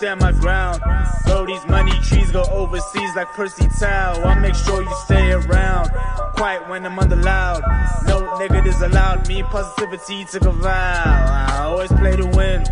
[0.00, 0.80] stand my ground.
[1.26, 4.22] Throw these money trees go overseas like Percy Tau.
[4.24, 5.90] I make sure you stay around.
[6.36, 7.60] Quiet when I'm under loud.
[8.06, 9.28] No negatives allowed.
[9.28, 11.02] Me positivity took a vow.
[11.04, 12.64] I always play to win.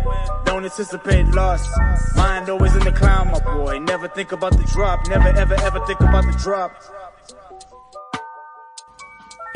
[0.45, 1.69] Don't anticipate loss.
[2.15, 3.77] Mind always in the clown, my boy.
[3.77, 5.07] Never think about the drop.
[5.07, 6.71] Never ever ever think about the drop.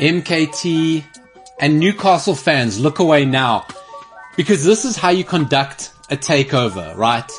[0.00, 1.04] MKT
[1.58, 3.66] and Newcastle fans, look away now.
[4.36, 7.30] Because this is how you conduct a takeover, right?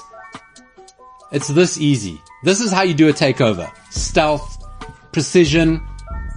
[1.32, 2.22] It's this easy.
[2.44, 3.70] This is how you do a takeover.
[3.92, 4.64] Stealth,
[5.12, 5.86] precision,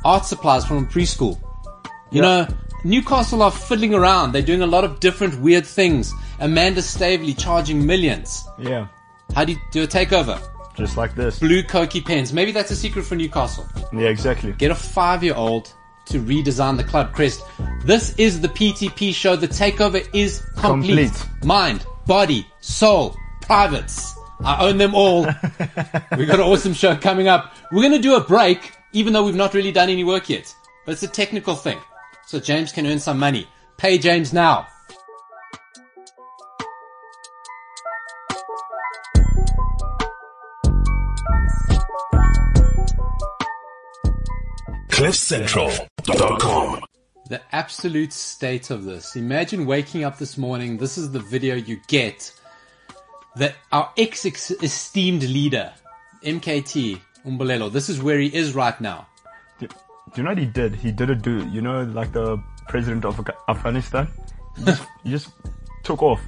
[0.05, 1.38] art supplies from preschool.
[2.11, 2.47] You know,
[2.84, 4.33] Newcastle are fiddling around.
[4.33, 6.12] They're doing a lot of different weird things.
[6.41, 8.45] Amanda Staveley charging millions.
[8.59, 8.87] Yeah,
[9.34, 10.41] How do you do a takeover?
[10.77, 11.41] just like this.
[11.41, 12.33] Blue Koki pens.
[12.33, 13.66] Maybe that's a secret for Newcastle.
[13.92, 14.52] Yeah, exactly.
[14.52, 15.75] Get a five year old
[16.06, 17.42] to redesign the club crest.
[17.84, 19.34] This is the PTP show.
[19.34, 21.11] The takeover is complete.
[21.11, 21.45] Complete.
[21.45, 24.14] Mind, body, soul, privates.
[24.44, 25.25] I own them all.
[26.17, 27.55] We've got an awesome show coming up.
[27.72, 30.55] We're going to do a break, even though we've not really done any work yet.
[30.86, 31.78] But it's a technical thing.
[32.27, 33.48] So James can earn some money.
[33.77, 34.67] Pay James now.
[44.89, 46.84] CliffCentral.com.
[47.28, 49.14] The absolute state of this.
[49.14, 50.78] Imagine waking up this morning.
[50.78, 52.33] This is the video you get.
[53.39, 55.72] That our ex esteemed leader,
[56.25, 59.06] MKT Umbulelo, this is where he is right now.
[59.61, 59.75] Do, do
[60.17, 60.75] you know what he did?
[60.75, 64.08] He did it do, you know, like the president of Afghanistan?
[64.56, 65.30] He just, he just
[65.84, 66.20] took off.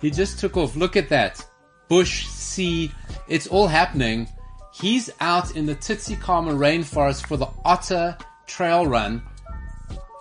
[0.00, 0.76] He just took off.
[0.76, 1.44] Look at that.
[1.88, 2.90] Bush, sea,
[3.28, 4.28] it's all happening.
[4.72, 9.22] He's out in the Tsitsikamma rainforest for the Otter Trail Run.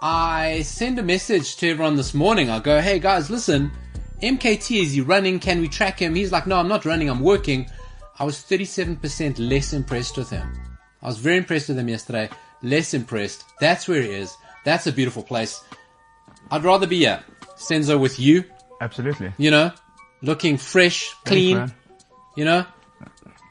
[0.01, 2.49] I send a message to everyone this morning.
[2.49, 3.71] I go, hey guys, listen,
[4.21, 5.39] MKT, is he running?
[5.39, 6.15] Can we track him?
[6.15, 7.69] He's like, no, I'm not running, I'm working.
[8.17, 10.51] I was 37% less impressed with him.
[11.01, 12.29] I was very impressed with him yesterday.
[12.61, 13.43] Less impressed.
[13.59, 14.35] That's where he is.
[14.63, 15.63] That's a beautiful place.
[16.49, 17.23] I'd rather be here.
[17.55, 18.43] Senzo with you,
[18.81, 19.33] Absolutely.
[19.37, 19.71] you know,
[20.21, 21.73] looking fresh, clean, man.
[22.35, 22.65] you know,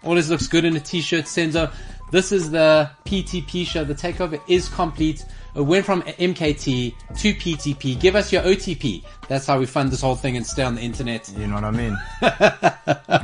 [0.02, 1.24] always looks good in a t-shirt.
[1.24, 1.72] Senzo,
[2.10, 3.84] this is the PTP show.
[3.84, 5.24] The takeover is complete.
[5.54, 8.00] It went from MKT to PTP.
[8.00, 9.04] Give us your OTP.
[9.28, 11.32] That's how we fund this whole thing and stay on the internet.
[11.36, 11.96] You know what I mean?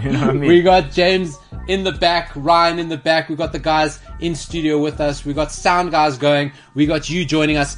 [0.05, 0.49] you know what I mean?
[0.49, 1.37] We got James
[1.67, 3.29] in the back, Ryan in the back.
[3.29, 5.25] We got the guys in studio with us.
[5.25, 6.53] We got sound guys going.
[6.75, 7.77] We got you joining us.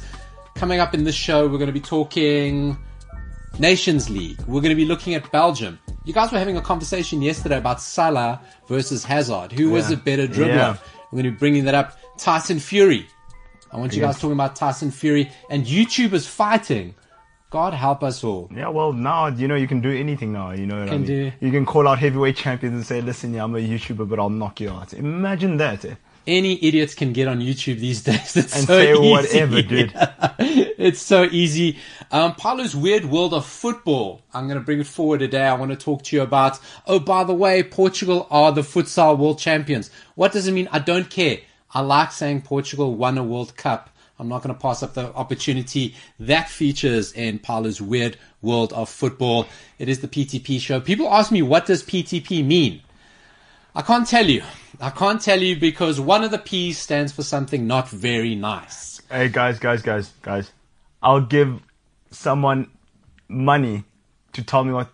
[0.55, 2.77] Coming up in this show, we're going to be talking
[3.59, 4.39] Nations League.
[4.41, 5.79] We're going to be looking at Belgium.
[6.05, 9.51] You guys were having a conversation yesterday about Salah versus Hazard.
[9.51, 9.97] Who was Yeah.
[9.97, 10.47] a better dribbler?
[10.47, 10.77] Yeah.
[11.11, 11.97] We're going to be bringing that up.
[12.17, 13.07] Tyson Fury.
[13.73, 14.13] I want you Yes.
[14.15, 16.95] guys talking about Tyson Fury and YouTubers fighting.
[17.49, 18.49] God help us all.
[18.55, 21.05] Yeah, well, now, you know, you can do anything now, you know what I mean?
[21.05, 24.17] do- You can call out heavyweight champions and say, listen, yeah, I'm a YouTuber, but
[24.19, 24.93] I'll knock you out.
[24.93, 25.83] Imagine that.
[25.85, 25.95] Eh?
[26.25, 28.37] any idiots can get on YouTube these days.
[28.37, 29.09] It's And so say easy.
[29.11, 29.91] whatever, dude.
[30.39, 31.77] it's so easy.
[32.11, 34.21] Um, Paulo's weird world of football.
[34.33, 35.43] I'm going to bring it forward today.
[35.43, 36.59] I want to talk to you about.
[36.87, 39.91] Oh, by the way, Portugal are the futsal world champions.
[40.15, 40.69] What does it mean?
[40.71, 41.39] I don't care.
[41.73, 43.89] I like saying Portugal won a World Cup.
[44.19, 45.95] I'm not going to pass up the opportunity.
[46.19, 49.47] That features in Paulo's weird world of football.
[49.79, 50.79] It is the PTP show.
[50.79, 52.81] People ask me, what does PTP mean?
[53.75, 54.43] I can't tell you.
[54.79, 59.01] I can't tell you because one of the P's stands for something not very nice.
[59.09, 60.51] Hey, guys, guys, guys, guys.
[61.01, 61.59] I'll give
[62.11, 62.69] someone
[63.27, 63.83] money
[64.33, 64.89] to tell me what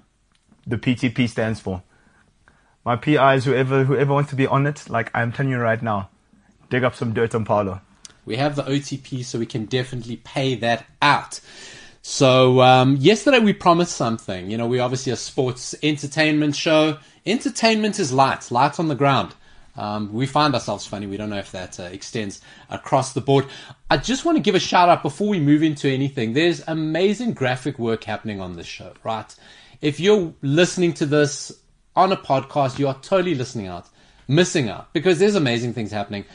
[0.65, 1.83] the PTP stands for.
[2.85, 6.09] My PIs, whoever, whoever wants to be on it, like I'm telling you right now,
[6.69, 7.81] dig up some dirt on Paulo.
[8.25, 11.39] We have the OTP, so we can definitely pay that out.
[12.01, 14.49] So um, yesterday we promised something.
[14.49, 16.97] You know, we're obviously a sports entertainment show.
[17.25, 19.35] Entertainment is light, light on the ground.
[19.75, 21.07] Um, we find ourselves funny.
[21.07, 23.45] We don't know if that uh, extends across the board.
[23.89, 26.33] I just want to give a shout out before we move into anything.
[26.33, 29.33] There's amazing graphic work happening on this show, right?
[29.81, 31.51] If you're listening to this
[31.95, 33.87] on a podcast, you are totally listening out,
[34.27, 36.25] missing out, because there's amazing things happening.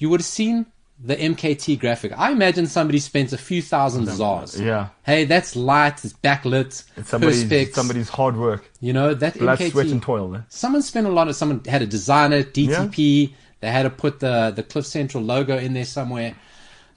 [0.00, 0.66] You would have seen
[1.02, 2.12] the MKT graphic.
[2.18, 4.60] I imagine somebody spent a few thousand zars.
[4.60, 4.88] Yeah.
[5.02, 7.74] Hey, that's light, it's backlit, It's somebody's, perspex.
[7.74, 8.70] somebody's hard work.
[8.80, 9.70] You know, that Blood, MKT.
[9.70, 10.34] sweat, and toil.
[10.36, 10.40] Eh?
[10.48, 11.36] Someone spent a lot of.
[11.36, 12.52] Someone had to design it.
[12.52, 13.32] DTP.
[13.60, 16.34] They had to put the the Cliff Central logo in there somewhere.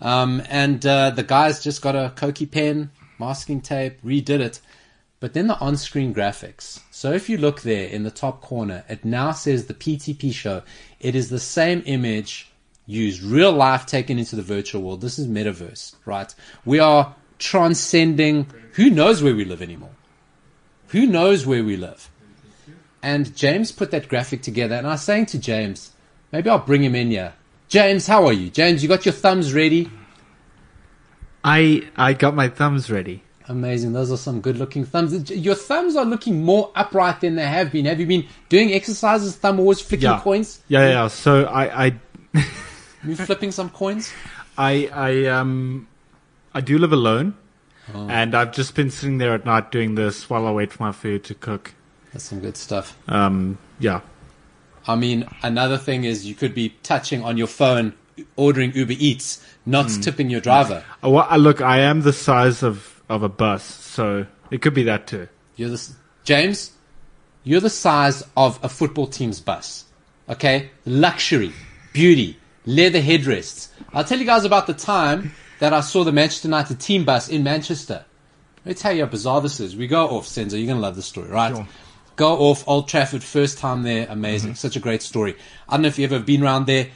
[0.01, 2.89] Um, and uh, the guys just got a Koki pen,
[3.19, 4.59] masking tape, redid it.
[5.21, 6.81] But then the on-screen graphics.
[6.91, 10.63] So if you look there in the top corner, it now says the PTP show.
[10.99, 12.51] It is the same image
[12.85, 15.01] used, real life taken into the virtual world.
[15.01, 16.33] This is metaverse, right?
[16.65, 18.47] We are transcending.
[18.73, 19.91] Who knows where we live anymore?
[20.89, 22.09] Who knows where we live?
[23.01, 25.91] And James put that graphic together, and I was saying to James,
[26.31, 27.33] maybe I'll bring him in here.
[27.67, 28.49] James, how are you?
[28.49, 29.89] James, you got your thumbs ready?
[31.43, 33.23] I I got my thumbs ready.
[33.49, 33.91] Amazing.
[33.91, 35.29] Those are some good looking thumbs.
[35.29, 37.85] Your thumbs are looking more upright than they have been.
[37.85, 40.21] Have you been doing exercises, thumb always flicking Yeah.
[40.21, 40.61] coins?
[40.69, 41.07] Yeah, yeah.
[41.09, 41.95] So I I
[43.05, 44.11] You flipping some coins?
[44.57, 45.87] I I um
[46.53, 47.35] I do live alone,
[47.93, 48.07] Oh.
[48.09, 50.91] and I've just been sitting there at night doing this while I wait for my
[50.91, 51.73] food to cook.
[52.13, 52.95] That's some good stuff.
[53.09, 54.01] Um, yeah.
[54.87, 57.93] I mean, another thing is you could be touching on your phone,
[58.35, 60.83] ordering Uber Eats, not tipping your driver.
[61.03, 64.73] Uh, well, uh, look, I am the size of of a bus, so it could
[64.73, 65.27] be that too.
[65.55, 65.89] You're the
[66.23, 66.71] James.
[67.43, 69.85] You're the size of a football team's bus.
[70.29, 71.51] Okay, luxury,
[71.91, 73.69] beauty, leather headrests.
[73.93, 77.29] I'll tell you guys about the time that I saw the Manchester United team bus
[77.29, 78.05] in Manchester.
[78.65, 79.75] Let me tell you how bizarre this is.
[79.75, 80.57] We go off, Senzo.
[80.57, 81.55] You're gonna love this story, right?
[81.55, 81.67] Sure.
[82.15, 84.55] Go off Old Trafford, first time there, amazing.
[84.55, 85.35] Such a great story.
[85.67, 86.89] I don't know if you've ever been around there.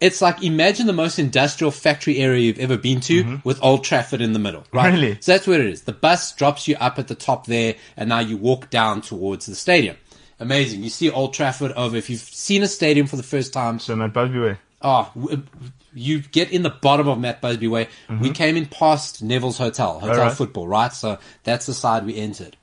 [0.00, 4.20] It's like imagine the most industrial factory area you've ever been to with Old Trafford
[4.20, 4.92] in the middle, right?
[4.92, 5.18] Really?
[5.20, 5.82] So that's what it is.
[5.82, 9.46] The bus drops you up at the top there, and now you walk down towards
[9.46, 9.96] the stadium.
[10.40, 10.82] Amazing.
[10.82, 11.96] You see Old Trafford over.
[11.96, 14.56] If you've seen a stadium for the first time, So Matt Busby way.
[14.84, 15.10] Oh,
[15.94, 17.88] you get in the bottom of Matt Busby Way.
[18.08, 18.32] We mm-hmm.
[18.32, 20.36] came in past Neville's Hotel, Hotel Alright.
[20.36, 20.92] Football, right?
[20.92, 22.56] So that's the side we entered.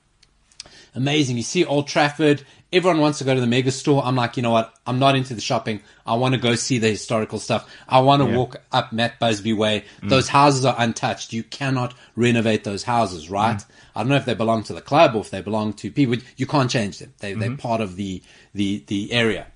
[0.93, 1.37] Amazing.
[1.37, 2.43] You see Old Trafford.
[2.73, 4.03] Everyone wants to go to the mega store.
[4.03, 4.73] I'm like, you know what?
[4.85, 5.81] I'm not into the shopping.
[6.05, 7.69] I want to go see the historical stuff.
[7.87, 8.37] I want to Yeah.
[8.37, 9.83] walk up Matt Busby Way.
[10.01, 10.09] Mm.
[10.09, 11.33] Those houses are untouched.
[11.33, 13.31] You cannot renovate those houses, mm.
[13.31, 13.65] right?
[13.95, 16.15] I don't know if they belong to the club or if they belong to people.
[16.37, 17.13] You can't change them.
[17.19, 17.57] They, They're mm-hmm.
[17.57, 18.21] part of the,
[18.53, 19.47] the, the area.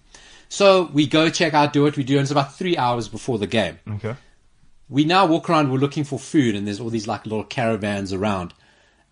[0.56, 3.38] So we go check out, do what we do, and it's about three hours before
[3.38, 4.16] the game Okay.
[4.88, 8.14] we now walk around, we're looking for food, and there's all these like little caravans
[8.14, 8.54] around.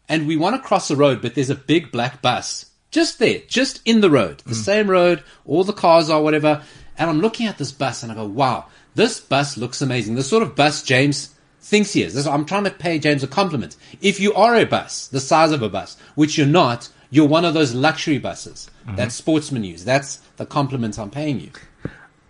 [0.07, 3.41] And we want to cross the road, but there's a big black bus just there,
[3.49, 4.61] just in the road, the hmm.
[4.61, 6.63] same road, all the cars are, whatever.
[6.97, 10.15] And I'm looking at this bus and I go, wow, this bus looks amazing.
[10.15, 12.13] The sort of bus James thinks he is.
[12.13, 13.75] This, I'm trying to pay James a compliment.
[13.99, 17.45] If you are a bus, the size of a bus, which you're not, you're one
[17.45, 19.86] of those luxury buses that sportsmen use.
[19.86, 21.51] That's the compliment I'm paying you.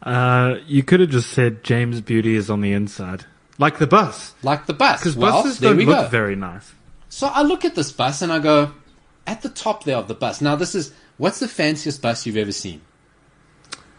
[0.01, 3.25] Uh, you could have just said James Beauty is on the inside,
[3.57, 4.99] like the bus, Like the bus.
[4.99, 6.07] because Well, buses there don't look go.
[6.09, 6.73] very nice.
[7.07, 8.73] So I look at this bus and I go,
[9.25, 10.41] at the top there of the bus.
[10.41, 12.81] Now this is what's the fanciest bus you've ever seen?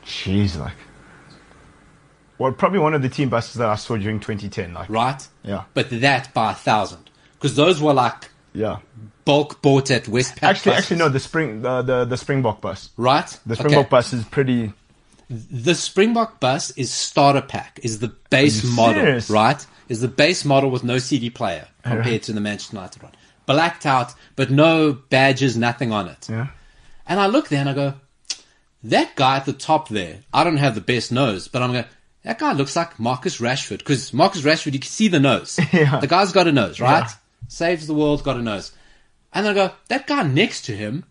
[0.05, 0.77] Jeez, like.
[2.37, 4.75] Well, probably one of the team buses that I saw during 2010.
[4.75, 5.27] Like, Right?
[5.43, 5.63] Yeah.
[5.73, 7.09] But that by a thousand.
[7.35, 8.79] Because those were like yeah.
[9.25, 10.43] bulk bought at Westpac.
[10.43, 11.09] Actually, buses, actually, no.
[11.11, 12.91] The spring, the the, the Springbok bus.
[12.97, 13.29] Right?
[13.45, 13.62] The Okay.
[13.62, 14.73] Springbok bus is pretty.
[15.29, 19.31] The Springbok bus is starter pack, is the base model, serious?
[19.31, 19.67] right?
[19.89, 23.12] Is the base model with no CD player compared to the Manchester United one.
[23.47, 26.29] Blacked out, but no badges, nothing on it.
[26.31, 26.49] Yeah.
[27.07, 27.95] And I look there and I go,
[28.85, 31.85] that guy at the top there, I don't have the best nose, but I'm going,
[32.23, 33.79] that guy looks like Marcus Rashford.
[33.79, 35.59] Because Marcus Rashford, you can see the nose.
[35.73, 36.00] Yeah.
[36.00, 37.00] The guy's got a nose, right?
[37.00, 37.11] Yeah.
[37.55, 38.73] Saves the world, got a nose.
[39.33, 41.05] And then I go, that guy next to him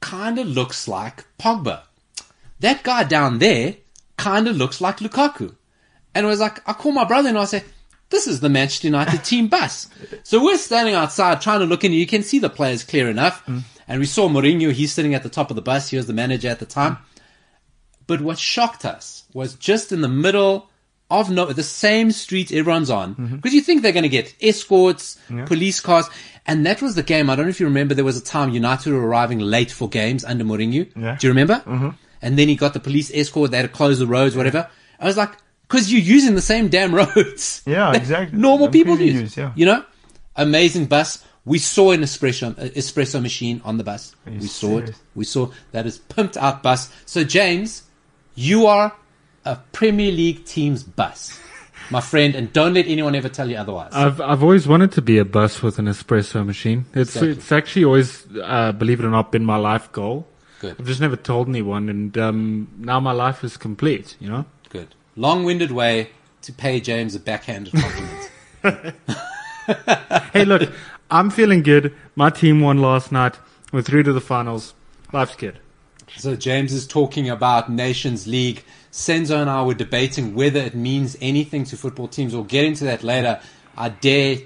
[0.00, 1.82] kind of looks like Pogba.
[2.60, 3.76] That guy down there
[4.16, 5.54] kind of looks like Lukaku.
[6.14, 7.64] And it was like, I call my brother and I say,
[8.08, 9.88] this is the Manchester United team bus.
[10.22, 11.92] So we're standing outside trying to look in.
[11.92, 13.44] You can see the players clear enough.
[13.44, 13.64] Mm.
[13.86, 14.72] And we saw Mourinho.
[14.72, 15.90] He's sitting at the top of the bus.
[15.90, 16.94] He was the manager at the time.
[16.94, 17.20] Mm.
[18.06, 20.70] But what shocked us was just in the middle
[21.10, 23.14] of no, the same street everyone's on.
[23.36, 26.08] Because you think they're going to get escorts, police cars.
[26.46, 27.30] And that was the game.
[27.30, 29.88] I don't know if you remember, there was a time United were arriving late for
[29.88, 30.90] games under Mourinho.
[30.96, 31.16] Yeah.
[31.18, 31.62] Do you remember?
[31.66, 31.90] Mm-hmm.
[32.20, 33.50] And then he got the police escort.
[33.50, 34.68] They had to close the roads, whatever.
[34.98, 35.32] I was like,
[35.68, 37.62] because you're using the same damn roads.
[37.66, 38.38] Yeah, exactly.
[38.38, 39.20] Normal people people use.
[39.20, 39.52] use, yeah.
[39.54, 39.84] You know,
[40.36, 41.24] amazing bus.
[41.44, 44.14] We saw an espresso uh, espresso machine on the bus.
[44.26, 44.94] We saw it.
[45.14, 46.90] We saw that is pumped out bus.
[47.04, 47.82] So James,
[48.34, 48.94] you are
[49.44, 51.38] a Premier League team's bus,
[51.90, 53.92] my friend, and don't let anyone ever tell you otherwise.
[53.92, 56.86] I've I've always wanted to be a bus with an espresso machine.
[56.94, 57.30] It's Exactly.
[57.30, 60.26] it's actually always, uh, believe it or not, been my life goal.
[60.60, 60.76] Good.
[60.78, 64.16] I've just never told anyone, and um, now my life is complete.
[64.20, 64.44] You know.
[64.70, 64.94] Good.
[65.16, 66.10] Long-winded way
[66.42, 68.94] to pay James a backhanded compliment.
[70.34, 70.70] Hey, look,
[71.10, 71.94] I'm feeling good.
[72.16, 73.38] My team won last night.
[73.72, 74.74] We're through to the finals.
[75.12, 75.58] Life's good.
[76.16, 78.62] So James is talking about Nations League.
[78.94, 82.32] Senzo and I were debating whether it means anything to football teams.
[82.32, 83.40] We'll get into that later.
[83.76, 84.38] I dare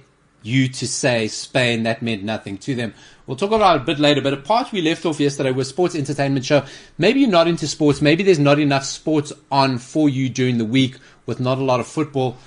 [0.42, 2.94] you to say Spain, that meant nothing to them.
[3.26, 5.68] We'll talk about it a bit later, but a part we left off yesterday was
[5.68, 6.64] sports entertainment show.
[6.96, 8.00] Maybe you're not into sports.
[8.00, 11.78] Maybe there's not enough sports on for you during the week with not a lot
[11.78, 12.38] of football.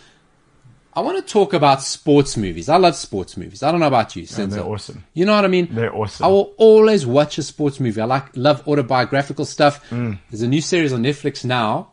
[0.95, 2.67] I want to talk about sports movies.
[2.67, 3.61] I love sports movies.
[3.61, 4.49] I don't know about you, Senzo.
[4.49, 5.03] they're awesome.
[5.13, 5.67] You know what I mean?
[5.69, 6.25] They're awesome.
[6.25, 8.01] I will always watch a sports movie.
[8.01, 9.87] I like love autobiographical stuff.
[9.91, 10.17] Mm.
[10.31, 11.90] There's a new series on Netflix now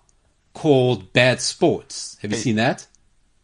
[0.58, 2.16] called Bad Sports.
[2.22, 2.86] Have you seen that?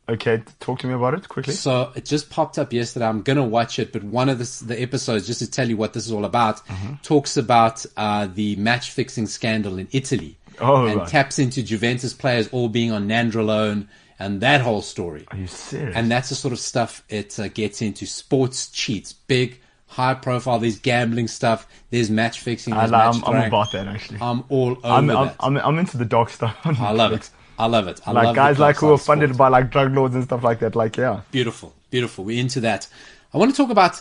[0.08, 1.54] Okay, talk to me about it quickly.
[1.54, 3.06] So it just popped up yesterday.
[3.06, 5.92] I'm gonna watch it, but one of the, the episodes, just to tell you what
[5.94, 6.94] this is all about, Mm-hmm.
[7.02, 11.08] talks about uh, the match fixing scandal in Italy, Oh, and right.
[11.08, 15.24] taps into Juventus players all being on Nandrolone and that whole story.
[15.28, 15.96] Are you serious?
[15.96, 18.04] And that's the sort of stuff it uh, gets into.
[18.06, 19.58] Sports cheats, big,
[19.94, 20.58] high profile.
[20.58, 21.66] There's gambling stuff.
[21.90, 22.72] There's match fixing.
[22.74, 23.44] I, There's I'm throwing.
[23.46, 24.18] about that actually.
[24.20, 25.36] I'm all over I'm, I'm, that.
[25.40, 26.56] I'm, I'm into the dog stuff.
[26.64, 27.30] I love it.
[27.58, 28.00] I love it.
[28.06, 29.38] I Like love guys like who are funded sports.
[29.38, 30.74] by like drug lords and stuff like that.
[30.74, 32.24] Like yeah, Beautiful, beautiful.
[32.24, 32.88] We're into that.
[33.32, 34.00] I want to talk about.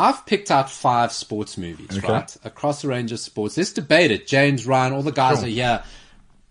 [0.00, 2.06] I've picked out five sports movies, Okay.
[2.12, 3.56] right, across a range of sports.
[3.56, 4.28] Let's debate it.
[4.28, 5.46] James Ryan, all the guys Sure.
[5.46, 5.82] are here.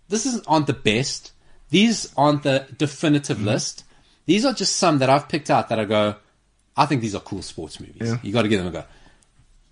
[0.09, 1.31] This isn't aren't the best.
[1.69, 3.47] These aren't the definitive Mm-hmm.
[3.47, 3.83] list.
[4.25, 6.15] These are just some that I've picked out that I go.
[6.77, 7.97] I think these are cool sports movies.
[7.99, 8.17] Yeah.
[8.21, 8.83] You got to give them a go.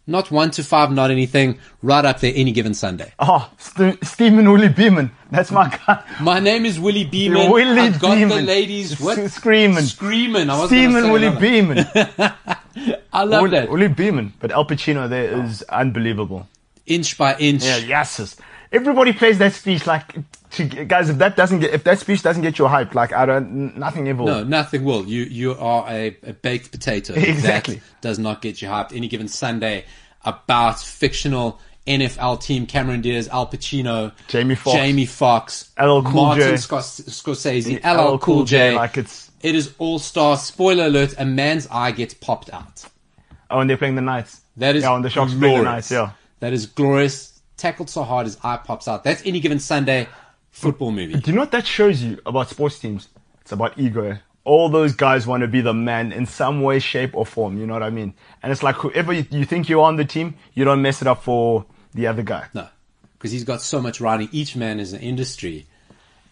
[0.07, 1.57] Not one to five, not anything.
[1.81, 3.11] Right up there, any given Sunday.
[3.17, 5.09] Oh, St- Stephen Willie Beamen.
[5.31, 6.03] That's my guy.
[6.21, 7.49] My name is Willie Beamen.
[7.51, 9.17] Willie I've got the ladies what?
[9.31, 9.83] Screaming.
[9.83, 10.49] Screaming.
[10.51, 11.87] I was Stephen Willie Beamen.
[11.93, 12.33] Beamen.
[13.13, 13.69] I love Willie, that.
[13.71, 14.33] Willie Beamen.
[14.39, 15.75] But Al Pacino there is oh.
[15.75, 16.47] unbelievable.
[16.85, 17.63] Inch by inch.
[17.63, 18.35] Yeah, yes.
[18.75, 20.15] Everybody plays that speech like,
[20.51, 21.09] to, guys.
[21.09, 24.07] If that doesn't get, if that speech doesn't get you hyped, like I don't, nothing
[24.09, 24.23] ever.
[24.23, 25.05] No, nothing will.
[25.05, 27.13] You you are a, a baked potato.
[27.15, 27.75] Exactly.
[27.75, 28.93] That does not get you hyped.
[28.93, 29.85] Any given Sunday
[30.25, 34.77] about fictional NFL team Cameron Diaz, Al Pacino, Jamie Foxx.
[34.77, 36.53] Jamie Foxx, LL Cool Martin J.
[36.55, 38.75] Scors- Scorsese, The LL Cool J.
[38.75, 39.31] like it's.
[39.41, 40.37] It is all star.
[40.37, 42.83] Spoiler alert: a man's eye gets popped out.
[43.49, 44.41] Oh, and they're playing the Knights.
[44.57, 45.63] That is yeah, on the Sharks playing the.
[45.63, 45.91] Knights.
[45.91, 46.11] Yeah.
[46.39, 47.34] That is glorious.
[47.57, 49.03] Tackled so hard his eye pops out.
[49.03, 50.07] That's any given Sunday
[50.51, 51.19] football movie.
[51.19, 53.07] Do you know what that shows you about sports teams?
[53.41, 54.17] It's about ego.
[54.43, 57.57] All those guys want to be the man in some way, shape, or form.
[57.57, 58.13] You know what I mean?
[58.43, 61.07] And it's like whoever you, you think you're on the team, you don't mess it
[61.07, 62.47] up for the other guy.
[62.53, 62.67] No,
[63.13, 64.29] because he's got so much riding.
[64.31, 65.65] Each man is an industry,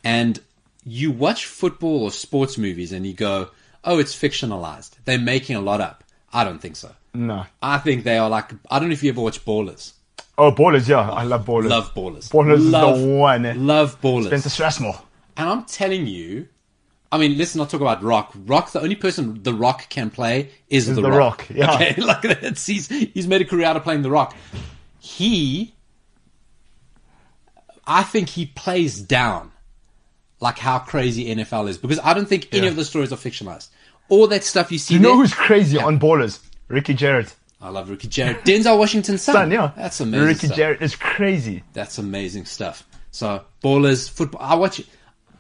[0.03, 0.39] and
[0.85, 3.49] you watch football or sports movies and you go,
[3.83, 4.91] "Oh, it's fictionalized.
[5.05, 6.91] They're making a lot up." I don't think so.
[7.13, 7.45] No.
[7.61, 9.93] I think they are like I don't know if you ever watch Ballers.
[10.37, 11.09] Oh, ballers, yeah.
[11.09, 11.69] I love ballers.
[11.69, 12.29] Love Ballers.
[12.31, 13.67] Ballers is the love, one?
[13.67, 14.27] Love Ballers.
[14.27, 14.99] Spencer Strasmore.
[15.37, 16.47] And I'm telling you,
[17.11, 18.33] I mean, let's not talk about Rock.
[18.45, 21.19] Rock, the only person The Rock can play is, The, The Rock.
[21.19, 21.75] Rock, yeah.
[21.75, 24.35] Okay, like that's he's he's made a career out of playing The Rock.
[24.99, 25.75] He,
[27.85, 29.51] I think he plays down
[30.39, 32.69] like how crazy NFL is because I don't think any Yeah.
[32.69, 33.69] of the stories are fictionalized.
[34.09, 36.39] All that stuff you see You know there- who's crazy on ballers?
[36.67, 37.33] Ricky Jerret.
[37.63, 39.35] I love Ricky Jerret, Denzel Washington's son.
[39.35, 39.71] Son, yeah.
[39.77, 40.27] that's amazing.
[40.27, 40.57] Ricky stuff.
[40.57, 41.63] Jerret is crazy.
[41.71, 42.85] That's amazing stuff.
[43.11, 44.41] So ballers, football.
[44.43, 44.81] I watch.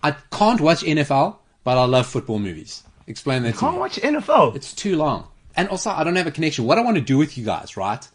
[0.01, 2.83] I can't watch NFL, but I love football movies.
[3.07, 3.79] Explain that to Can't me.
[3.79, 4.55] watch NFL.
[4.55, 5.27] It's too long.
[5.57, 6.63] And also, I don't have a connection.
[6.63, 8.07] What I want to do with you guys, right?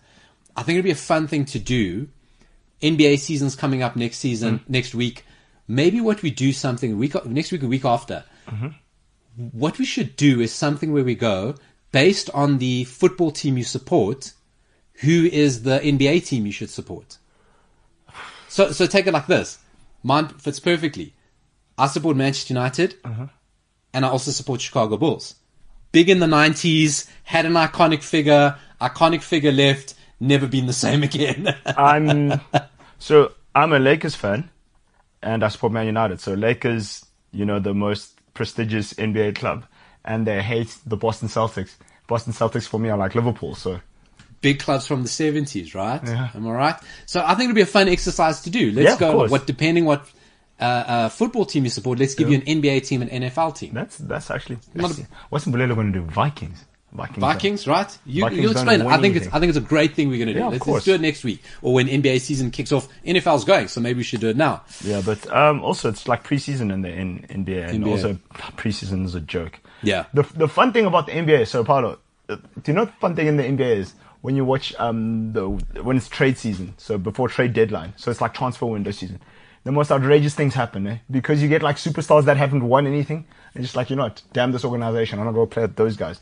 [0.56, 2.08] I think it'd be a fun thing to do.
[2.82, 4.72] NBA season's coming up next season, mm-hmm.
[4.72, 5.24] next week.
[5.66, 8.24] Maybe what we do something week next week, a week after.
[8.48, 8.68] Mm-hmm.
[9.52, 11.56] What we should do is something where we go
[11.92, 14.32] based on the football team you support.
[15.00, 17.18] Who is the NBA team you should support?
[18.48, 19.58] So, so take it like this.
[20.02, 21.14] Mine fits perfectly.
[21.76, 23.26] I support Manchester United, uh-huh.
[23.92, 25.36] and I also support Chicago Bulls.
[25.92, 28.56] Big in the '90s, had an iconic figure.
[28.80, 31.54] Iconic figure left, never been the same again.
[31.66, 32.40] I'm
[32.98, 34.50] so I'm a Lakers fan,
[35.22, 36.20] and I support Man United.
[36.20, 39.64] So Lakers, you know, the most prestigious NBA club,
[40.04, 41.72] and they hate the Boston Celtics.
[42.06, 43.54] Boston Celtics for me are like Liverpool.
[43.54, 43.80] So
[44.40, 46.00] Big clubs from the '70s, right?
[46.04, 46.28] Yeah.
[46.34, 46.76] Am I right?
[47.06, 48.70] So I think it'll be a fun exercise to do.
[48.70, 49.26] Let's Yeah, go.
[49.26, 50.08] What depending what
[50.60, 53.74] uh, uh, football team you support, let's give you an NBA team and NFL team.
[53.74, 56.04] that's that's actually Not a- that's- what's Mbulelo going to do?
[56.06, 56.64] Vikings.
[56.92, 57.18] Vikings.
[57.18, 57.98] Vikings, right?
[58.06, 58.82] You, Vikings you explain.
[58.82, 59.26] I think it's.
[59.26, 60.38] I think it's a great thing we're going to do.
[60.40, 62.88] Yeah, let's, let's do it next week or when NBA season kicks off.
[63.04, 64.62] NFL's going, so maybe we should do it now.
[64.82, 67.88] Yeah, but um, also it's like preseason in the in NBA, and NBA.
[67.90, 68.14] also
[68.56, 69.58] preseason is a joke.
[69.82, 70.06] Yeah.
[70.14, 73.14] The the fun thing about the NBA, so Paulo, uh, do you know the fun
[73.16, 75.48] thing in the NBA is when you watch um the
[75.82, 79.20] when it's trade season, so before trade deadline, so it's like transfer window season.
[79.64, 80.98] The most outrageous things happen, eh?
[81.10, 84.22] Because you get like superstars that haven't won anything, and just like you know what,
[84.32, 86.20] damn this organization, I'm not gonna go play with those guys.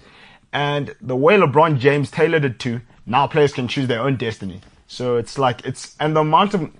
[0.52, 4.60] And the way LeBron James tailored it to, now players can choose their own destiny.
[4.86, 6.70] So it's like it's and the amount of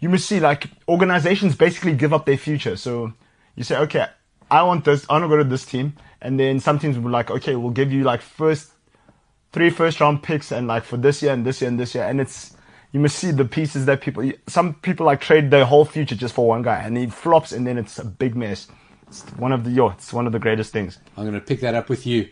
[0.00, 2.76] you must see like organizations basically give up their future.
[2.76, 3.12] So
[3.54, 4.06] you say, okay,
[4.50, 7.08] I want this, I want to go to this team, and then some teams be
[7.08, 8.72] like, okay, we'll give you like first
[9.52, 12.04] three first round picks and like for this year and this year and this year,
[12.04, 12.56] and it's
[12.92, 14.30] you must see the pieces that people.
[14.46, 17.66] Some people like trade their whole future just for one guy, and he flops, and
[17.66, 18.68] then it's a big mess.
[19.08, 20.98] It's one of the yo, it's one of the greatest things.
[21.16, 22.28] I'm going to pick that up with you.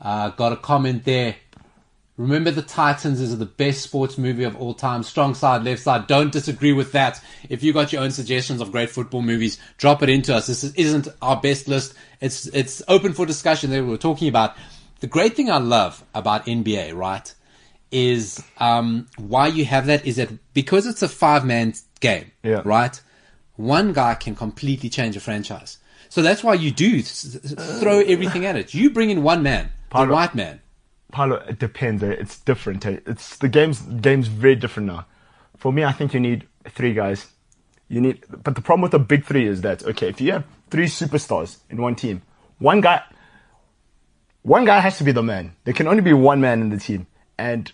[0.00, 1.36] Uh, got a comment there.
[2.16, 5.02] Remember the Titans is the best sports movie of all time.
[5.02, 6.06] Strong side, left side.
[6.06, 7.20] Don't disagree with that.
[7.50, 10.46] If you got your own suggestions of great football movies, drop it into us.
[10.46, 11.92] This isn't our best list.
[12.22, 13.70] It's it's open for discussion.
[13.70, 14.56] That we we're talking about.
[15.00, 17.34] The great thing I love about NBA, right,
[17.90, 22.62] is um, why you have that is that because it's a five man game, Yeah.
[22.64, 22.98] right?
[23.56, 25.78] One guy can completely change a franchise.
[26.08, 28.72] So that's why you do throw everything at it.
[28.74, 30.60] You bring in one man, the Paulo- white man.
[31.12, 32.02] Paulo, it depends.
[32.02, 32.84] It's different.
[32.84, 35.06] It's the game's game's very different now.
[35.56, 37.26] For me, I think you need three guys.
[37.88, 40.44] You need, but the problem with the big three is that okay, if you have
[40.70, 42.22] three superstars in one team,
[42.58, 43.02] one guy,
[44.42, 45.54] one guy has to be the man.
[45.64, 47.06] There can only be one man in the team,
[47.38, 47.70] and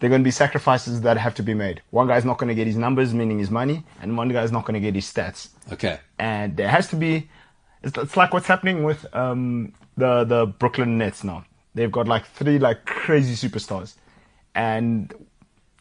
[0.00, 1.82] there are going to be sacrifices that have to be made.
[1.90, 4.64] One guy's not going to get his numbers, meaning his money, and one guy's not
[4.64, 5.98] going to get his stats Okay.
[6.18, 7.28] and there has to be.
[7.82, 11.44] It's, it's like what's happening with um, the the Brooklyn Nets now.
[11.78, 13.94] They've got like three like crazy superstars,
[14.54, 15.14] and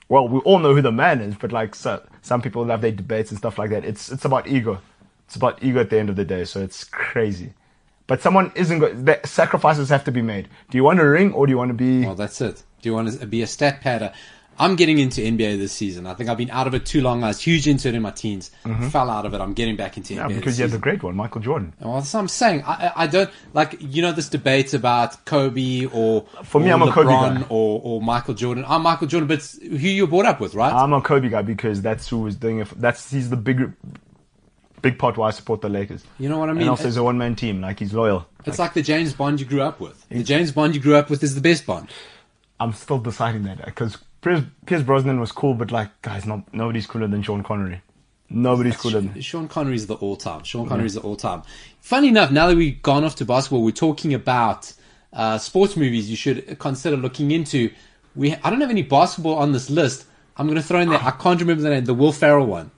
[0.09, 2.91] well, we all know who the man is, but like so, some people have their
[2.91, 3.83] debates and stuff like that.
[3.83, 4.79] It's it's about ego.
[5.25, 6.45] It's about ego at the end of the day.
[6.45, 7.53] So it's crazy.
[8.05, 9.05] But someone isn't.
[9.05, 10.47] The sacrifices have to be made.
[10.69, 12.05] Do you want a ring or do you want to be?
[12.05, 12.63] Well, that's it.
[12.81, 14.13] Do you want to be a stat padder?
[14.59, 16.07] I'm getting into NBA this season.
[16.07, 17.23] I think I've been out of it too long.
[17.23, 18.49] I was huge into it in my teens.
[18.89, 19.41] Fell out of it.
[19.41, 20.29] I'm getting back into Mm-hmm.
[20.29, 20.39] yeah, NBA.
[20.39, 21.73] because you have the great one, Michael Jordan.
[21.79, 22.63] Well, that's what I'm saying.
[22.65, 26.81] I, I don't like you know this debate about Kobe or For me, or I'm
[26.81, 27.45] a Kobe LeBron guy.
[27.49, 28.65] or or Michael Jordan.
[28.67, 30.73] I'm Michael Jordan, but it's who you brought up with, right?
[30.73, 32.67] I'm a Kobe guy because that's who was doing it.
[32.75, 33.71] That's he's the big,
[34.81, 36.03] big part why I support the Lakers.
[36.19, 36.61] You know what I mean?
[36.63, 37.61] And also, he's a one man team.
[37.61, 38.27] Like he's loyal.
[38.45, 40.03] it's like the James Bond you grew up with.
[40.09, 41.89] The James Bond you grew up with is the best Bond.
[42.59, 47.07] I'm still deciding that because Pierce, Brosnan was cool, but like guys, not nobody's cooler
[47.07, 47.81] than Sean Connery.
[48.29, 48.99] Nobody's cooler.
[49.01, 50.43] Than, Sean Connery's the all-time.
[50.43, 51.43] Sean Connery's the all-time.
[51.79, 54.73] Funny enough, now that we've gone off to basketball, we're talking about
[55.13, 57.71] uh, sports movies you should consider looking into.
[58.15, 60.05] We I don't have any basketball on this list.
[60.35, 60.99] I'm going to throw in there.
[61.01, 61.85] I can't remember the name.
[61.85, 62.69] The Will Ferrell one.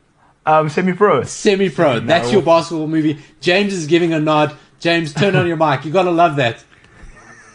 [0.45, 1.23] um, semi pro.
[1.23, 2.01] Semi-pro.
[2.01, 3.17] That's your basketball movie.
[3.41, 4.55] James is giving a nod.
[4.79, 5.83] James, turn on your mic.
[5.83, 6.63] You got to love that.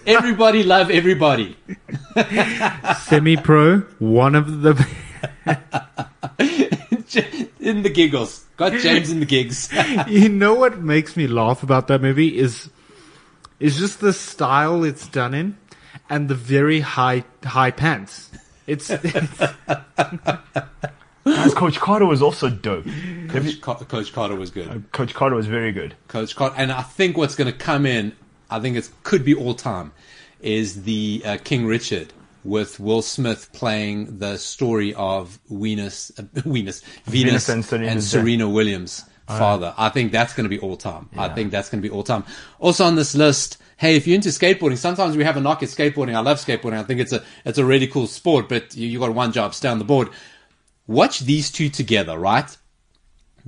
[0.07, 1.57] Everybody love everybody.
[3.05, 4.87] Semi pro, one of the.
[7.61, 8.45] in the giggles.
[8.57, 9.71] Got James in the gigs.
[10.09, 12.71] you know what makes me laugh about that movie is
[13.61, 15.57] is just the style it's done in
[16.11, 18.31] and the very high high pants.
[18.67, 19.43] It's, it's
[21.55, 22.87] Coach Carter was also dope.
[22.87, 24.69] Have you- Coach, Car- Coach Carter was good.
[24.69, 25.95] Uh, Coach Carter was very good.
[26.09, 26.55] Coach Carter.
[26.57, 28.17] And I think what's going to come in,
[28.57, 29.93] I think it could be all time,
[30.41, 32.13] is the uh, King Richard
[32.45, 38.03] with Will Smith playing the story of Venus, uh, Venus, Venus, Venus and Serena's and.
[38.03, 39.75] Serena Williams' father.
[39.79, 41.09] I think that's going to be all time.
[41.17, 42.25] I think that's going to be all time.
[42.59, 45.71] Also on this list, hey, if you're into skateboarding, sometimes we have a knock at
[45.71, 46.15] skateboarding.
[46.15, 46.75] I love skateboarding.
[46.79, 49.55] I think it's a it's a really cool sport, but you, you got one job,
[49.55, 50.11] stay on the board.
[50.87, 52.55] Watch these two together, right?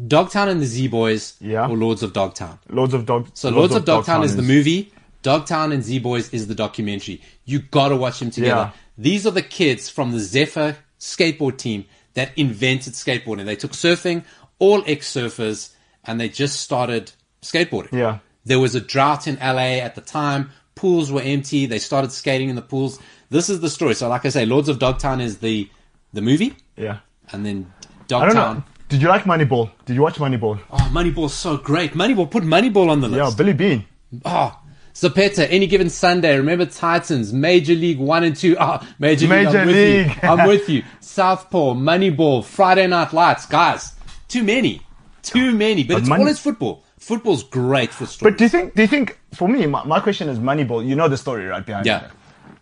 [0.06, 1.68] Dogtown and the Z Boys, Yeah.
[1.68, 2.58] or Lords of Dogtown.
[2.70, 3.28] Lords of Dog.
[3.34, 4.92] So Lords, of, Dogtown, is the movie.
[5.26, 7.20] Dogtown and Z Boys is the documentary.
[7.44, 8.70] You gotta watch them together.
[8.72, 8.80] Yeah.
[8.96, 11.84] These are the kids from the Zephyr skateboard team
[12.14, 13.44] that invented skateboarding.
[13.44, 14.24] They took surfing,
[14.60, 15.72] all ex surfers,
[16.04, 17.10] and they just started
[17.42, 17.90] skateboarding.
[17.92, 18.18] Yeah.
[18.44, 20.50] There was a drought in LA at the time.
[20.76, 21.66] Pools were empty.
[21.66, 23.00] They started skating in the pools.
[23.28, 23.94] This is the story.
[23.94, 25.68] So, like I say, Lords of Dogtown is the
[26.12, 26.98] the movie, Yeah.
[27.32, 28.56] and then I don't Dogtown.
[28.58, 28.64] know.
[28.88, 29.70] Did you like Moneyball?
[29.86, 30.60] Did you watch Moneyball?
[30.70, 31.94] Oh, Moneyball's so great.
[31.94, 33.18] Moneyball, put Moneyball on the list.
[33.32, 33.84] Yeah, Billy Beane.
[34.24, 34.56] Oh,
[34.96, 36.38] Zapeta, any given Sunday.
[36.38, 38.56] Remember Titans, Major League One and Two.
[38.58, 39.44] Oh, Major, League.
[39.44, 40.06] Major I'm with League.
[40.06, 40.14] you.
[40.22, 40.82] I'm with you.
[41.00, 43.44] Southpaw, Moneyball, Friday Night Lights.
[43.44, 43.92] Guys,
[44.28, 44.80] too many.
[45.22, 45.82] Too many.
[45.84, 46.82] But, But it's Money- all it's football.
[46.98, 48.32] Football's great for stories.
[48.32, 48.74] But do you think?
[48.74, 49.18] Do you think?
[49.34, 50.84] For me, my, my question is Moneyball.
[50.86, 52.06] You know the story, right behind Yeah.
[52.06, 52.10] it.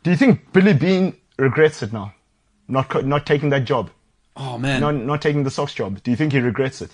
[0.02, 2.12] Do you think Billy Beane regrets it now?
[2.66, 3.90] Not co- not taking that job.
[4.36, 4.80] oh, man.
[4.80, 6.02] Not not taking the Sox job.
[6.02, 6.90] Do you think he regrets it?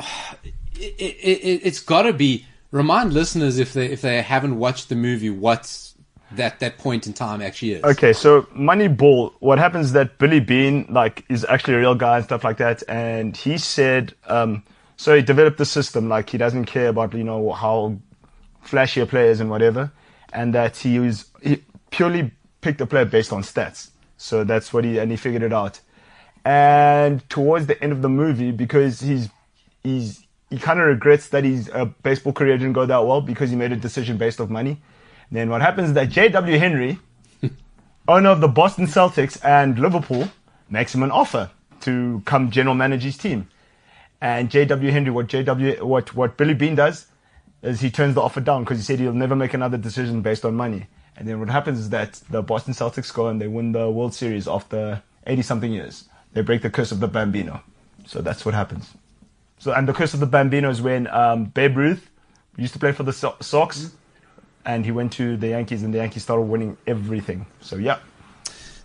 [0.40, 0.54] it,
[0.98, 2.46] it, it, it's got to be.
[2.74, 5.94] Remind listeners if they if they haven't watched the movie, what's
[6.32, 7.84] that that point in time actually is.
[7.84, 9.32] Okay, so Moneyball.
[9.38, 12.56] What happens is that Billy Beane like is actually a real guy and stuff like
[12.56, 14.64] that, and he said, um,
[14.96, 17.96] so he developed the system like he doesn't care about you know how
[18.62, 19.92] flashy a player is and whatever,
[20.32, 23.90] and that he was he purely picked a player based on stats.
[24.16, 25.78] So that's what he and he figured it out.
[26.44, 29.28] And towards the end of the movie, because he's
[29.84, 30.23] he's
[30.54, 33.56] he kind of regrets that his uh, baseball career didn't go that well because he
[33.56, 34.80] made a decision based off money.
[35.32, 36.58] Then what happens is that J.W.
[36.58, 36.98] Henry
[38.08, 40.28] owner of the Boston Celtics and Liverpool
[40.70, 43.48] makes him an offer to come general manage his team.
[44.20, 44.92] And J.W.
[44.92, 45.84] Henry, what J.W.
[45.84, 47.06] what what Billy Beane does
[47.62, 50.44] is he turns the offer down because he said he'll never make another decision based
[50.44, 50.86] on money.
[51.16, 54.14] And then what happens is that the Boston Celtics go and they win the World
[54.14, 56.04] Series after 80 something years.
[56.32, 57.62] They break the curse of the Bambino.
[58.06, 58.94] So that's what happens.
[59.58, 62.10] So and the curse of the Bambino is when um, Babe Ruth
[62.56, 63.90] used to play for the so- Sox,
[64.64, 67.46] and he went to the Yankees, and the Yankees started winning everything.
[67.60, 67.98] So yeah,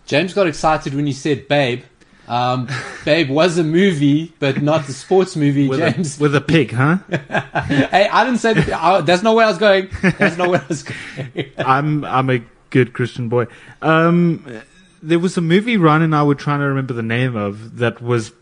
[0.06, 1.82] James got excited when you said Babe.
[2.28, 2.68] Um,
[3.04, 6.18] Babe was a movie, but not the sports movie, With James.
[6.18, 6.98] a, with a pig, huh?
[7.10, 8.72] hey, I didn't say that.
[8.72, 9.88] I, that's not where I was going.
[10.18, 11.50] That's not where I was going.
[11.58, 13.48] I'm I'm a good Christian boy.
[13.82, 14.62] Um,
[15.02, 18.00] there was a movie Ryan and I were trying to remember the name of that
[18.00, 18.32] was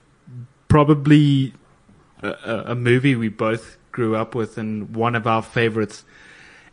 [0.68, 1.54] probably
[2.22, 6.04] a, a a movie we both grew up with and one of our favorites.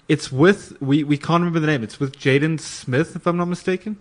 [0.07, 1.83] It's with we we can't remember the name.
[1.83, 3.97] It's with Jaden Smith, if I'm not mistaken.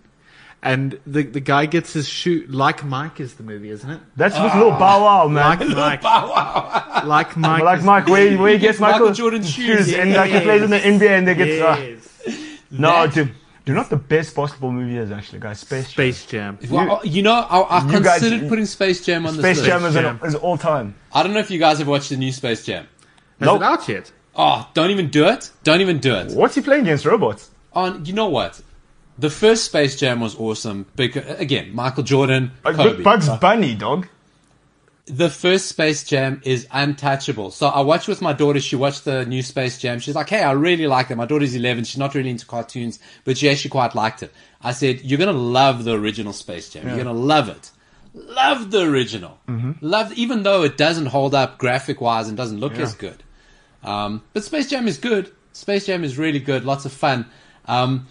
[0.63, 4.01] And the the guy gets his shoe like Mike is the movie, isn't it?
[4.17, 5.59] that's with Lil Bow Wow, man.
[5.59, 7.03] Like Mike, wow.
[7.05, 9.93] like Mike, like Mike, where, where he gets Michael Michael, Jordan's shoes.
[9.93, 12.61] and like he plays in the NBA and they get uh, Yes.
[12.71, 13.31] no, That-
[13.65, 15.61] dude, do not the best basketball movie is actually, guys.
[15.61, 15.93] Space Jam.
[15.93, 16.59] Space Jam.
[16.71, 19.67] Well, you know, I, I You guys- considered putting Space Jam on the Space this
[19.67, 19.97] Jam list.
[19.97, 20.19] is, Jam.
[20.23, 20.95] An, is all time.
[21.13, 22.87] I don't know if you guys have watched the new Space Jam.
[23.41, 23.61] Has Nope.
[23.61, 24.13] it out yet?
[24.37, 25.51] Oh, don't even do it.
[25.63, 26.33] Don't even do it.
[26.33, 27.51] What's he playing against robots?
[27.73, 28.61] On, you know what?
[29.19, 30.87] The first Space Jam was awesome.
[30.97, 33.03] Because, again, Michael Jordan, Kobe.
[33.03, 34.09] Bugs Bunny, dog.
[35.07, 37.51] The first Space Jam is untouchable.
[37.51, 38.59] So I watched with my daughter.
[38.61, 39.99] She watched the new Space Jam.
[39.99, 41.85] She's like, "Hey, I really like it." My daughter's eleven.
[41.85, 44.33] She's not really into cartoons, but she actually quite liked it.
[44.63, 46.87] I said, "You're gonna love the original Space Jam.
[46.89, 47.71] You're gonna love it.
[48.15, 49.39] Love the original.
[49.83, 53.23] Love, even though it doesn't hold up graphic wise and doesn't look as good.
[53.83, 55.31] Um, but Space Jam is good.
[55.53, 56.65] Space Jam is really good.
[56.65, 57.27] Lots of fun.
[57.67, 58.07] Um,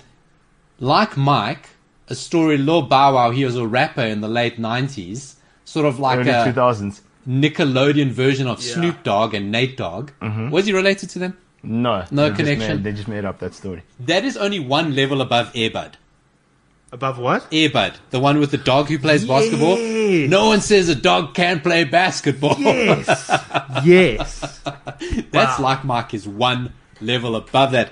[0.79, 1.69] like Mike,
[2.07, 2.57] a story.
[2.57, 3.31] Lil Bow Wow.
[3.31, 5.35] He was a rapper in the late '90s.
[5.73, 7.01] Sort of like Early a, 2000s.
[7.27, 8.73] Nickelodeon version of Yeah.
[8.75, 10.11] Snoop Dogg and Nate Dogg.
[10.21, 10.49] Mm-hmm.
[10.51, 11.37] Was he related to them?
[11.63, 12.05] No.
[12.11, 12.75] No they just connection.
[12.77, 13.81] made- they just made up that story.
[14.01, 15.93] That is only one level above Airbud.
[16.91, 17.49] Above what?
[17.49, 19.77] Airbud, the one with the dog who plays basketball.
[19.79, 20.29] Yes.
[20.29, 22.55] No one says a dog can play basketball.
[22.59, 23.07] Yes.
[23.83, 24.59] yes.
[25.31, 25.63] That's Wow.
[25.65, 27.91] like Mike is one level above that.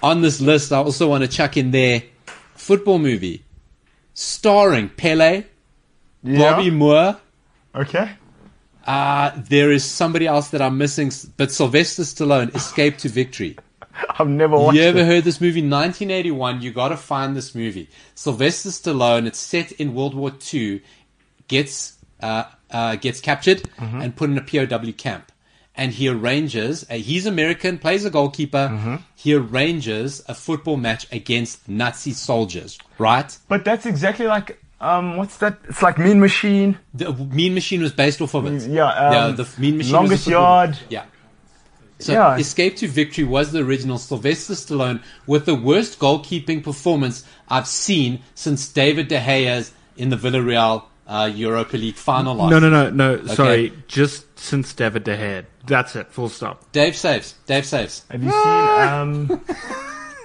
[0.00, 2.04] On this list, I also want to chuck in there
[2.54, 3.42] football movie
[4.14, 5.44] starring Pele,
[6.22, 6.38] Yeah.
[6.52, 7.16] Bobby Moore.
[7.74, 8.10] Okay.
[8.86, 13.56] Uh, there is somebody else that I'm missing, but Sylvester Stallone, Escape to Victory.
[14.18, 15.06] I've never watched You ever it.
[15.06, 15.60] heard this movie?
[15.60, 16.62] 1981.
[16.62, 17.88] You got to find this movie.
[18.14, 19.26] Sylvester Stallone.
[19.26, 20.82] It's set in World War II.
[21.48, 24.00] Gets uh, uh, gets captured Mm-hmm.
[24.00, 25.32] and put in a POW camp.
[25.74, 26.84] And he arranges.
[26.90, 27.78] Uh, he's American.
[27.78, 28.68] Plays a goalkeeper.
[28.72, 28.96] Mm-hmm.
[29.14, 32.78] He arranges a football match against Nazi soldiers.
[32.98, 33.36] Right.
[33.48, 35.58] But that's exactly like um, what's that?
[35.68, 36.78] It's like Mean Machine.
[36.94, 38.62] The Mean Machine was based off of it.
[38.68, 39.30] Yeah, um, yeah.
[39.32, 39.78] The Mean Machine.
[39.78, 40.78] was a Longest football- Yard.
[40.88, 41.04] Yeah.
[41.98, 42.36] So Yeah.
[42.38, 48.20] Escape to Victory was the original Sylvester Stallone with the worst goalkeeping performance I've seen
[48.34, 52.50] since David De Gea's in the Villarreal uh, Europa League final loss.
[52.50, 53.26] No, no, no, no.
[53.26, 53.72] Sorry.
[53.86, 55.44] Just since David De Gea.
[55.66, 56.10] That's it.
[56.10, 56.72] Full stop.
[56.72, 57.34] Dave saves.
[57.46, 58.04] Dave saves.
[58.10, 58.40] Have you seen?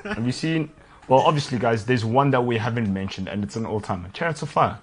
[0.05, 0.69] Um, have you seen?
[1.07, 4.09] Well, obviously, guys, there's one that we haven't mentioned, and it's an all-timer.
[4.13, 4.79] Chariots of Fire.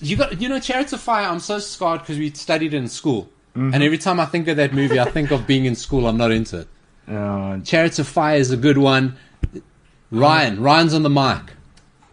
[0.00, 1.26] You got, you know, Chariots of Fire.
[1.26, 3.74] I'm so scarred because we studied it in school, Mm-hmm.
[3.74, 6.06] and every time I think of that movie, I think of being in school.
[6.06, 6.68] I'm not into it.
[7.08, 9.16] Uh, Chariots of Fire is a good one.
[10.10, 11.54] Ryan, Ryan's on the mic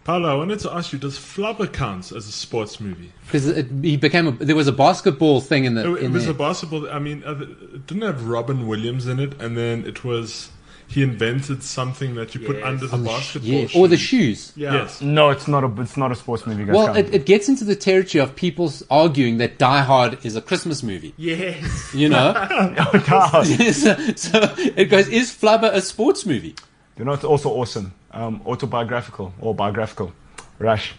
[0.06, 3.12] Paulo, I wanted to ask you: Does Flubber count as a sports movie?
[3.26, 3.46] because
[3.82, 4.32] he became a.
[4.32, 5.82] There was a basketball thing in the.
[5.96, 6.34] It, it in was there.
[6.34, 6.88] a basketball.
[6.90, 10.52] I mean, uh, it didn't have Robin Williams in it, and then it was
[10.88, 13.50] he invented something that you put under the basketball.
[13.52, 13.80] yeah, shoe.
[13.80, 14.54] or the shoes.
[14.56, 14.74] Yeah.
[14.74, 15.02] Yes.
[15.02, 15.82] no, it's not a.
[15.82, 16.76] It's not a sports movie, guys.
[16.76, 20.42] Well, it, it gets into the territory of people arguing that Die Hard is a
[20.42, 21.14] Christmas movie.
[21.18, 21.94] Yes.
[21.96, 22.34] You know,
[22.94, 23.44] Oh, no.
[23.72, 26.56] so, so it goes: Is Flubber a sports movie?
[26.98, 27.94] You know, it's also awesome.
[28.12, 30.14] Um, autobiographical or biographical.
[30.60, 30.94] Rush,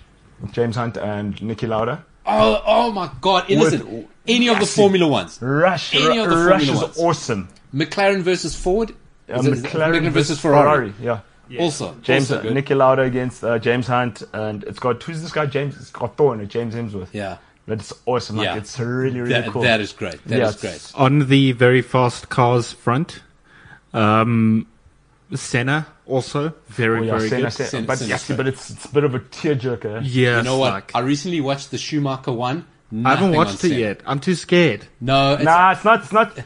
[0.53, 2.05] James Hunt and Niki Lauda.
[2.27, 3.49] Oh, oh my God!
[3.49, 6.83] And With- listen, any of the Formula Ones, Rush, Any of the Rush Formula is
[6.83, 6.99] Ones.
[6.99, 7.49] awesome.
[7.75, 8.93] McLaren versus Ford,
[9.29, 10.93] Uh, Is it- is it McLaren versus Ferrari.
[11.01, 11.21] Yeah.
[11.61, 12.55] also James also good.
[12.57, 15.47] Niki Lauda against uh, James Hunt, and it's got who's this guy?
[15.47, 15.77] James.
[15.77, 16.47] It's got Thor in it.
[16.49, 17.09] James Hemsworth.
[17.13, 18.37] yeah, But it's awesome.
[18.37, 18.57] Like Yeah.
[18.57, 19.63] it's really really that, cool.
[19.63, 20.23] that is great.
[20.27, 20.93] That is Yeah, great.
[20.95, 23.21] On the very fast cars front,
[23.95, 24.67] um,
[25.35, 27.53] Senna also very Oh, yeah, very Senna, good.
[27.53, 28.37] Senna, Senna- but Senna's yes, great.
[28.37, 30.01] but it's, it's a bit of a tearjerker.
[30.05, 30.37] Yeah.
[30.39, 30.73] You know what?
[30.73, 32.65] like- I recently watched the Schumacher one.
[33.05, 33.75] I haven't watched on it Senna.
[33.75, 34.01] yet.
[34.07, 34.87] I'm too scared.
[35.01, 36.03] No, it's, Nah, it's not.
[36.05, 36.39] It's not.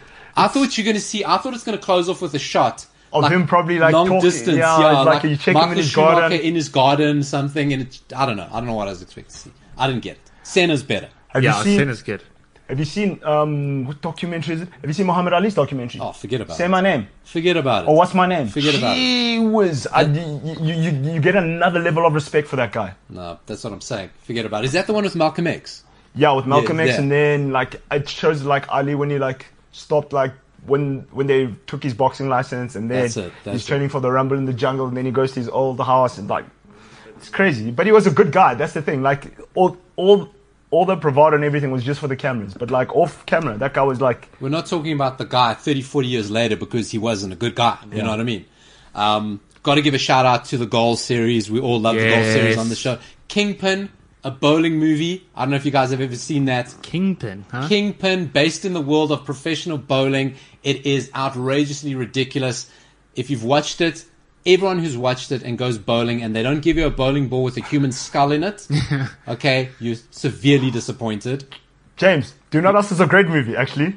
[0.44, 1.24] I thought you're going to see.
[1.24, 4.06] I thought it's going to close off with a shot Of him probably, like, long
[4.06, 4.58] talking- distance.
[4.58, 6.40] yeah, Yeah, it's like you check him in his Schumacher garden.
[6.40, 8.48] in his garden, something, and it, I don't know.
[8.52, 9.52] I don't know what I was expecting to see.
[9.78, 10.30] I didn't get it.
[10.42, 11.08] Senna's better.
[11.28, 11.78] Have yeah, you seen?
[11.78, 12.22] Senna's good.
[12.68, 14.68] Have you seen um what documentary is it?
[14.80, 16.00] Have you seen Muhammad Ali's documentary?
[16.00, 16.66] Oh, forget about Say it.
[16.66, 17.08] Say my name.
[17.24, 17.88] Forget about it.
[17.88, 18.46] Or what's my name?
[18.46, 19.00] Forget about it.
[19.00, 19.88] He was.
[19.88, 22.94] I, you, you, you, you get another level of respect for that guy.
[23.08, 24.10] No, that's what I'm saying.
[24.22, 24.66] Forget about it.
[24.68, 25.82] Is that the one with Malcolm X?
[26.14, 27.00] Yeah, with Malcolm Yeah, X, yeah.
[27.00, 30.32] and then like it shows like Ali when he like stopped like
[30.66, 33.68] when when they took his boxing license, and then That's it, that's he's it.
[33.68, 36.18] training for the Rumble in the Jungle, and then he goes to his old house,
[36.18, 36.44] and like
[37.16, 37.70] it's crazy.
[37.70, 38.54] But he was a good guy.
[38.54, 39.02] That's the thing.
[39.02, 40.28] Like all all
[40.70, 43.74] all the bravado and everything was just for the cameras, but like off camera, that
[43.74, 46.98] guy was like We're not talking about the guy 30, 40 years later because he
[46.98, 47.76] wasn't a good guy.
[47.92, 48.44] You know what I mean?
[48.94, 51.50] Um, Got to give a shout out to the Goal series.
[51.50, 52.98] We all love the Goal series on the show.
[53.28, 53.90] Kingpin,
[54.24, 55.26] a bowling movie.
[55.34, 56.74] I don't know if you guys have ever seen that.
[56.82, 57.68] Kingpin, huh?
[57.68, 60.34] Kingpin, based in the world of professional bowling.
[60.62, 62.70] It is outrageously ridiculous.
[63.16, 64.04] If you've watched it,
[64.46, 67.44] everyone who's watched it and goes bowling and they don't give you a bowling ball
[67.44, 68.66] with a human skull in it,
[69.28, 71.44] okay, you're severely disappointed.
[71.96, 72.34] James.
[72.50, 73.96] Do Not Us is a great movie actually.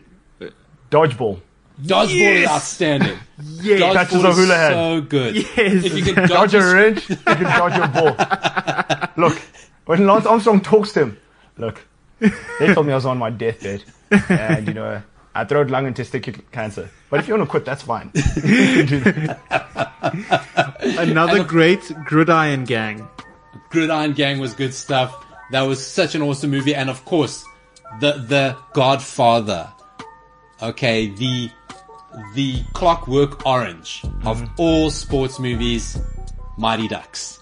[0.91, 1.39] Dodgeball.
[1.81, 2.49] Dodgeball is Yes!
[2.49, 3.17] outstanding.
[3.61, 3.81] Yes.
[3.81, 4.73] Dodgeball Catches a is hula hand.
[4.73, 5.35] so good.
[5.35, 5.57] Yes.
[5.85, 9.25] If you can dodge, Dodge a a- wrench, you can dodge a ball.
[9.27, 9.41] Look,
[9.85, 11.17] when Lance Armstrong talks to him,
[11.57, 11.81] look,
[12.19, 13.83] they told me I was on my deathbed,
[14.29, 15.01] and you know
[15.35, 16.89] I throw lung and testicular cancer.
[17.09, 18.11] But if you want to quit, that's fine.
[18.15, 20.75] You can do that.
[20.99, 23.07] Another great Gridiron Gang.
[23.69, 25.25] Gridiron Gang was good stuff.
[25.51, 27.43] That was such an awesome movie, and of course,
[27.99, 29.71] the the Godfather.
[30.61, 31.49] Okay, the
[32.35, 34.53] the Clockwork Orange of Mm-hmm.
[34.57, 35.99] all sports movies,
[36.57, 37.39] Mighty Ducks.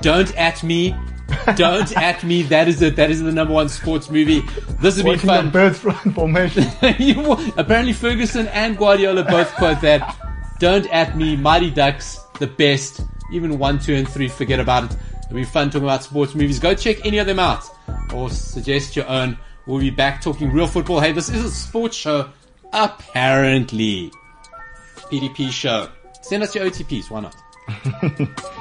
[0.00, 0.94] Don't at me.
[1.56, 2.42] Don't at me.
[2.42, 2.96] That is it.
[2.96, 4.42] That is the number one sports movie.
[4.80, 5.46] This would be fun.
[5.46, 5.78] the birds
[6.14, 6.64] formation.
[6.98, 10.16] You apparently Ferguson and Guardiola both quote that.
[10.58, 13.00] Don't at me, Mighty Ducks, the best.
[13.32, 14.96] Even one, two, and three, forget about it.
[15.24, 16.58] It'll be fun talking about sports movies.
[16.60, 17.64] Go check any of them out,
[18.14, 19.36] or suggest your own.
[19.66, 21.00] We'll be back talking real football.
[21.00, 22.30] Hey, this is a sports show,
[22.72, 24.12] apparently.
[25.10, 25.88] PTP show.
[26.22, 27.10] Send us your OTPs.
[27.10, 28.52] Why not?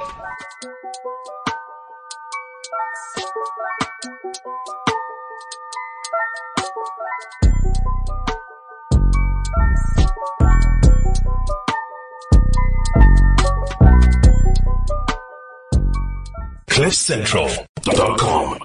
[16.86, 18.60] CliffCentral.com.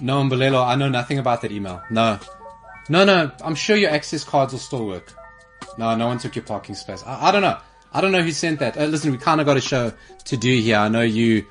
[0.00, 1.82] No, Mbulelo, I know nothing about that email.
[1.90, 2.18] No.
[2.90, 5.14] No, no, I'm sure your access cards will still work.
[5.78, 7.02] No, no one took your parking space.
[7.06, 7.58] I, I don't know.
[7.94, 8.76] I don't know who sent that.
[8.76, 9.90] Uh, listen, we kind of got a show
[10.26, 10.76] to do here.
[10.76, 11.46] I know you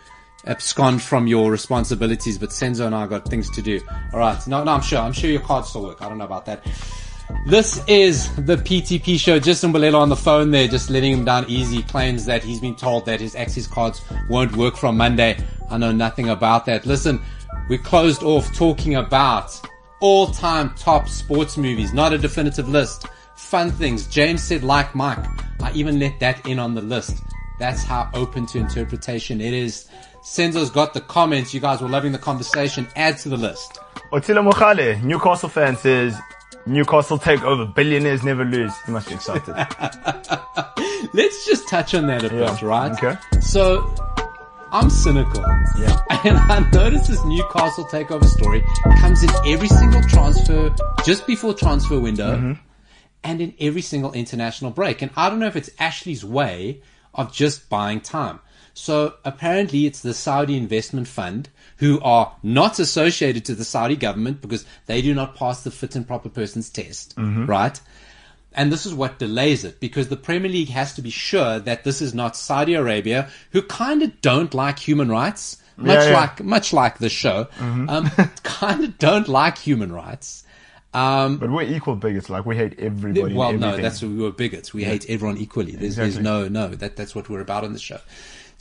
[0.45, 3.81] abscond from your responsibilities, but Senzo and I got things to do.
[4.13, 4.47] All right.
[4.47, 4.99] No, no, I'm sure.
[4.99, 6.03] I'm sure your cards still work.
[6.03, 6.63] I don't know about that.
[7.45, 9.39] This is the PTP show.
[9.39, 11.81] Justin Mbulelo on the phone there, just letting him down easy.
[11.83, 15.37] Claims that he's been told that his access cards won't work from Monday.
[15.69, 16.85] I know nothing about that.
[16.85, 17.21] Listen,
[17.67, 19.59] we closed off talking about
[20.01, 23.07] all-time top sports movies, not a definitive list.
[23.35, 24.07] Fun things.
[24.07, 25.25] James said like Mike.
[25.61, 27.23] I even let that in on the list.
[27.59, 29.87] That's how open to interpretation it is.
[30.23, 31.53] Senzo's got the comments.
[31.53, 32.87] You guys were loving the conversation.
[32.95, 33.79] Add to the list.
[34.11, 36.19] Otila Mokhale, Newcastle fan says,
[36.65, 37.65] Newcastle take over.
[37.65, 38.73] Billionaires never lose.
[38.87, 39.53] You must be excited.
[41.13, 42.91] Let's just touch on that a Yeah, bit, right?
[42.91, 43.15] okay.
[43.41, 43.93] So,
[44.71, 45.43] I'm cynical.
[45.79, 45.97] Yeah.
[46.23, 48.63] And I noticed this Newcastle takeover story
[48.99, 52.53] comes in every single transfer, just before transfer window, Mm-hmm.
[53.23, 55.01] and in every single international break.
[55.01, 56.81] And I don't know if it's Ashley's way
[57.15, 58.39] of just buying time.
[58.75, 61.49] So apparently it's the Saudi investment fund
[61.81, 65.95] who are not associated to the Saudi government because they do not pass the fit
[65.97, 67.45] and proper persons test, Mm-hmm.
[67.47, 67.77] right?
[68.53, 71.83] And this is what delays it because the Premier League has to be sure that
[71.83, 76.17] this is not Saudi Arabia, who kind of don't like human rights, much Yeah, yeah.
[76.19, 78.09] like much like the show, um,
[78.43, 80.43] kind of don't like human rights.
[80.93, 82.29] Um, but we're equal bigots.
[82.29, 83.33] Like, we hate everybody.
[83.33, 84.73] well, no, that's we were bigots.
[84.73, 85.71] We hate everyone equally.
[85.71, 86.67] There's, there's no, no.
[86.67, 88.01] That that's what we're about on the show.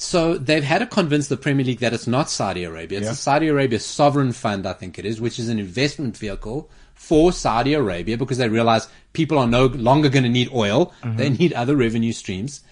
[0.00, 2.98] So they've had to convince the Premier League that it's not Saudi Arabia.
[2.98, 3.12] It's Yeah.
[3.12, 7.32] a Saudi Arabia sovereign fund, I think it is, which is an investment vehicle for
[7.32, 10.94] Saudi Arabia because they realize people are no longer going to need oil.
[11.04, 11.16] Mm-hmm.
[11.18, 12.62] They need other revenue streams.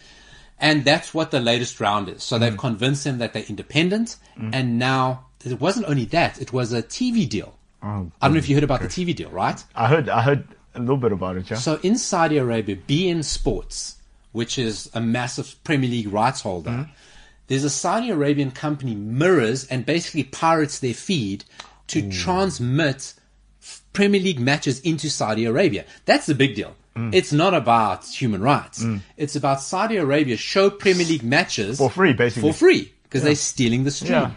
[0.58, 2.22] And that's what the latest round is.
[2.22, 2.40] So Mm.
[2.40, 4.16] they've convinced them that they're independent.
[4.52, 7.54] And now it wasn't only that, it was a TV deal.
[7.82, 9.62] Oh, I don't know if you heard about the TV deal, right?
[9.76, 11.58] I heard, I heard a little bit about it, yeah?
[11.58, 13.96] So in Saudi Arabia, beIN Sports,
[14.32, 16.92] which is a massive Premier League rights holder, Mm-hmm.
[17.48, 21.44] There's a Saudi Arabian company mirrors and basically pirates their feed
[21.88, 22.10] to hmm.
[22.10, 23.14] transmit
[23.92, 25.84] Premier League matches into Saudi Arabia.
[26.04, 26.74] That's the big deal.
[26.94, 27.10] Hmm.
[27.12, 28.82] It's not about human rights.
[28.82, 28.98] Hmm.
[29.16, 32.50] It's about Saudi Arabia show Premier League matches For free, basically.
[32.50, 34.12] for free because they're stealing the stream.
[34.12, 34.30] Yeah.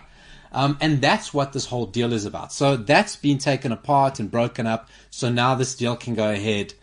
[0.53, 2.51] Um, and that's what this whole deal is about.
[2.51, 4.89] So that's been taken apart and broken up.
[5.09, 6.73] So now this deal can go ahead.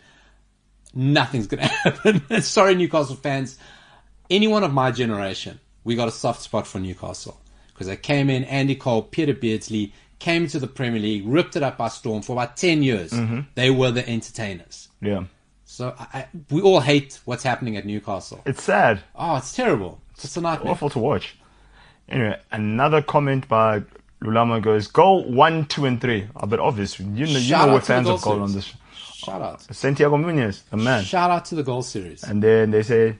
[0.93, 2.41] Nothing's going to happen.
[2.41, 3.57] Sorry, Newcastle fans.
[4.29, 8.43] Anyone of my generation, we got a soft spot for Newcastle because they came in.
[8.43, 12.33] Andy Cole, Peter Beardsley came to the Premier League, ripped it up by storm for
[12.33, 13.11] about ten years.
[13.11, 13.39] Mm-hmm.
[13.55, 14.89] They were the entertainers.
[15.01, 15.23] Yeah.
[15.65, 18.39] So I, I, we all hate what's happening at Newcastle.
[18.45, 19.01] It's sad.
[19.15, 19.99] Oh, it's terrible.
[20.11, 20.73] It's just a nightmare.
[20.73, 21.35] Awful to watch.
[22.07, 23.81] Anyway, another comment by
[24.21, 26.27] Lulama goes, goal one, two, and three.
[26.35, 26.99] A bit obvious.
[26.99, 28.75] You know, you Shout know we're fans of goal on this.
[28.93, 29.61] Shout out.
[29.73, 31.03] Santiago Munez, the man.
[31.03, 32.23] Shout out to the goal series.
[32.23, 33.15] And then they say,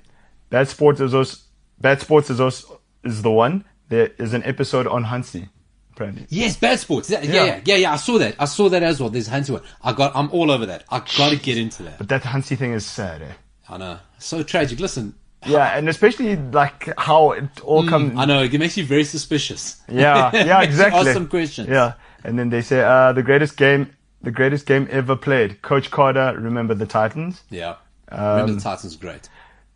[0.52, 1.38] Bad Sports is also,
[1.82, 3.66] Bad Sports is also, is the one.
[3.90, 5.50] There is an episode on Hansi,
[5.94, 6.26] apparently.
[6.30, 7.10] Yes, bad sports.
[7.10, 7.62] Yeah, yeah, Yeah.
[7.66, 7.94] yeah, yeah.
[7.94, 8.36] I saw that.
[8.38, 9.10] I saw that as well.
[9.10, 9.62] There's Hansi one.
[9.82, 10.12] I got.
[10.16, 10.84] I'm all over that.
[10.90, 11.98] I got to get into that.
[11.98, 13.32] But that Hansi thing is sad, eh?
[13.68, 14.00] I know.
[14.20, 14.80] So tragic.
[14.80, 15.16] Listen,
[15.46, 18.18] Yeah, and especially like how it all comes.
[18.18, 19.82] I know it makes you very suspicious.
[19.88, 21.00] Yeah, yeah, exactly.
[21.02, 21.70] Ask some questions.
[21.70, 25.62] Yeah, and then they say, uh, the greatest game, the greatest game ever played.
[25.62, 27.42] Coach Carter, remember the Titans?
[27.50, 27.76] Yeah.
[28.12, 29.30] Um, Remember the Titans great.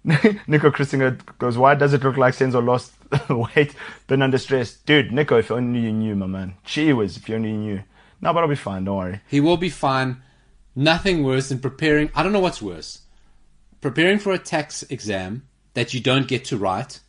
[0.48, 2.94] Nico Kritzinger goes, why does it look like Senzo lost
[3.30, 3.74] weight,
[4.08, 4.74] been under stress?
[4.74, 6.56] Dude, Nico, if only you knew, my man.
[6.66, 7.84] Gee whiz, if you only knew.
[8.22, 9.22] No, but I'll be fine, don't worry.
[9.28, 10.22] He will be fine.
[10.76, 12.10] Nothing worse than preparing.
[12.16, 13.02] I don't know what's worse.
[13.82, 17.00] Preparing for a tax exam that you don't get to write,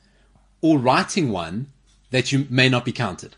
[0.60, 1.72] or writing one
[2.10, 3.36] that you may not be counted.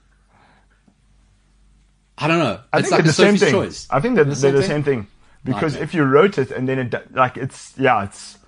[2.18, 2.60] I don't know.
[2.72, 3.52] I it's think like they're the same thing.
[3.52, 3.86] choice.
[3.90, 5.06] I think that The they're same the same thing.
[5.44, 8.38] Because if you wrote it and then it, like, it's, yeah, it's.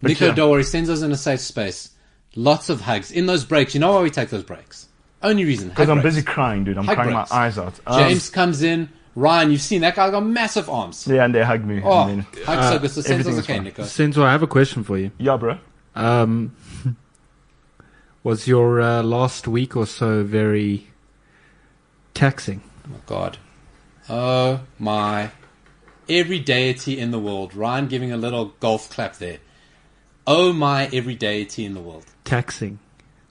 [0.00, 0.34] But Nico, yeah.
[0.34, 1.90] don't worry, Senzo's in a safe space.
[2.36, 3.10] Lots of hugs.
[3.10, 4.88] In those breaks, you know why we take those breaks?
[5.22, 5.70] Only reason.
[5.70, 6.16] Because I'm breaks.
[6.16, 6.78] busy crying, dude.
[6.78, 7.30] I'm Hug crying breaks.
[7.30, 7.80] my eyes out.
[7.86, 8.88] Um, James comes in.
[9.16, 11.08] Ryan, you've seen that guy got massive arms.
[11.08, 11.82] Yeah, and they hug me.
[11.82, 12.90] Oh, and then, hug so good.
[12.90, 13.64] So sends us everything's okay, fine.
[13.64, 13.82] Nico.
[13.82, 15.10] Senzo, I have a question for you.
[15.18, 15.58] yeah, bro.
[15.96, 16.54] Um,
[18.22, 20.86] was your uh, last week or so very
[22.14, 22.62] taxing?
[22.86, 23.38] Oh my God.
[24.08, 25.32] Oh my.
[26.08, 27.54] Every deity in the world.
[27.56, 29.38] Ryan giving a little golf clap there.
[30.30, 32.04] Oh my every deity in the world.
[32.24, 32.78] Taxing.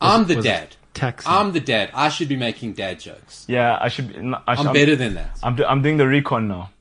[0.02, 0.76] I'm the dad.
[0.96, 1.32] Taxing.
[1.32, 1.92] I'm the dad.
[1.94, 3.46] I should be making dad jokes.
[3.48, 4.08] Yeah, I should.
[4.08, 5.38] be- I should I'm better than that.
[5.44, 6.72] I'm, do, I'm doing the recon now.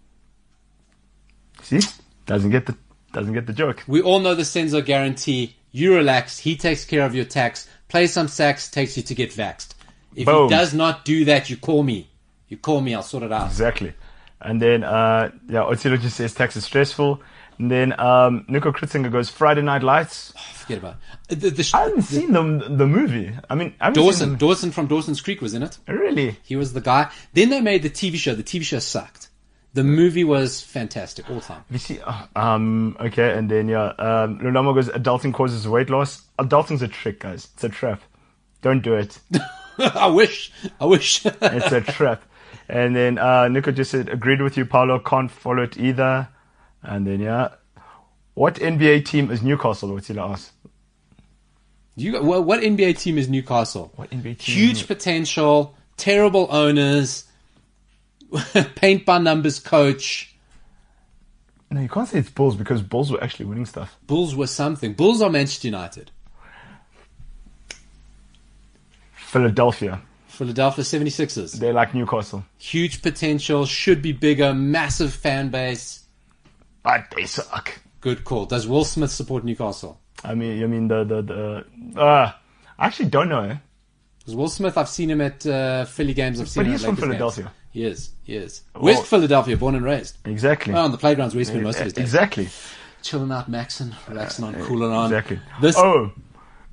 [1.60, 1.80] See,
[2.24, 2.74] doesn't get the
[3.12, 3.84] doesn't get the joke.
[3.86, 5.54] We all know the Senzo guarantee.
[5.70, 6.38] You relax.
[6.38, 7.68] He takes care of your tax.
[7.88, 8.70] Play some sax.
[8.70, 9.74] Takes you to get vaxxed.
[10.14, 10.48] If Boom.
[10.48, 12.08] he does not do that, you call me.
[12.48, 12.94] You call me.
[12.94, 13.48] I'll sort it out.
[13.48, 13.92] Exactly.
[14.40, 17.20] And then uh, yeah, Otsilo just says tax is stressful.
[17.58, 20.32] And then um, Nico Kritzinger goes Friday Night Lights.
[20.54, 20.96] Forget about
[21.28, 21.40] it.
[21.40, 23.32] The, the, I haven't seen the the movie.
[23.48, 24.36] I mean, I Dawson.
[24.36, 25.78] Dawson from Dawson's Creek was in it.
[25.86, 26.38] really?
[26.42, 27.10] He was the guy.
[27.32, 28.34] Then they made the TV show.
[28.34, 29.28] The TV show sucked.
[29.74, 31.62] The movie was fantastic all time.
[31.70, 36.22] You see, uh, um, okay, and then yeah, um, Lulama goes adulting causes weight loss.
[36.38, 37.48] Adulting's a trick, guys.
[37.54, 38.00] It's a trap.
[38.62, 39.18] Don't do it.
[39.78, 40.50] I wish.
[40.80, 41.24] I wish.
[41.26, 42.22] It's a trap.
[42.68, 44.98] And then uh, Nico just said, agreed with you, Paulo.
[44.98, 46.28] Can't follow it either.
[46.82, 47.48] And then yeah,
[48.34, 49.92] what NBA team is Newcastle?
[49.92, 50.52] What's he ask?
[51.96, 53.92] you got, well, what NBA team is Newcastle?
[53.96, 54.54] What NBA team?
[54.54, 55.74] Huge potential.
[55.96, 57.24] Terrible owners.
[58.74, 60.34] Paint by numbers coach.
[61.70, 63.96] No, you can't say it's Bulls because Bulls were actually winning stuff.
[64.06, 64.92] Bulls were something.
[64.92, 66.10] Bulls are Manchester United.
[69.14, 70.00] Philadelphia.
[70.28, 71.58] Philadelphia 76ers.
[71.58, 73.64] They're like Newcastle, Huge potential.
[73.64, 74.52] Should be bigger.
[74.52, 76.05] Massive fan base.
[76.86, 77.66] But they suck.
[78.00, 78.46] Good call.
[78.46, 80.00] Does Will Smith support Newcastle?
[80.24, 82.00] I mean, I mean the the the.
[82.00, 82.32] Uh,
[82.78, 83.42] I actually don't know.
[83.42, 83.56] Eh?
[84.18, 86.40] Because Will Smith, I've seen him at uh, Philly games.
[86.40, 87.34] I've seen But him he's at from Lakers games.
[87.34, 87.52] Philadelphia.
[87.72, 88.10] He is.
[88.24, 88.62] He is.
[88.74, 90.16] Well- West Philadelphia, born and raised.
[90.24, 90.72] Exactly.
[90.74, 92.04] Oh, on the playgrounds where he spent most of his days.
[92.04, 92.48] exactly.
[93.02, 95.06] Chilling out, maxing, relaxing on, cooling on.
[95.12, 95.38] Exactly.
[95.60, 95.76] This.
[95.76, 95.82] Oh.
[95.82, 96.12] Oh,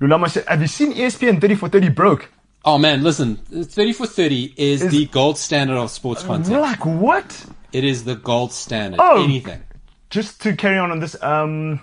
[0.00, 2.30] Lulama said, have you seen ESPN 30 for 30 broke?
[2.64, 3.36] Oh man, listen.
[3.36, 6.60] 30 for 30 is, Is- the gold standard of sports content.
[6.60, 7.46] Like what?
[7.72, 8.98] It is the gold standard.
[9.02, 9.22] Oh.
[9.24, 9.62] Anything.
[10.10, 11.80] Just to carry on on this, um,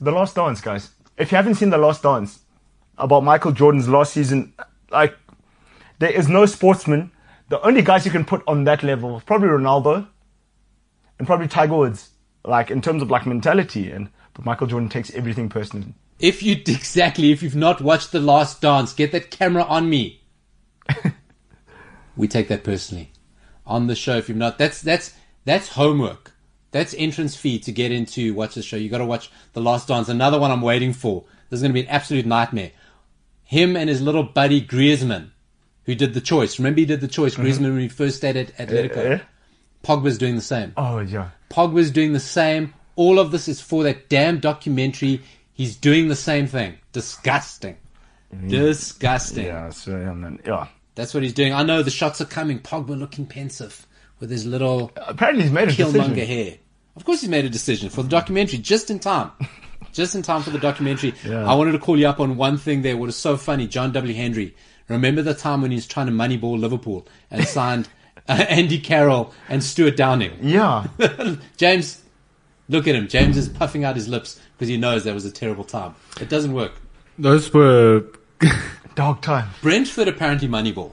[0.00, 0.90] the Last Dance, guys.
[1.16, 2.40] If you haven't seen the Last Dance
[2.98, 4.54] about Michael Jordan's last season,
[4.90, 5.16] like
[5.98, 7.10] there is no sportsman.
[7.48, 10.08] The only guys you can put on that level is probably Ronaldo
[11.18, 12.10] and probably Tiger Woods.
[12.44, 15.94] Like in terms of like mentality, and but Michael Jordan takes everything personally.
[16.18, 20.22] If you exactly, if you've not watched The Last Dance, get that camera on me.
[22.16, 23.10] we take that personally
[23.66, 24.16] on the show.
[24.16, 25.14] If you've not, that's that's
[25.44, 26.32] that's homework.
[26.76, 28.76] That's entrance fee to get into watch the show.
[28.76, 30.08] You got to watch The Last Dance.
[30.08, 31.24] Another one I'm waiting for.
[31.48, 32.72] This is going to be an absolute nightmare.
[33.44, 35.30] Him and his little buddy Griezmann,
[35.84, 36.58] who did the choice.
[36.58, 37.34] Remember, he did the choice.
[37.36, 38.96] Griezmann when he first stayed at Atletico.
[38.96, 39.18] Eh?
[39.84, 40.72] Pogba's doing the same.
[40.76, 41.30] Oh yeah.
[41.50, 42.74] Pogba's doing the same.
[42.96, 45.22] All of this is for that damn documentary.
[45.52, 46.74] He's doing the same thing.
[46.92, 47.76] Disgusting.
[48.48, 49.46] Disgusting.
[49.46, 50.66] Yeah, so and then yeah.
[50.94, 51.52] That's what he's doing.
[51.52, 52.58] I know the shots are coming.
[52.58, 53.86] Pogba looking pensive
[54.18, 56.26] with his little Apparently he's made a Killmonger decision.
[56.26, 56.54] hair.
[56.96, 59.30] Of course, he's made a decision for the documentary just in time.
[59.92, 61.14] just in time for the documentary.
[61.24, 61.50] Yeah.
[61.50, 62.96] I wanted to call you up on one thing there.
[62.96, 64.14] What is so funny, John W.
[64.14, 64.54] Henry.
[64.88, 67.88] Remember the time when he was trying to moneyball Liverpool and signed
[68.28, 70.32] uh, Andy Carroll and Stuart Downing?
[70.40, 70.86] Yeah.
[71.56, 72.02] James,
[72.68, 73.08] look at him.
[73.08, 75.94] James is puffing out his lips because he knows that was a terrible time.
[76.20, 76.72] It doesn't work.
[77.18, 78.04] Those were
[78.94, 79.50] Dog time.
[79.60, 80.92] Brentford apparently moneyball.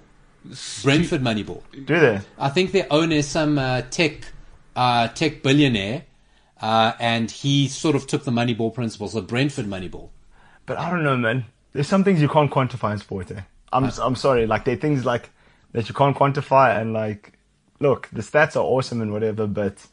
[0.83, 1.61] Brentford moneyball.
[1.85, 2.21] Do they?
[2.37, 4.21] I think their owner is some uh, tech
[4.76, 6.03] uh, tech billionaire,
[6.61, 9.07] uh, and he sort of took the Moneyball principle.
[9.07, 10.09] So Brentford Moneyball.
[10.65, 11.45] But I don't know, man.
[11.74, 13.32] There's some things you can't quantify in sport.
[13.32, 13.41] Eh?
[13.71, 14.45] I'm I'm sorry.
[14.45, 15.30] Like there are things like
[15.74, 17.34] that you can't quantify, and like,
[17.80, 19.86] look, the stats are awesome and whatever, but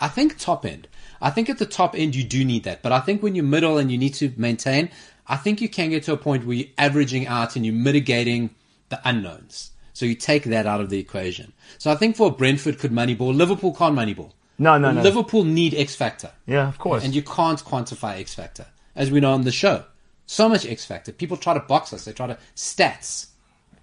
[0.00, 0.88] I think top end.
[1.20, 3.44] I think at the top end you do need that, but I think when you're
[3.44, 4.90] middle and you need to maintain,
[5.26, 8.50] I think you can get to a point where you're averaging out and you're mitigating
[8.88, 9.72] the unknowns.
[9.98, 11.52] So you take that out of the equation.
[11.78, 14.30] So I think for Brentford could Moneyball, Liverpool can't Moneyball.
[14.56, 15.02] no, no, no.
[15.02, 16.30] Liverpool need X factor.
[16.46, 17.04] yeah, of course.
[17.04, 19.82] And you can't quantify X Factor, as we know on the show.
[20.26, 21.10] So much X Factor.
[21.10, 22.04] People try to box us.
[22.04, 23.26] They try to stats.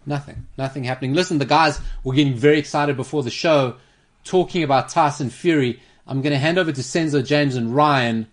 [0.05, 0.47] Nothing.
[0.57, 1.13] Nothing happening.
[1.13, 3.75] Listen, the guys were getting very excited before the show,
[4.23, 5.81] talking about Tyson Fury.
[6.07, 8.29] I'm going to hand over to Senzo James and Ryan,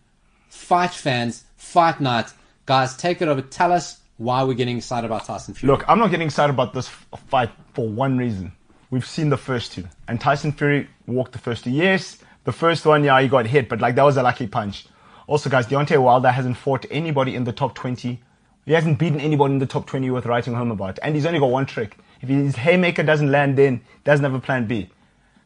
[0.51, 2.33] fight fans, fight night.
[2.65, 3.43] Guys, take it over.
[3.43, 5.73] Tell us why we're getting excited about Tyson Fury.
[5.73, 6.89] Look, I'm not getting excited about this
[7.29, 8.53] fight for one reason.
[8.91, 11.71] We've seen the first two, and Tyson Fury walked the first two.
[11.71, 14.87] Yes, the first one, yeah, he got hit, but like that was a lucky punch.
[15.27, 18.21] Also, guys, Deontay Wilder hasn't fought anybody in the top 20.
[18.65, 21.39] He hasn't beaten anybody in the top 20 worth writing home about, and he's only
[21.39, 21.97] got one trick.
[22.21, 24.89] If his haymaker doesn't land, then he doesn't have a plan B.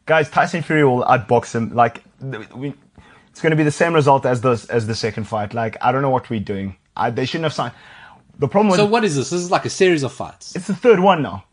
[0.05, 1.73] Guys, Tyson Fury will outbox him.
[1.73, 2.03] Like,
[2.53, 2.73] we,
[3.29, 5.53] it's going to be the same result as the as the second fight.
[5.53, 6.75] Like, I don't know what we're doing.
[6.95, 7.73] I, they shouldn't have signed.
[8.39, 9.31] The problem So what is this?
[9.31, 10.55] This is like a series of fights.
[10.55, 11.45] it's the third one now.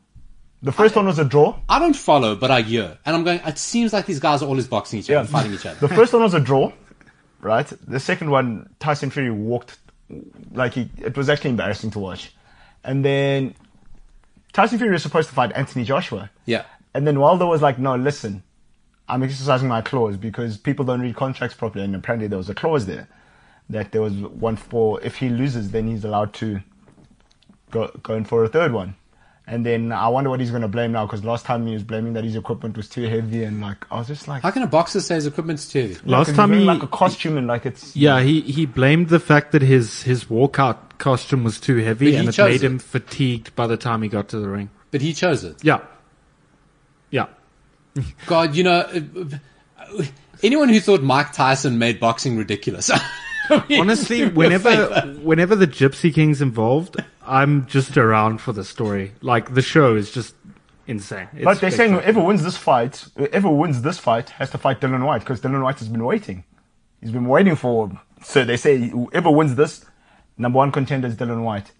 [0.63, 1.59] The first one was a draw.
[1.69, 2.97] I don't follow, but I hear.
[3.05, 5.53] And I'm going, it seems like these guys are always boxing each other and fighting
[5.53, 5.79] each other.
[5.87, 6.73] The first one was a draw,
[7.41, 7.67] right?
[7.87, 9.79] The second one, Tyson Fury walked
[10.53, 10.89] like he.
[10.99, 12.33] It was actually embarrassing to watch.
[12.83, 13.55] And then
[14.55, 16.31] Tyson Fury was supposed to fight Anthony Joshua.
[16.47, 16.65] Yeah.
[16.95, 18.43] And then Wilder was like, "No, listen,
[19.09, 22.55] I'm exercising my clause because people don't read contracts properly." And apparently there was a
[22.55, 23.09] clause there
[23.69, 26.61] that there was one for if he loses, then he's allowed to
[27.75, 28.95] go go in for a third one.
[29.47, 31.83] And then I wonder what he's going to blame now because last time he was
[31.83, 34.63] blaming that his equipment was too heavy and like I was just like, How can
[34.63, 35.95] a boxer say his equipment's too heavy?
[36.07, 39.11] last Like, time wearing he like a costume and like it's yeah he he blamed
[39.11, 42.63] the fact that his his walkout costume was too heavy he and it made it.
[42.63, 44.71] him fatigued by the time he got to the ring.
[44.91, 45.63] But he chose it.
[45.63, 45.81] Yeah,
[47.11, 47.27] yeah.
[48.27, 48.81] God, you know,
[49.79, 50.05] uh,
[50.43, 52.91] anyone who thought Mike Tyson made boxing ridiculous.
[53.51, 56.97] I mean, Honestly, do me a whenever whenever the Gypsy King's involved,
[57.27, 59.13] I'm just around for the story.
[59.21, 60.35] Like the show is just
[60.87, 61.29] insane.
[61.33, 64.81] It's But they're saying whoever wins this fight, whoever wins this fight has to fight
[64.81, 66.45] Dillian Whyte because Dillian Whyte has been waiting.
[67.01, 67.91] He's been waiting for.
[68.23, 69.85] So they say whoever wins this,
[70.39, 71.73] number one contender is Dillian Whyte,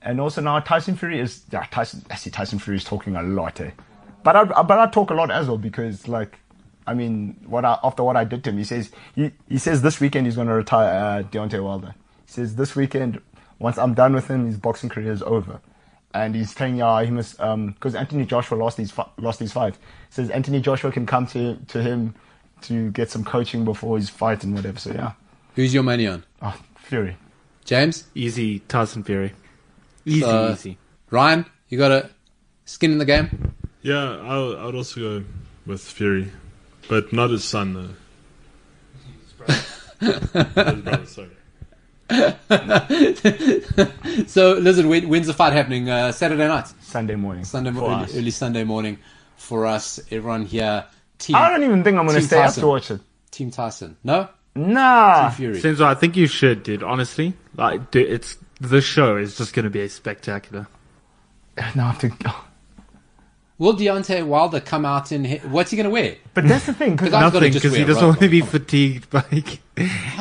[0.00, 1.42] and also now Tyson Fury is.
[1.52, 2.04] Yeah, Tyson.
[2.10, 3.70] I see Tyson Fury is talking a lot, eh?
[4.22, 6.38] But I but I talk a lot as well because like.
[6.84, 9.82] I mean, what I, after what I did to him, he says he, he says
[9.82, 11.94] this weekend he's going to retire uh, Deontay Wilder.
[12.26, 13.20] He says this weekend,
[13.62, 15.60] once I'm done with him, his boxing career is over
[16.14, 19.52] and he's telling yeah he must um because Anthony Joshua lost his fi- lost his
[19.52, 19.76] fight.
[20.10, 22.14] Says Anthony Joshua can come to to him
[22.62, 24.78] to get some coaching before his fight and whatever.
[24.78, 25.12] So yeah,
[25.56, 26.24] Who's your money on?
[26.42, 27.16] oh, Fury.
[27.64, 28.04] James?
[28.14, 29.32] easy Tyson Fury.
[30.04, 30.78] Easy, Uh, easy.
[31.10, 31.46] Ryan?
[31.68, 32.10] You got a
[32.64, 33.54] skin in the game?
[33.82, 35.24] Yeah, I'll, I would also go
[35.66, 36.30] with Fury,
[36.88, 37.94] but not his son though.
[40.02, 41.30] His brother, sorry.
[44.26, 45.88] So, listen, when, when's the fight happening?
[45.88, 46.66] Uh, Saturday night?
[46.82, 47.44] Sunday morning.
[47.44, 48.98] Sunday morning, early, early Sunday morning
[49.36, 50.84] for us, everyone here.
[51.18, 53.00] Team, I don't even think I'm gonna Team stay up to watch it.
[53.30, 53.96] Team Tyson.
[54.04, 54.28] No?
[54.54, 55.30] Nah.
[55.30, 55.60] Fury.
[55.60, 56.82] Senzo, I think you should, dude.
[56.82, 60.66] Honestly, like, dude, it's the show is just going to be spectacular.
[61.74, 62.34] No, I have to.
[63.58, 65.24] Will Deontay Wilder come out in.
[65.24, 66.16] He- What's he going to wear?
[66.32, 66.96] But that's the thing.
[66.96, 69.20] Cause Nothing because he doesn't want to be fatigued by.
[69.30, 69.42] do you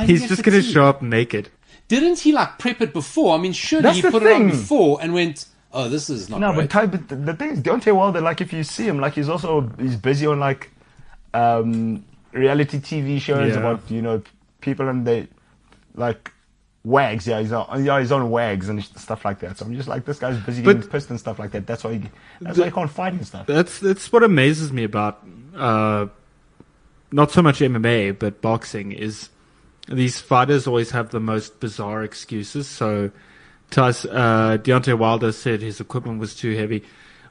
[0.06, 1.50] He's get just going to show up naked.
[1.92, 3.36] Didn't he like prep it before?
[3.36, 6.30] I mean, surely That's he the put it on before and went, oh, this is
[6.30, 6.64] not no, great.
[6.64, 9.14] but, Ty, but the, the thing is, Deontay Wilder, like if you see him, like
[9.16, 10.72] he's also he's busy on like
[11.34, 13.60] um, reality TV shows Yeah.
[13.60, 14.22] about you know
[14.62, 15.28] people and they
[15.96, 16.32] like
[16.86, 17.28] wags.
[17.28, 19.58] Yeah, he's on yeah he's on wags and stuff like that.
[19.58, 21.68] So I'm just like this guy's busy But- getting pissed and stuff like that.
[21.68, 22.04] That's why he,
[22.40, 23.48] that's why he can't fight and stuff.
[23.48, 25.20] That's that's what amazes me about
[25.56, 26.08] uh,
[27.12, 29.28] not so much MMA but boxing is
[29.94, 32.68] these fighters always have the most bizarre excuses.
[32.68, 33.12] So,
[33.70, 36.84] Tyson, uh, Deontay Wilder said his equipment was too heavy.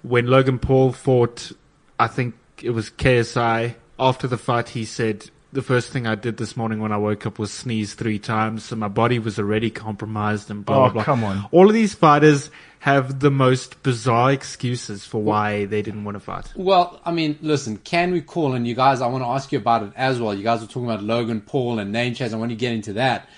[0.03, 1.53] When Logan Paul fought,
[1.99, 3.75] I think it was KSI.
[3.99, 7.27] After the fight, he said the first thing I did this morning when I woke
[7.27, 10.89] up was sneeze three times, so my body was already compromised and blah Oh, blah
[10.93, 11.05] blah.
[11.05, 11.45] come on.
[11.51, 12.51] All of these fighters
[12.81, 16.51] have the most bizarre excuses for why they didn't want to fight.
[16.57, 19.59] Well, I mean, listen, can we call, and you guys, I want to ask you
[19.59, 20.33] about it as well.
[20.35, 22.33] You guys were talking about Logan Paul and name change.
[22.33, 23.29] I want to get into that.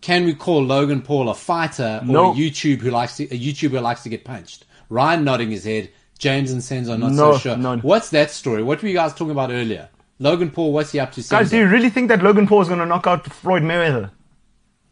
[0.00, 2.32] Can we call Logan Paul a fighter or No.
[2.32, 4.64] a YouTube who likes to, a YouTuber who likes to get punched?
[4.88, 5.90] Ryan nodding his head.
[6.18, 7.56] James and Senzo are not No, so sure.
[7.58, 7.76] no.
[7.78, 8.62] What's that story?
[8.62, 9.90] What were you guys talking about earlier?
[10.18, 11.22] Logan Paul, what's he up to?
[11.22, 14.10] Guys, do you really think that Logan Paul is going to knock out Floyd Mayweather?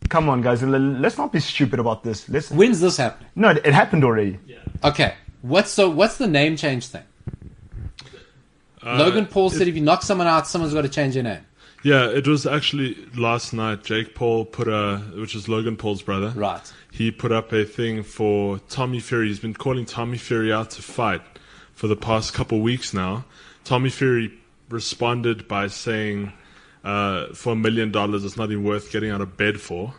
[0.09, 0.63] Come on, guys.
[0.63, 2.29] l- Let's not be stupid about this.
[2.29, 2.51] Let's.
[2.51, 3.29] When's this happening?
[3.35, 4.39] No, it happened already.
[4.85, 5.89] Okay, what's so?
[5.89, 7.03] What's the name change thing?
[8.85, 11.41] Uh, Logan Paul said if you knock someone out, someone's got to change their name.
[11.83, 13.83] Yeah, it was actually last night.
[13.85, 16.31] Jake Paul put a, which is Logan Paul's brother.
[16.31, 16.73] Right.
[16.91, 19.29] He put up a thing for Tommy Fury.
[19.29, 21.23] He's been calling Tommy Fury out to fight
[21.75, 23.25] for the past couple weeks now.
[23.65, 24.33] Tommy Fury
[24.71, 26.33] responded by saying,
[26.85, 29.95] uh, for a million dollars, it's not even worth getting out of bed for.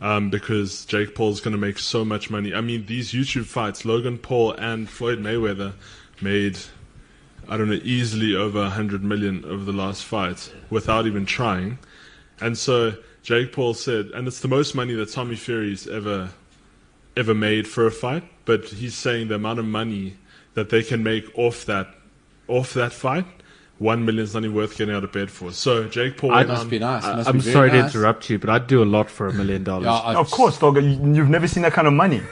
[0.00, 2.54] Um, because Jake Paul's going to make so much money.
[2.54, 5.72] I mean, these YouTube fights, Logan Paul and Floyd Mayweather
[6.22, 6.58] made
[7.50, 11.80] I don't know, easily over 100 million over the last fight without even trying.
[12.40, 16.30] And so Jake Paul said, and it's the most money that Tommy Fury's ever
[17.16, 20.16] ever made for a fight, but he's saying the amount of money
[20.54, 21.88] that they can make off that
[22.46, 23.26] off that fight,
[23.80, 25.50] one million is not even worth getting out of bed for.
[25.52, 27.02] So Jake Paul I went Must on- be um, nice.
[27.02, 27.90] Must I'm be sorry nice.
[27.92, 29.88] to interrupt you, but I'd do a lot for a million dollars.
[29.88, 30.76] Of course, dog.
[30.76, 30.82] you-
[31.14, 32.22] You've never seen that kind of money.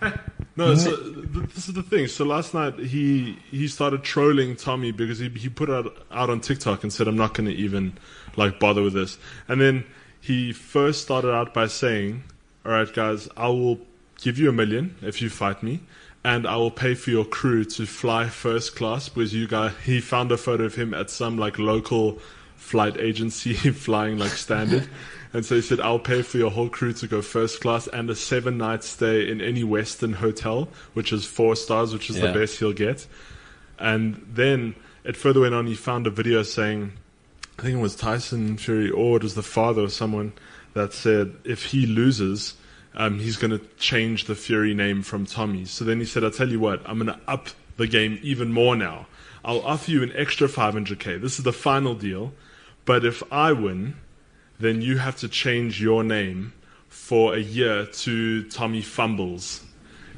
[0.56, 2.08] No, so th- this is the thing.
[2.08, 6.40] So last night he he started trolling Tommy because he he put out out on
[6.40, 7.96] TikTok and said I'm not going to even
[8.36, 9.18] like bother with this.
[9.46, 9.84] And then
[10.20, 12.24] he first started out by saying,
[12.66, 13.78] "All right, guys, I will
[14.20, 15.78] give you a million if you fight me."
[16.28, 19.72] And I will pay for your crew to fly first class because you guys.
[19.84, 22.18] He found a photo of him at some like local
[22.56, 23.54] flight agency
[23.86, 24.88] flying like standard.
[25.34, 28.08] And so he said, I'll pay for your whole crew to go first class and
[28.08, 32.28] a seven night stay in any Western hotel, which is four stars, which is Yeah.
[32.28, 33.06] the best he'll get.
[33.78, 34.74] And then
[35.04, 36.92] it further went on, he found a video saying,
[37.58, 40.32] I think it was Tyson Fury or it was the father of someone
[40.72, 42.54] that said if he loses,
[42.94, 45.64] um, he's going to change the Fury name from Tommy.
[45.64, 48.52] So then he said, I'll tell you what, I'm going to up the game even
[48.52, 49.06] more now.
[49.44, 51.20] I'll offer you an extra 500k.
[51.20, 52.32] This is the final deal.
[52.84, 53.96] But if I win,
[54.58, 56.52] then you have to change your name
[56.88, 59.64] for a year to Tommy Fumbles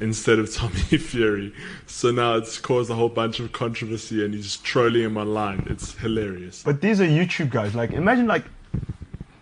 [0.00, 1.52] instead of Tommy Fury.
[1.86, 5.66] So now it's caused a whole bunch of controversy and he's trolling him online.
[5.68, 6.62] It's hilarious.
[6.62, 7.74] But these are YouTube guys.
[7.74, 8.44] Like, imagine like,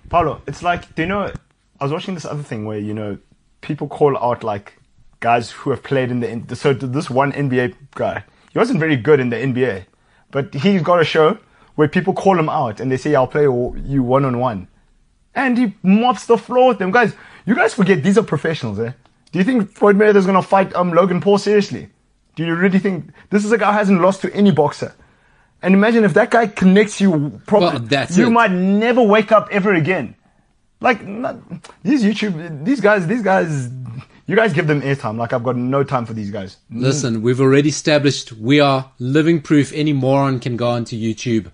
[0.09, 0.43] Paulo.
[0.47, 1.33] It's like, do you know?
[1.81, 3.19] I was watching this other thing where you know
[3.61, 4.75] people call out like
[5.21, 8.25] guys who have played in the N- so this one NBA guy.
[8.53, 9.85] He wasn't very good in the NBA,
[10.31, 11.39] but he's got a show
[11.75, 14.69] where people call him out and they say, "I'll play you one on one,"
[15.35, 16.91] and he mops the floor with them.
[16.91, 17.15] Guys,
[17.47, 18.93] you guys forget these are professionals, eh?
[19.33, 21.89] Do you think Floyd Mayweather's gonna fight um Logan Paul seriously?
[22.37, 24.95] Do you really think this is a guy who hasn't lost to any boxer?
[25.61, 28.31] And imagine if that guy connects you properly, Well, you it.
[28.31, 30.15] might never wake up ever again.
[30.81, 31.37] Like not,
[31.83, 33.69] these YouTube, these guys, these guys,
[34.27, 35.17] you guys give them airtime.
[35.17, 36.57] Like I've got no time for these guys.
[36.71, 41.51] Listen, we've already established we are living proof any moron can go onto YouTube.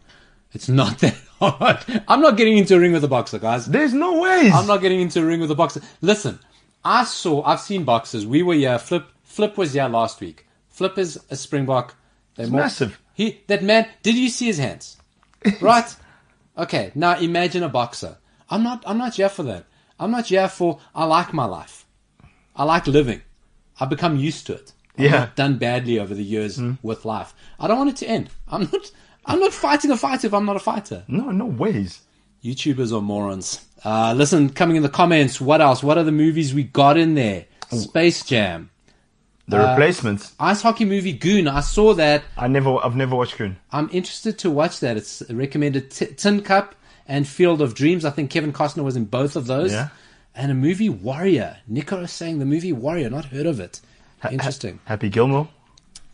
[0.53, 1.79] It's not that hard.
[2.07, 3.67] I'm not getting into a ring with a boxer, guys.
[3.67, 4.51] There's no way.
[4.53, 5.81] I'm not getting into a ring with a boxer.
[6.01, 6.39] Listen,
[6.85, 8.27] I saw, I've seen boxers.
[8.27, 8.79] We were here.
[8.79, 10.47] Flip, Flip was here last week.
[10.69, 11.97] Flip is a Springbok.
[12.37, 13.01] They're more- massive.
[13.15, 13.87] He, that man.
[14.03, 14.97] Did you see his hands?
[15.61, 15.95] Right.
[16.59, 16.91] Okay.
[16.95, 18.17] Now imagine a boxer.
[18.51, 18.83] I'm not.
[18.87, 19.65] I'm not here for that.
[19.99, 20.79] I'm not here for.
[20.95, 21.87] I like my life.
[22.57, 23.23] I like living.
[23.81, 24.73] I've become used to it.
[24.99, 25.29] I've Yeah.
[25.35, 27.35] done badly over the years with life.
[27.59, 28.31] I don't want it to end.
[28.49, 28.91] I'm not.
[29.27, 31.03] I'm not fighting a fight if I'm not a fighter.
[31.09, 32.03] No, no ways.
[32.45, 33.65] YouTubers are morons.
[33.85, 35.83] Uh, listen, coming in the comments, what else?
[35.83, 37.47] What are the movies we got in there?
[37.73, 38.71] Space Jam.
[39.49, 40.33] The replacements.
[40.39, 41.49] Ice hockey movie Goon.
[41.49, 42.23] I saw that.
[42.37, 43.57] I never, I've never watched Goon.
[43.73, 44.97] I'm interested to watch that.
[44.99, 46.75] It's recommended T- Tin Cup
[47.07, 48.05] and Field of Dreams.
[48.05, 49.73] I think Kevin Costner was in both of those.
[49.73, 49.89] Yeah.
[50.35, 51.59] And a movie Warrior.
[51.69, 53.11] Nico is saying the movie Warrior.
[53.11, 53.81] Not heard of it.
[54.31, 54.81] Interesting.
[54.87, 55.49] Happy Gilmore.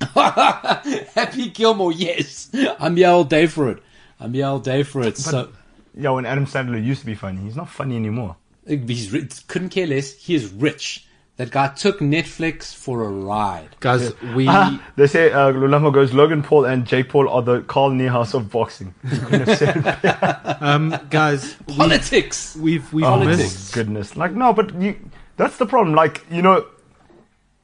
[0.15, 1.93] Happy Gilmore.
[1.93, 2.51] Yes.
[2.79, 3.83] I'm here all day for it.
[4.19, 5.17] I'm here all day for it.
[5.17, 5.51] so
[5.95, 8.37] Yeah, when Adam Sandler used to be funny, he's not funny anymore.
[8.67, 10.13] he's ri- couldn't care less.
[10.13, 11.07] He is rich.
[11.41, 13.71] That guy took Netflix for a ride.
[13.81, 17.63] Guys, we Ah, they say uh, Lulama goes Logan Paul and Jake Paul are the
[17.63, 18.95] Carl Niehaus of boxing.
[19.09, 22.57] Couldn't have said it um guys Politics.
[22.57, 24.17] we've we've Oh my missed goodness!
[24.19, 24.97] Like no, but you,
[25.39, 25.95] that's the problem.
[25.95, 26.67] Like you know,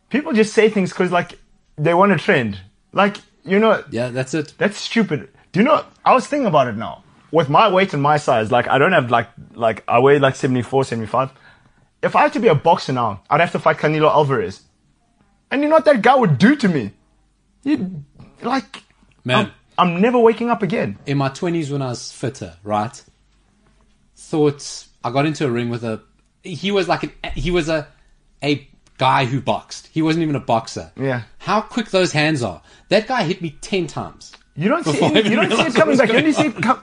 [0.08, 1.38] people just say things because like
[1.76, 2.58] they want a trend.
[2.94, 4.54] Like you know, Yeah, that's it.
[4.56, 5.28] that's stupid.
[5.52, 5.84] Do you know?
[6.02, 7.04] I was thinking about it now.
[7.30, 10.34] With my weight and my size, like I don't have like like I weigh like
[10.34, 11.30] 74, 75.
[12.02, 14.62] If I had to be a boxer now, I'd have to fight Canelo Alvarez.
[15.50, 16.92] And you know what that guy would do to me?
[17.64, 18.04] He'd,
[18.42, 18.82] like
[19.24, 20.98] Man, I'm, I'm never waking up again.
[21.06, 23.02] in my 20s when I was fitter, right?
[24.16, 26.02] Thought I got into a ring with a.
[26.42, 27.12] He was like an.
[27.34, 27.88] He was a
[28.42, 28.68] a
[28.98, 29.88] guy who boxed.
[29.92, 30.90] He wasn't even a boxer.
[30.96, 31.22] Yeah.
[31.38, 32.62] How quick those hands are.
[32.88, 34.32] That guy hit me 10 times.
[34.54, 36.08] You don't see any, you don't see it coming back.
[36.08, 36.82] You only see it come.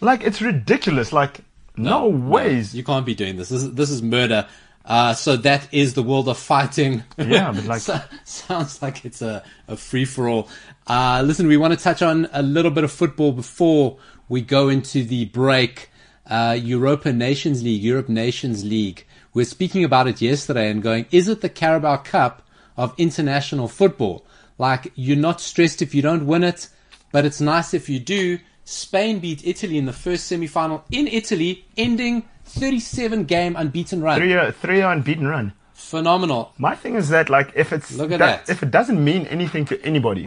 [0.00, 1.12] Like it's ridiculous.
[1.12, 1.40] Like
[1.76, 2.74] no, ways.
[2.74, 3.48] You can't be doing this.
[3.48, 4.46] This is, this is murder.
[4.84, 7.04] Uh, so that is the world of fighting.
[7.16, 10.48] Yeah, but like- So- sounds like it's a, a free for all.
[10.86, 13.96] Uh, listen, we want to touch on a little bit of football before
[14.28, 15.88] we go into the break.
[16.26, 19.04] Uh, Europa Nations League, Europe Nations League.
[19.34, 22.42] We are speaking about it yesterday and going, is it the Carabao Cup
[22.76, 24.24] of international football?
[24.58, 26.68] Like, you're not stressed if you don't win it,
[27.10, 28.38] but it's nice if you do.
[28.64, 34.18] Spain beat Italy in the first semi-final in Italy, ending 37 game unbeaten run.
[34.18, 35.52] Three uh, three unbeaten run.
[35.74, 36.52] Phenomenal.
[36.58, 38.52] My thing is that like if it's Look at that- that.
[38.52, 40.24] if it doesn't mean anything to anybody,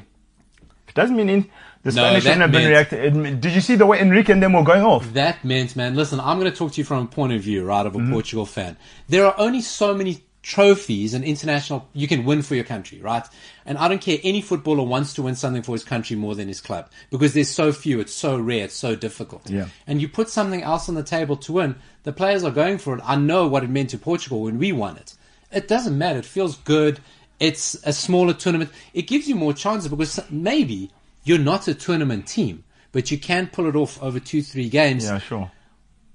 [0.83, 1.41] if it doesn't mean any,
[1.83, 3.39] the No, Spanish that shouldn't have been reacting.
[3.39, 5.13] Did you see the way Enrique and them were going off?
[5.13, 7.63] That meant, man, listen, I'm going to talk to you from a point of view,
[7.63, 7.99] right, Mm-hmm.
[8.01, 8.75] of a Portugal fan.
[9.07, 13.25] There are only so many trophies and international you can win for your country, right?
[13.65, 16.47] And I don't care any footballer wants to win something for his country more than
[16.47, 19.49] his club because there's so few, it's so rare, it's so difficult.
[19.49, 19.69] Yeah.
[19.87, 22.95] And you put something else on the table to win, the players are going for
[22.95, 23.01] it.
[23.03, 25.15] I know what it meant to Portugal when we won it.
[25.51, 26.19] It doesn't matter.
[26.19, 26.99] It feels good.
[27.39, 28.69] It's a smaller tournament.
[28.93, 30.91] It gives you more chances because maybe
[31.23, 35.05] you're not a tournament team, but you can pull it off over two, three games.
[35.05, 35.51] Yeah, sure.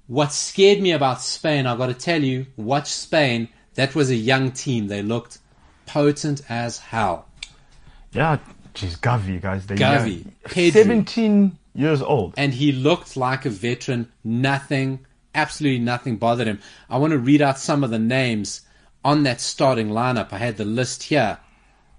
[0.07, 3.49] What scared me about Spain, I've got to tell you, watch Spain.
[3.75, 4.89] That was a young team.
[4.89, 5.39] They looked
[5.87, 7.27] potent as hell.
[8.13, 8.39] Yeah,
[8.75, 9.67] jeez, Gavi guys.
[9.67, 10.33] They Gavi, young.
[10.45, 10.73] Pedri.
[10.73, 12.35] seventeen years old.
[12.37, 14.11] And he looked like a veteran.
[14.25, 16.61] Nothing, absolutely nothing bothered him.
[16.89, 18.63] I want to read out some of the names
[19.05, 20.33] on that starting lineup.
[20.33, 21.39] I had the list here.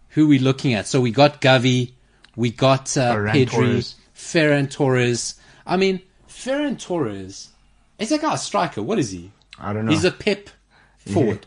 [0.10, 0.88] Who are we looking at?
[0.88, 1.94] So we got Gavi,
[2.36, 3.96] we got uh, Ferran Pedri, Torres.
[4.14, 5.36] Ferran Torres.
[5.66, 7.48] I mean, Ferran Torres
[7.98, 8.82] is that guy a striker?
[8.82, 9.32] What is he?
[9.60, 9.92] I don't know.
[9.92, 10.50] He's a pep
[10.98, 11.46] forward.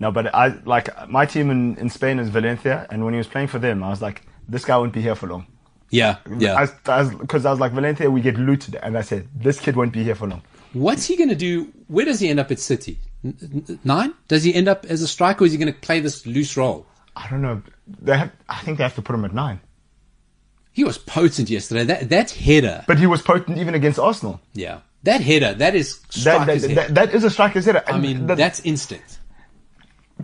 [0.00, 3.28] No, but I like my team in, in Spain is Valencia, and when he was
[3.28, 5.46] playing for them, I was like, this guy won't be here for long.
[5.90, 6.64] Yeah, yeah.
[6.64, 9.60] Because I, was, 'cause I was like, Valencia, we get looted, and I said, this
[9.60, 10.42] kid won't be here for long.
[10.72, 11.72] What's he going to do?
[11.88, 12.98] Where does he end up at City?
[13.84, 14.14] Nine?
[14.28, 16.56] Does he end up as a striker or is he going to play this loose
[16.56, 16.86] role?
[17.16, 17.60] I don't know.
[17.86, 19.60] They have, I think they have to put him at nine.
[20.72, 21.84] He was potent yesterday.
[21.84, 22.84] That that header.
[22.86, 24.40] But he was potent even against Arsenal.
[24.54, 24.80] Yeah.
[25.02, 26.74] That header, that is That, that, header.
[26.74, 27.82] that, that is a striker's header.
[27.86, 29.18] I mean, that, that's instinct.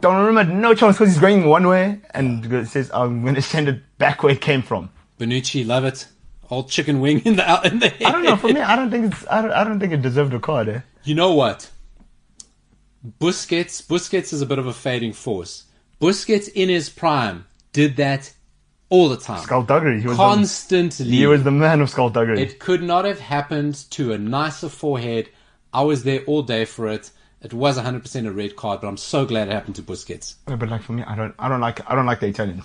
[0.01, 3.69] Donnarumma had no chance because he's going one way and says, I'm going to send
[3.69, 4.91] it back where it came from.
[5.19, 6.07] Bonucci, love it.
[6.51, 8.03] Old chicken wing in the out in the head.
[8.07, 8.37] I don't know.
[8.37, 9.27] For me, I don't think it's.
[9.29, 9.51] I don't.
[9.51, 10.69] I don't think it deserved a card.
[10.69, 10.81] Eh?
[11.03, 11.71] You know what?
[13.21, 15.65] Busquets, Busquets is a bit of a fading force.
[16.01, 18.33] Busquets in his prime did that
[18.91, 19.43] all the time.
[19.43, 20.01] Skullduggery.
[20.01, 20.17] He was.
[20.17, 21.07] The, Constantly.
[21.07, 22.41] he was the man of skullduggery.
[22.41, 25.29] It could not have happened to a nicer forehead.
[25.73, 27.11] I was there all day for it.
[27.47, 30.35] It was 100% a red card, but I'm so glad it happened to Busquets.
[30.49, 31.33] Yeah, but like for me, I don't.
[31.39, 31.89] I don't like.
[31.89, 32.65] I don't like the Italians.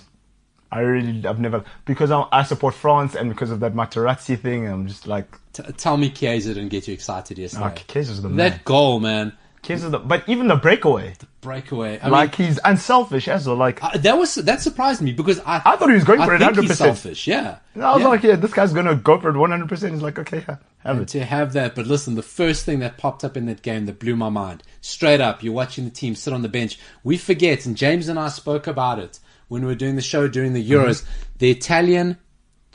[0.71, 1.23] I really.
[1.27, 4.67] I've never because I, I support France and because of that Materazzi thing.
[4.67, 5.27] I'm just like.
[5.53, 7.63] T- tell me Chiesa didn't get you excited yesterday.
[7.63, 8.37] Ah, oh, Chiesa's the man.
[8.37, 9.33] that goal, man.
[9.63, 9.99] Chiesa's the.
[9.99, 11.99] But even the breakaway, the Breakaway.
[11.99, 13.55] I like mean, he's unselfish as well.
[13.55, 16.25] Like uh, that was that surprised me because I I thought he was going I
[16.25, 16.73] for it 100%.
[16.75, 17.57] selfish, yeah.
[17.75, 18.07] I was Yeah.
[18.09, 19.67] like, yeah, this guy's gonna go for it 100.
[19.69, 21.07] percent He's like, okay, yeah, have it.
[21.09, 21.73] to have that.
[21.75, 24.63] But listen, the first thing that popped up in that game that blew my mind,
[24.81, 26.79] straight up, you're watching the team sit on the bench.
[27.03, 30.27] We forget, and James and I spoke about it when we were doing the show
[30.27, 31.01] during the Euros.
[31.03, 31.11] Mm-hmm.
[31.39, 32.17] The Italian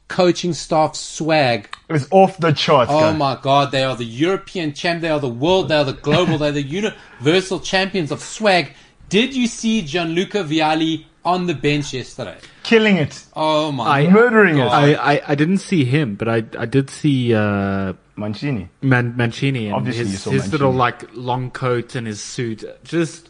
[0.08, 1.68] coaching staff swag.
[1.88, 2.90] It was off the charts.
[2.92, 3.16] Oh guy.
[3.16, 5.00] my God, they are the European champ.
[5.02, 5.68] They are the world.
[5.68, 6.38] They are the global.
[6.38, 8.72] They're the universal champions of swag.
[9.08, 12.36] Did you see Gianluca Vialli on the bench yesterday?
[12.62, 14.64] killing it, Oh my I- murdering it.
[14.64, 18.68] I, I, I didn't see him, but I I did see uh, Mancini.
[18.82, 20.52] Man, Mancini and Obviously you his, saw his Mancini.
[20.58, 22.64] little like long coat and his suit.
[22.82, 23.28] Just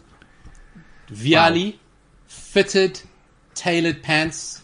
[1.10, 1.76] Vialli,
[2.26, 3.00] fitted,
[3.54, 4.62] tailored pants,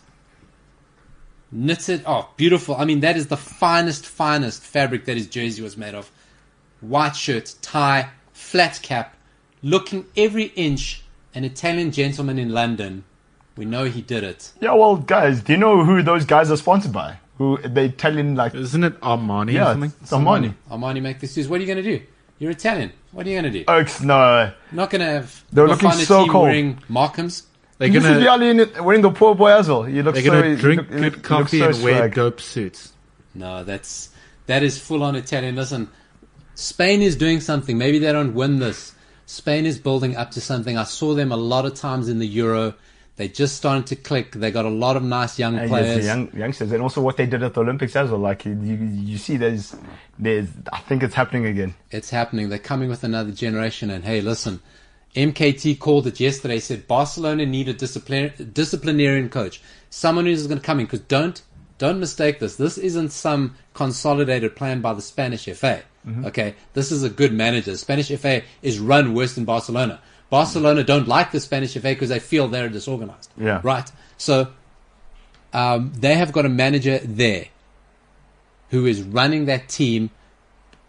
[1.53, 2.03] knitted.
[2.07, 2.74] Oh, beautiful.
[2.76, 6.11] I mean, that is the finest, finest fabric that his jersey was made of.
[6.80, 9.14] White shirt, tie, flat cap,
[9.62, 11.03] looking every inch
[11.34, 13.05] an Italian gentleman in London.
[13.57, 14.53] We know he did it.
[14.61, 17.18] Yeah, well, guys, do you know who those guys are sponsored by?
[17.38, 19.92] Who they telling like Isn't it Armani or yeah, something?
[20.00, 20.55] it's Armani.
[20.70, 21.48] Armani make this shoes.
[21.48, 22.05] What are you going to do?
[22.38, 22.92] You're Italian.
[23.12, 23.64] What are you going to do?
[23.68, 24.53] Oaks, no.
[24.72, 25.44] Not going to have.
[25.53, 26.44] They were go looking find a so team cold.
[26.44, 27.44] wearing Markhams.
[27.83, 29.89] They're you see gonna Ali in it, wearing the poor boy as well.
[29.89, 30.30] You look they're so.
[30.30, 32.14] gonna you drink look- good look- you look coffee so and wear swag.
[32.14, 32.93] dope suits.
[33.35, 34.11] No, that's
[34.47, 35.57] that is full on Italian.
[35.57, 35.89] Listen,
[36.55, 37.78] Spain is doing something.
[37.78, 38.93] Maybe they don't win this.
[39.26, 40.76] Spain is building up to something.
[40.76, 42.74] I saw them a lot of times in the Euro.
[43.16, 44.33] They just starting to click.
[44.33, 45.99] They got a lot of nice young And players.
[45.99, 48.18] the young, youngsters, and also what they did at the Olympics as well.
[48.20, 49.76] Like you, you see, there's,
[50.18, 50.49] there's.
[50.72, 51.74] I think it's happening again.
[51.91, 52.49] It's happening.
[52.49, 53.91] They're coming with another generation.
[53.91, 54.61] And hey, listen,
[55.14, 56.58] MKT called it yesterday.
[56.58, 59.60] Said Barcelona need a discipline, disciplinarian coach,
[59.90, 60.86] someone who's going to come in.
[60.86, 61.42] Because don't
[61.78, 62.56] don't mistake this.
[62.56, 65.82] This isn't some consolidated plan by the Spanish FA.
[66.24, 67.70] Okay, this is a good manager.
[67.72, 70.00] The Spanish FA is run worse than Barcelona.
[70.30, 73.30] Barcelona don't like the Spanish FA because they feel they're disorganized.
[73.36, 73.60] Yeah.
[73.62, 73.90] Right.
[74.16, 74.48] So
[75.52, 77.46] um, they have got a manager there
[78.70, 80.10] who is running that team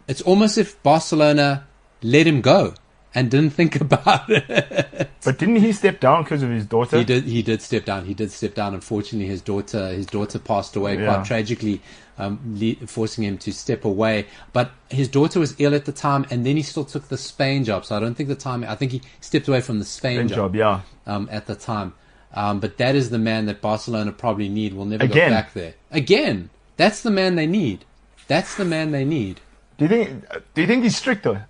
[0.08, 1.66] it's almost if Barcelona
[2.02, 2.74] let him go
[3.14, 5.08] and didn't think about it.
[5.24, 6.98] But didn't he step down because of his daughter?
[6.98, 7.24] he did.
[7.24, 8.04] He did step down.
[8.06, 8.74] He did step down.
[8.74, 9.88] Unfortunately, his daughter.
[9.88, 11.06] His daughter passed away Yeah.
[11.14, 11.80] quite tragically,
[12.18, 14.26] um, le- forcing him to step away.
[14.52, 17.64] But his daughter was ill at the time, and then he still took the Spain
[17.64, 17.84] job.
[17.86, 18.64] So I don't think the time.
[18.64, 20.80] I think he stepped away from the Spain Good job, job, yeah.
[21.14, 21.94] um, at the time.
[22.36, 24.74] Um, but that is the man that Barcelona probably need.
[24.74, 25.30] Will never Again.
[25.30, 26.50] go back there again.
[26.76, 27.84] That's the man they need.
[28.26, 29.40] That's the man they need.
[29.78, 30.24] Do you think?
[30.54, 31.34] Do you think he's strict though?
[31.34, 31.40] He-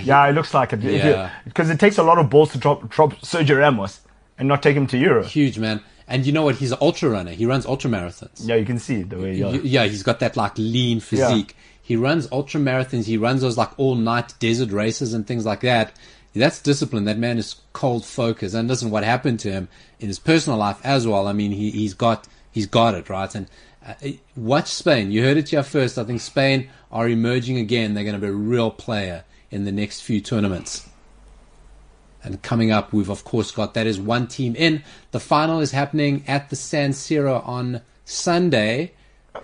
[0.00, 0.80] Yeah, it looks like it.
[0.82, 1.30] Yeah.
[1.44, 4.00] Because it takes a lot of balls to drop drop Sergio Ramos
[4.38, 5.26] and not take him to Europe.
[5.26, 5.80] huge man.
[6.08, 6.56] And you know what?
[6.56, 7.30] He's an ultra runner.
[7.30, 8.46] He runs ultra marathons.
[8.46, 9.34] Yeah, you can see the way.
[9.34, 9.46] Yeah.
[9.48, 11.56] Y- Yeah, he's got that like lean physique.
[11.82, 13.06] He runs ultra marathons.
[13.06, 15.92] He runs those like all night desert races and things like that.
[16.34, 17.04] That's discipline.
[17.04, 18.54] That man is cold focused.
[18.54, 19.68] And listen, what happened to him
[20.00, 21.26] in his personal life as well.
[21.28, 23.32] I mean, he, he's got he's got it right.
[23.34, 23.46] And
[23.86, 23.94] uh,
[24.36, 25.10] watch Spain.
[25.12, 25.98] You heard it here first.
[25.98, 27.94] I think Spain are emerging again.
[27.94, 30.88] They're going to be a real player in the next few tournaments.
[32.24, 34.82] And coming up, we've of course got that is one team in.
[35.10, 38.92] The final is happening at the San Siro on Sunday.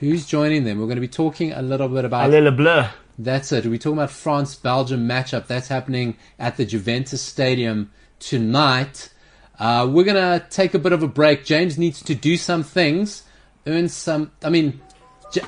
[0.01, 0.79] Who's joining them?
[0.79, 2.85] We're going to be talking a little bit about Allez le bleu.
[3.19, 3.67] that's it.
[3.67, 5.47] We're talking about France Belgium matchup.
[5.47, 7.91] That's happening at the Juventus Stadium
[8.21, 9.11] tonight.
[9.59, 11.45] Uh, we're going to take a bit of a break.
[11.45, 13.25] James needs to do some things,
[13.67, 14.31] earn some.
[14.45, 14.81] I mean,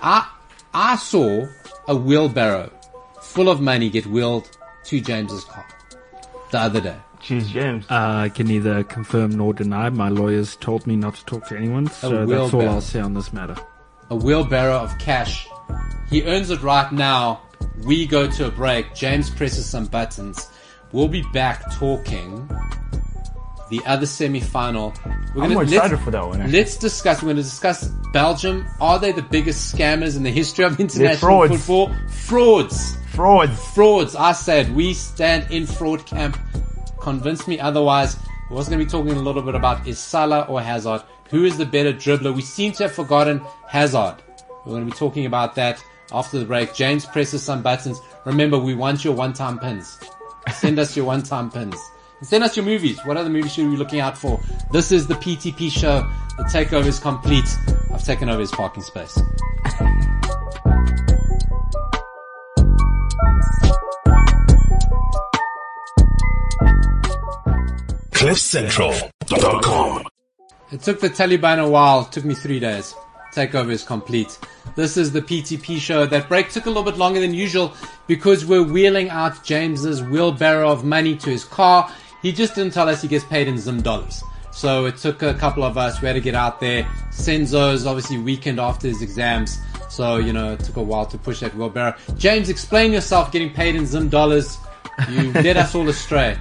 [0.02, 1.46] I saw
[1.86, 2.72] a wheelbarrow
[3.30, 4.48] full of money get wheeled
[4.84, 5.66] to James's car
[6.50, 6.96] the other day.
[7.22, 7.84] Jeez, James.
[7.90, 9.90] Uh, I can neither confirm nor deny.
[9.90, 12.68] My lawyers told me not to talk to anyone, so that's all.
[12.68, 13.56] I'll say on this matter.
[14.08, 15.46] a wheelbarrow of cash.
[16.08, 17.42] He earns it right now.
[17.84, 18.94] We go to a break.
[18.94, 20.48] James presses some buttons.
[20.92, 22.48] We'll be back talking
[23.70, 24.92] the other semi-final.
[25.34, 26.40] We're I'm gonna- excited let's- for that one.
[26.42, 26.58] actually.
[26.58, 27.22] Let's discuss.
[27.22, 28.66] We're going to discuss Belgium.
[28.80, 31.56] Are they the biggest scammers in the history of international frauds.
[31.66, 31.94] football?
[32.08, 32.96] Frauds.
[33.14, 33.66] Frauds.
[33.74, 34.16] Frauds.
[34.16, 36.38] I said we stand in fraud camp.
[37.00, 38.16] Convince me otherwise.
[38.50, 41.02] We're also going to be talking a little bit about is Salah or Hazard.
[41.30, 42.34] Who is the better dribbler?
[42.34, 44.16] We seem to have forgotten Hazard.
[44.66, 46.74] We're going to be talking about that after the break.
[46.74, 48.00] James presses some buttons.
[48.26, 49.98] Remember, we want your one-time pins.
[50.52, 51.76] Send us your one-time pins.
[52.22, 52.98] Send us your movies.
[53.06, 54.40] What other movies should we be looking out for?
[54.70, 56.06] This is the PTP show.
[56.36, 57.48] The takeover is complete.
[57.92, 59.18] I've taken over his parking space.
[68.10, 70.06] CliffCentral.com.
[70.72, 72.02] It took the Taliban a while.
[72.02, 72.94] It took me three days.
[73.34, 74.38] Takeover is complete.
[74.76, 76.04] This is the PTP show.
[76.04, 77.72] That break took a little bit longer than usual
[78.06, 81.90] because we're wheeling out James's wheelbarrow of money to his car.
[82.22, 84.22] He just didn't tell us he gets paid in Zim dollars.
[84.52, 86.00] So it took a couple of us.
[86.02, 86.84] We had to get out there.
[87.10, 89.58] Senzo's obviously weekend after his exams.
[89.88, 91.94] So, you know, it took a while to push that wheelbarrow.
[92.16, 94.58] James, explain yourself getting paid in Zim dollars.
[95.08, 96.36] You led us all astray.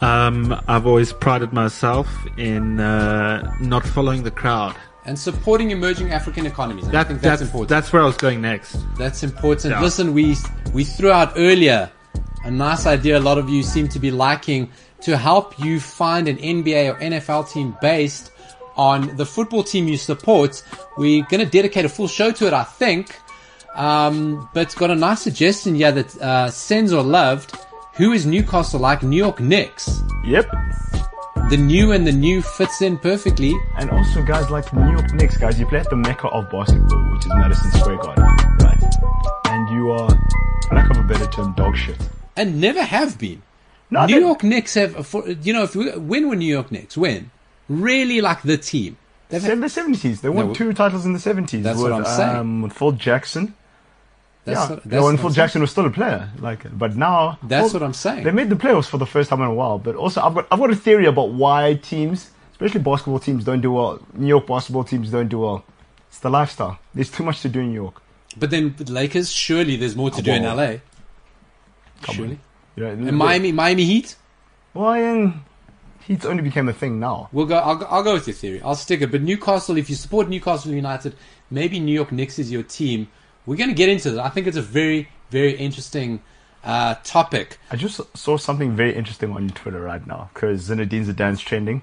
[0.00, 4.76] Um, I've always prided myself in uh, not following the crowd.
[5.06, 6.86] And supporting emerging African economies.
[6.86, 7.68] And I think that's, that's, important.
[7.68, 8.76] that's where I was going next.
[8.96, 9.72] That's important.
[9.72, 9.82] Yeah.
[9.82, 10.36] Listen, we
[10.72, 11.90] we threw out earlier
[12.44, 13.18] a nice idea.
[13.18, 14.70] A lot of you seem to be liking
[15.02, 18.30] to help you find an NBA or NFL team based
[18.76, 20.62] on the football team you support.
[20.96, 23.16] We're going to dedicate a full show to it, I think.
[23.74, 27.54] Um, but it's got a nice suggestion here that uh, Senzo loved.
[27.94, 29.02] Who is Newcastle like?
[29.02, 30.00] New York Knicks.
[30.24, 30.50] Yep.
[31.50, 33.52] The new and the new fits in perfectly.
[33.78, 36.98] And also, guys like New York Knicks, guys, you play at the mecca of basketball,
[37.12, 38.24] which is Madison Square Garden,
[38.60, 38.82] right?
[39.46, 40.08] And you are,
[40.68, 41.98] for lack of a better term, dog shit.
[42.36, 43.42] and never have been.
[43.90, 46.72] No, New they- York Knicks have, for, you know, if we, when were New York
[46.72, 46.96] Knicks?
[46.96, 47.30] When?
[47.68, 48.96] Really like the team.
[49.28, 50.20] They've in had, the seventies.
[50.20, 51.64] They won No, two titles in the seventies.
[51.64, 52.36] That's with, what I'm saying.
[52.36, 53.54] Um, with Phil Jackson.
[54.44, 56.30] that's yeah, what, that's when Phil Jackson was still a player.
[56.38, 58.24] Like, but now That's Phil- what I'm saying.
[58.24, 59.78] They made the playoffs for the first time in a while.
[59.78, 63.62] But also, I've got I've got a theory about why teams, especially basketball teams, don't
[63.62, 63.98] do well.
[64.12, 65.64] New York basketball teams don't do well.
[66.08, 66.78] It's the lifestyle.
[66.94, 68.02] There's too much to do in New York.
[68.36, 70.76] But then Lakers, surely there's more to do in LA.
[72.02, 72.38] Come Surely.
[72.76, 74.16] You know, And Miami, Miami Heat.
[74.72, 75.40] Well, and
[76.06, 77.28] Heat only became a thing now.
[77.32, 77.56] We'll go.
[77.56, 78.60] I'll, go- I'll go with your theory.
[78.62, 79.10] I'll stick it.
[79.10, 81.14] But Newcastle, if you support Newcastle United,
[81.50, 83.08] maybe New York Knicks is your team.
[83.46, 84.24] We're going to get into that.
[84.24, 86.22] I think it's a very, very interesting
[86.64, 87.58] uh, topic.
[87.70, 91.82] I just saw something very interesting on Twitter right now because Zinedine Zidane's trending.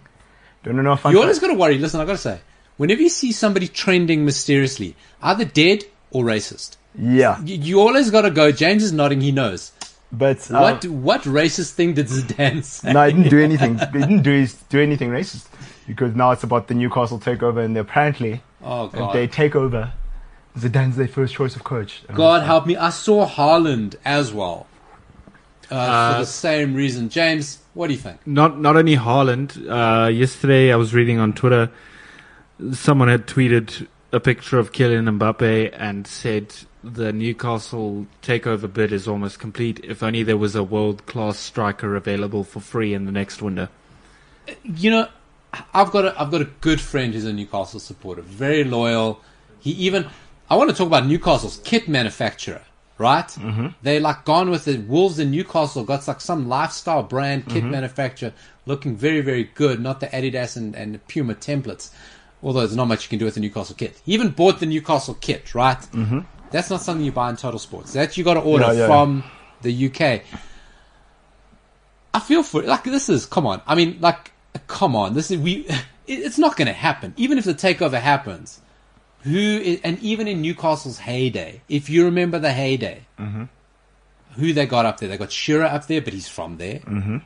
[0.63, 1.13] Don't know if I'm.
[1.13, 1.77] You always got to worry.
[1.77, 2.41] Listen, I got to say,
[2.77, 8.21] whenever you see somebody trending mysteriously, either dead or racist, yeah, you, you always got
[8.23, 8.51] to go.
[8.51, 9.21] James is nodding.
[9.21, 9.71] He knows.
[10.12, 12.91] But uh, What what racist thing did Zidane say?
[12.93, 13.78] No, he didn't do anything.
[13.80, 15.47] he didn't do his, do anything racist
[15.88, 19.14] because now it's about the Newcastle takeover, and apparently, Oh if God!
[19.16, 19.93] they take over,
[20.57, 22.03] Zidane's their first choice of coach.
[22.14, 22.76] God help me.
[22.78, 24.68] I saw Haaland as well.
[25.70, 27.07] Uh, for Uh, the same reason.
[27.09, 28.20] James, what do you think?
[28.26, 29.55] Not not only Haaland.
[29.70, 31.72] Uh, yesterday, I was reading on Twitter.
[32.74, 36.53] Someone had tweeted a picture of Kylian Mbappe and said
[36.84, 39.79] the Newcastle takeover bid is almost complete.
[39.84, 43.67] If only there was a world class striker available for free in the next window.
[44.63, 45.07] You know,
[45.73, 49.21] I've got a, I've got a good friend who's a Newcastle supporter, very loyal.
[49.59, 50.07] He even
[50.49, 52.61] I want to talk about Newcastle's kit manufacturer,
[52.97, 53.27] right?
[53.27, 53.67] Mm-hmm.
[53.84, 58.34] They like gone with the Wolves in Newcastle got like some lifestyle brand kit manufacturer,
[58.65, 59.79] looking very very good.
[59.79, 61.91] Not the Adidas and, and Puma templates,
[62.41, 64.01] although there's not much you can do with the Newcastle kit.
[64.03, 65.79] He even bought the Newcastle kit, right?
[65.79, 66.19] Mm-hmm.
[66.52, 67.93] That's not something you buy in Total Sports.
[67.93, 68.88] That you got to order Yeah, yeah.
[68.88, 69.24] from
[69.62, 70.24] the UK.
[72.14, 73.62] I feel for like this is come on.
[73.66, 74.32] I mean, like
[74.68, 75.14] come on.
[75.14, 75.68] This is we.
[76.08, 77.14] It's not going to happen.
[77.16, 78.60] Even if the takeover happens,
[79.22, 83.43] who is, and even in Newcastle's heyday, if you remember the heyday, mm-hmm.
[84.32, 85.08] who they got up there?
[85.08, 86.80] They got Shearer up there, but he's from there.
[86.80, 87.18] Mm-hmm.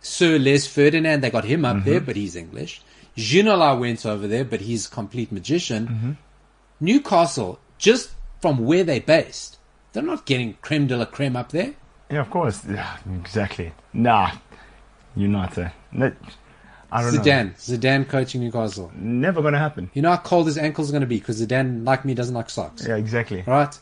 [0.00, 2.06] Sir Les Ferdinand, they got him up there, mm-hmm.
[2.06, 2.82] but he's English.
[3.16, 5.86] Ginola went over there, but he's a complete magician.
[5.86, 6.12] Mm-hmm.
[6.80, 8.10] Newcastle, just
[8.42, 9.58] from where they're based,
[9.92, 11.74] they're not getting creme de la creme up there.
[12.10, 12.62] Yeah, of course.
[12.68, 13.72] Yeah, exactly.
[13.94, 14.32] Nah,
[15.16, 15.56] you're not.
[15.56, 16.12] Uh, no,
[16.90, 17.20] I don't know.
[17.20, 18.92] Zidane, Zidane coaching Newcastle.
[18.94, 19.90] Never gonna happen.
[19.94, 22.34] You know how cold his ankles are going to be because Zidane, like me, doesn't
[22.34, 22.86] like socks.
[22.86, 23.44] Yeah, exactly.
[23.46, 23.78] Right?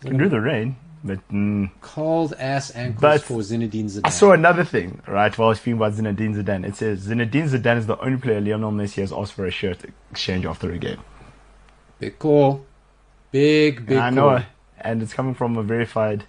[0.00, 4.06] Can do the rain, but mm, Cold ass ankles But for Zinedine Zidane.
[4.06, 6.66] I saw another thing, right, while I was speaking about Zinedine Zidane.
[6.66, 9.84] It says Zinedine Zidane is the only player Lionel Messi has asked for a shirt
[10.10, 11.00] exchange after a game.
[11.98, 12.64] Big call.
[13.30, 14.38] Big, big I call.
[14.38, 14.42] know,
[14.80, 16.24] and it's coming from a verified,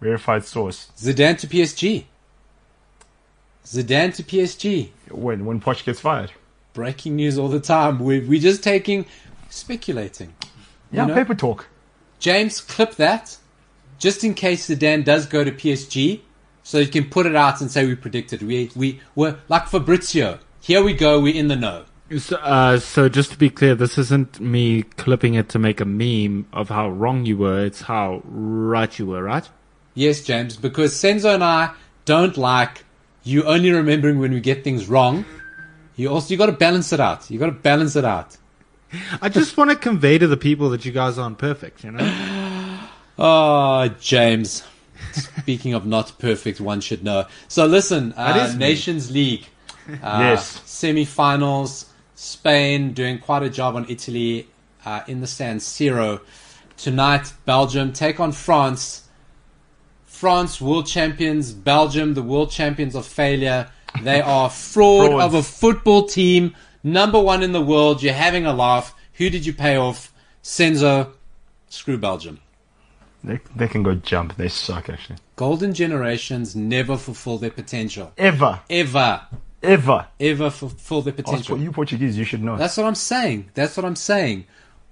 [0.00, 0.90] verified source.
[0.96, 2.04] Zidane to PSG.
[3.64, 4.90] Zidane to PSG.
[5.10, 6.32] When when Poch gets fired,
[6.74, 7.98] Breaking news all the time.
[7.98, 9.06] We we just taking,
[9.48, 10.34] speculating.
[10.90, 11.14] yeah, know?
[11.14, 11.68] paper talk.
[12.18, 13.36] James, clip that,
[13.98, 16.20] just in case Zidane does go to PSG,
[16.62, 18.42] so you can put it out and say we predicted.
[18.42, 20.40] We we were like Fabrizio.
[20.60, 21.20] Here we go.
[21.20, 21.84] We're in the know.
[22.18, 25.84] So, uh, so just to be clear, this isn't me clipping it to make a
[25.84, 27.64] meme of how wrong you were.
[27.64, 29.48] It's how right you were, right?
[29.94, 31.70] Yes, James, because Senzo and I
[32.04, 32.84] don't like
[33.22, 35.24] you only remembering when we get things wrong.
[35.96, 37.30] You also you got to balance it out.
[37.30, 38.36] You got to balance it out.
[39.22, 42.80] I just want to convey to the people that you guys aren't perfect, you know?
[43.16, 44.64] Oh, James.
[45.12, 47.26] Speaking of not perfect, one should know.
[47.46, 48.58] So listen, uh, is me.
[48.58, 49.46] Nations League,
[49.88, 50.60] uh, Yes.
[50.68, 51.86] semi-finals.
[52.14, 54.48] Spain doing quite a job on Italy
[54.84, 56.20] uh, in the San Siro
[56.76, 57.32] tonight.
[57.44, 59.08] Belgium take on France.
[60.04, 61.52] France world champions.
[61.52, 63.68] Belgium the world champions of failure.
[64.02, 65.24] They are fraud Frauds.
[65.24, 68.02] of a football team, number one in the world.
[68.02, 68.94] You're having a laugh.
[69.14, 70.12] Who did you pay off?
[70.42, 71.12] Senzo.
[71.68, 72.40] Screw Belgium.
[73.24, 74.36] They they can go jump.
[74.36, 75.16] They suck actually.
[75.36, 78.12] Golden generations never fulfill their potential.
[78.18, 79.22] Ever, Ever,
[79.64, 80.06] ever.
[80.20, 81.58] ever fulfill their Ask for potential.
[81.58, 82.56] you Portuguese, you should know.
[82.56, 83.50] That's what I'm saying.
[83.54, 84.46] That's what I'm saying.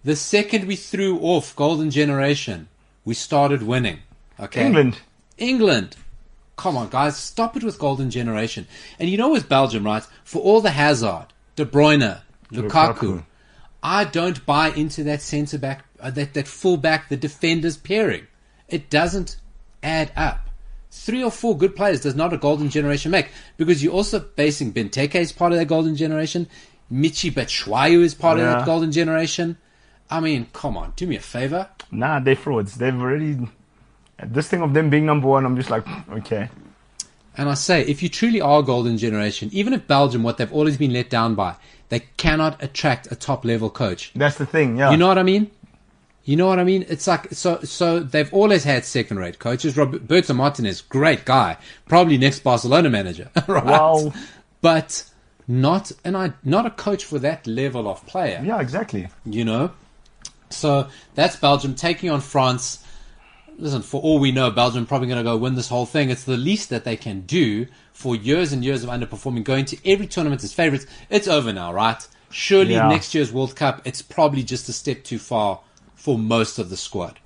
[0.05, 2.69] The second we threw off Golden Generation,
[3.05, 4.01] we started winning.
[4.41, 4.67] Okay.
[4.67, 5.01] England.
[5.39, 5.97] England.
[6.57, 8.67] Come on, guys, stop it with Golden Generation.
[8.99, 10.05] And you know, with Belgium, right?
[10.25, 12.21] For all the Hazard, De Bruyne,
[12.53, 13.25] Lukaku, Lukaku.
[13.83, 18.27] I don't buy into that centre back, uh, that that full back, the defenders pairing.
[18.69, 19.37] It doesn't
[19.83, 20.42] add up.
[20.95, 24.75] Three or four good players does not a Golden Generation make because you're also basing
[24.75, 26.47] Benteke as part of that Golden Generation.
[26.93, 29.57] Michy Batshuayi is part of that Golden Generation.
[30.11, 31.67] I mean, come on, do me a favor.
[31.91, 32.77] Nah, they're frauds.
[32.77, 33.39] They've already.
[34.23, 36.51] This thing of them being number one, I'm just like, okay.
[37.39, 40.77] And I say, if you truly are golden generation, even if Belgium, what they've always
[40.77, 41.55] been let down by,
[41.89, 44.13] they cannot attract a top level coach.
[44.15, 44.77] That's the thing.
[44.77, 44.91] Yeah.
[44.91, 45.51] You know what I mean?
[46.25, 46.85] You know what I mean?
[46.89, 47.61] It's like so.
[47.63, 49.77] So they've always had second-rate coaches.
[49.77, 51.57] Roberto Martinez, great guy,
[51.89, 53.65] probably next Barcelona manager, right?
[53.65, 54.15] Well-
[54.61, 55.05] but
[55.49, 58.41] not and I not a coach for that level of player.
[58.45, 59.09] yeah, exactly.
[59.25, 59.73] You know,
[60.51, 62.85] so that's Belgium taking on France.
[63.59, 66.11] Listen, for all we know, Belgium probably going to go win this whole thing.
[66.11, 69.77] It's the least that they can do for years and years of underperforming, going to
[69.91, 70.87] every tournament as favorites.
[71.11, 72.07] It's over now, right?
[72.31, 72.89] Surely Yeah.
[72.89, 75.61] next year's World Cup, it's probably just a step too far
[76.03, 77.21] for most of the squad.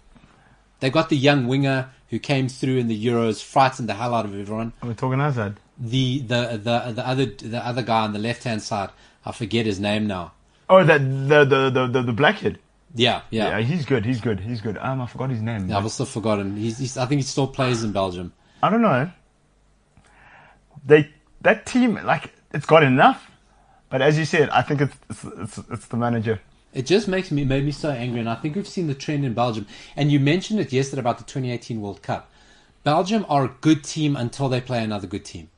[0.81, 4.27] They got the young winger who came through in the Euros, frightened the hell out
[4.27, 4.75] of everyone.
[4.83, 5.59] We're talking Hazard.
[5.79, 8.91] The the the the other the other guy on the left hand side,
[9.25, 10.33] I forget his name now.
[10.69, 12.59] Oh, that the the the the, the black kid.
[12.95, 13.59] Yeah, yeah.
[13.59, 14.05] Yeah, he's good.
[14.05, 14.41] He's good.
[14.41, 14.77] He's good.
[14.79, 15.73] Um, I forgot his name.
[15.73, 16.57] I've also forgotten.
[16.57, 18.33] He's, he's, I think he still plays in Belgium.
[18.63, 19.11] I don't know.
[20.85, 21.11] They
[21.41, 23.31] that team like it's got enough,
[23.89, 26.41] but as you said, I think it's it's it's, it's the manager.
[26.77, 29.25] It just makes me made me so angry, and I think we've seen the trend
[29.25, 29.67] in Belgium.
[29.97, 32.31] And you mentioned it yesterday about the 2018 World Cup.
[32.85, 35.49] Belgium are a good team until they play another good team.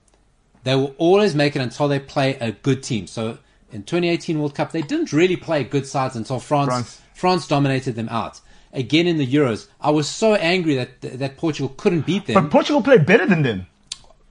[0.62, 3.08] They will always make it until they play a good team.
[3.08, 3.38] So
[3.72, 7.48] in 2018 World Cup, they didn't really play good sides until France France, France.
[7.48, 8.40] dominated them out.
[8.72, 12.34] Again in the Euros, I was so angry that that Portugal couldn't beat them.
[12.34, 13.66] But Portugal played better than them.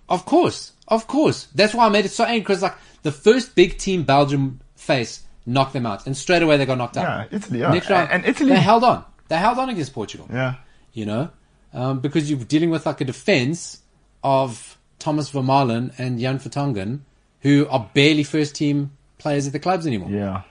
[0.08, 1.48] Of course, of course.
[1.54, 5.24] That's why I made it so angry because like the first big team Belgium face
[5.48, 7.30] knocked them out, and straight away they got knocked out.
[7.32, 7.60] Yeah, Italy.
[7.60, 7.72] Yeah.
[7.74, 8.50] Next round, and Italy.
[8.50, 9.04] they held on.
[9.30, 10.28] They held on against Portugal.
[10.32, 10.56] yeah.
[10.94, 11.30] You know,
[11.74, 13.82] um, because you're dealing with like a defense
[14.24, 17.02] of Thomas Vermaelen and Jan Vertonghen,
[17.42, 20.10] who are barely first team players at the clubs anymore.
[20.10, 20.42] Yeah.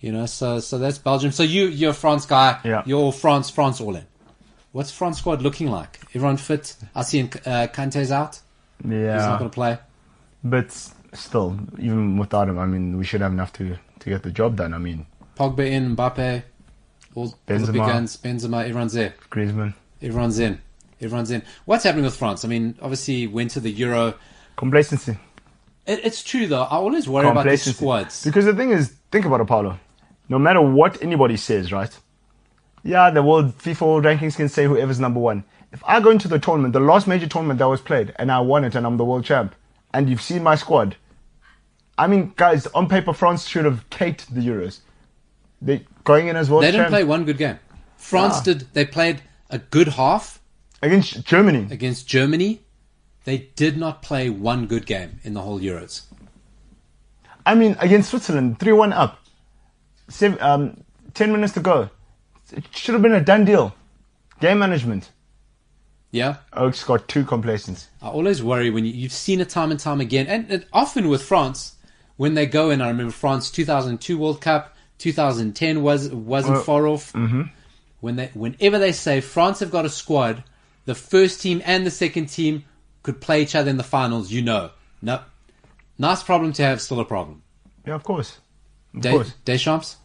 [0.00, 1.32] You know, so so that's Belgium.
[1.32, 2.60] So you you're a France guy.
[2.64, 2.82] Yeah.
[2.84, 4.04] You're France France all in.
[4.72, 6.00] What's France squad looking like?
[6.14, 6.76] Everyone fit?
[6.94, 8.40] I see uh, Kante's out.
[8.84, 9.14] Yeah.
[9.14, 9.78] He's not going to play.
[10.42, 10.72] But
[11.12, 14.56] still, even without him, I mean, we should have enough to to get the job
[14.56, 14.72] done.
[14.72, 16.42] I mean, Pogba in, Mbappe,
[17.14, 17.86] all, all the big Benzema.
[17.86, 19.14] guns, Benzema, everyone's there.
[19.30, 19.74] Griezmann.
[20.00, 20.60] Everyone's in.
[21.00, 21.42] Everyone's in.
[21.64, 22.44] What's happening with France?
[22.44, 24.14] I mean, obviously went to the Euro.
[24.56, 25.16] Complacency.
[25.86, 26.62] It, it's true though.
[26.62, 27.76] I always worry about Complacency.
[27.76, 28.24] squads.
[28.24, 29.78] Because the thing is, think about it, Paulo.
[30.28, 31.98] No matter what anybody says, right?
[32.82, 35.44] Yeah, the world FIFA world rankings can say whoever's number one.
[35.72, 38.40] If I go into the tournament, the last major tournament that was played, and I
[38.40, 39.54] won it, and I'm the world champ,
[39.92, 40.96] and you've seen my squad,
[41.96, 44.80] I mean, guys, on paper, France should have caked the Euros.
[45.62, 47.58] They going in as world They didn't champ play one good game.
[47.96, 48.54] France Yeah.
[48.54, 48.72] did.
[48.74, 50.40] They played a good half
[50.82, 51.68] against Germany.
[51.70, 52.60] against Germany.
[53.24, 56.02] They did not play one good game in the whole Euros.
[57.46, 59.18] I mean, against Switzerland, three-one up,
[60.08, 60.84] Seven, um,
[61.14, 61.88] ten minutes to go.
[62.52, 63.74] It should have been a done deal.
[64.40, 65.10] Game management.
[66.10, 67.88] Yeah, Oaks got too complacent.
[68.02, 71.08] I always worry when you, you've seen it time and time again, and, and often
[71.08, 71.73] with France
[72.16, 72.80] when they go in.
[72.80, 77.12] I remember France 2002 World Cup, 2010 was wasn't Uh, far off.
[77.12, 77.42] Mm-hmm.
[78.00, 80.44] When they, whenever they say France have got a squad,
[80.84, 82.64] the first team and the second team
[83.02, 84.30] could play each other in the finals.
[84.30, 85.20] You know, no,
[85.98, 87.42] nice problem to have, still a problem.
[87.86, 88.38] Yeah, of course.
[88.94, 89.32] Of De- course.
[89.44, 89.96] Deschamps,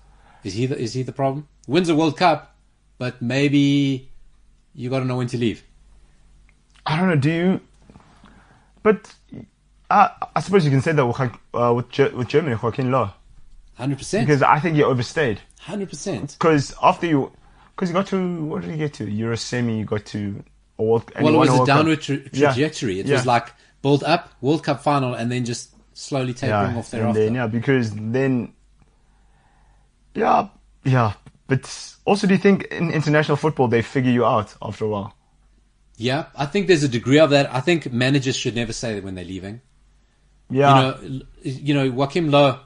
[0.43, 1.47] is he the, is he the problem?
[1.68, 2.55] Wins a World Cup,
[2.97, 4.10] but maybe
[4.74, 5.64] you got to know when to leave.
[6.86, 7.16] I don't know.
[7.18, 7.62] Do you?
[8.82, 9.14] But
[9.89, 11.19] I, I suppose you can say that with
[11.53, 13.09] uh, with, Ge- with Germany, Joachim Low,
[13.75, 15.39] Hundred percent, because I think he overstayed.
[15.59, 16.35] hundred percent.
[16.39, 17.31] Because after you,
[17.75, 19.09] because you got to what did you get to?
[19.09, 20.43] Euro semi, you got to
[20.77, 21.11] a World.
[21.19, 21.65] Well, it was a Cup.
[21.67, 22.51] downward tra- Yeah.
[22.53, 22.99] trajectory.
[22.99, 23.15] It Yeah.
[23.15, 27.23] was like build up, World Cup final, and then just slowly tapering yeah, off thereafter.
[27.23, 28.53] then yeah, because then,
[30.13, 30.47] yeah,
[30.83, 31.13] yeah.
[31.47, 35.15] But also, do you think in international football they figure you out after a while?
[35.97, 37.53] Yeah, I think there's a degree of that.
[37.53, 39.61] I think managers should never say that when they're leaving.
[40.50, 42.60] Yeah, You know, you know, Joachim Low,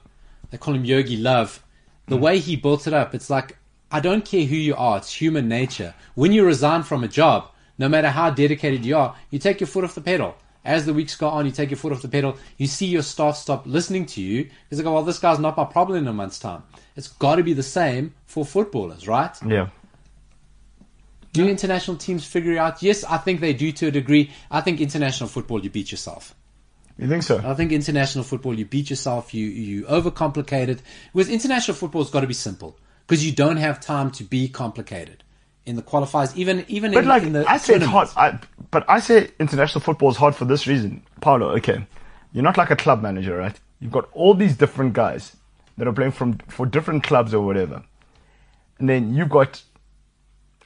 [0.49, 1.63] they call him Yogi Love.
[2.07, 2.21] The hmm.
[2.21, 3.57] way he built it up, it's like
[3.91, 5.93] I don't care who you are; it's human nature.
[6.15, 9.67] When you resign from a job, no matter how dedicated you are, you take your
[9.67, 10.35] foot off the pedal.
[10.65, 12.37] As the weeks go on, you take your foot off the pedal.
[12.57, 15.57] You see your staff stop listening to you because they go, "Well, this guy's not
[15.57, 16.63] my problem in a month's time."
[16.95, 19.35] It's got to be the same for footballers, right?
[19.45, 19.69] yeah.
[21.33, 22.83] Do international teams figure out?
[22.83, 24.31] Yes, I think they do to a degree.
[24.51, 26.35] I think international football, you beat yourself.
[26.97, 27.41] You think so?
[27.43, 30.81] I think international football, you beat yourself, you you overcomplicate it.
[31.13, 32.77] With international football, it's got to be simple
[33.07, 35.23] because you don't have time to be complicated
[35.65, 38.09] in the qualifiers, even even But in, like in the I say, it's hard.
[38.15, 38.39] I,
[38.69, 41.49] but I say international football is hard for this reason, Paulo.
[41.57, 41.85] Okay,
[42.31, 43.59] you're not like a club manager, right?
[43.79, 45.35] You've got all these different guys
[45.77, 47.83] that are playing from for different clubs or whatever,
[48.77, 49.63] and then you've got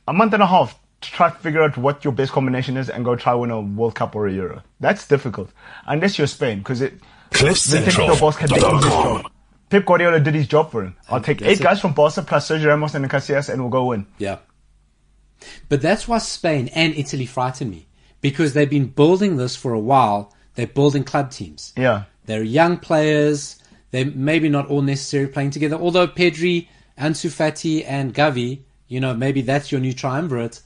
[0.07, 0.77] a month and a half
[1.11, 3.95] try to figure out what your best combination is and go try win a World
[3.95, 4.61] Cup or a Euro.
[4.79, 5.51] That's difficult.
[5.85, 6.93] Unless you're Spain, because it
[7.31, 7.37] the
[7.83, 9.21] technical boss can do his CliffCentral.com.
[9.23, 9.31] job.
[9.69, 10.95] Pep Guardiola did his job for him.
[11.09, 11.63] I'll take That's eight it.
[11.63, 14.05] guys from Barca plus Sergio Ramos and Casillas and we'll go win.
[14.17, 14.37] Yeah.
[15.69, 17.87] But that's why Spain and Italy frighten me
[18.21, 20.33] because they've been building this for a while.
[20.55, 21.73] They're building club teams.
[21.77, 22.03] Yeah.
[22.25, 23.61] They're young players.
[23.91, 25.75] They're maybe not all necessarily playing together.
[25.75, 30.61] Although Pedri, Ansu Fati, and Gavi, you know, maybe that's your new triumvirate.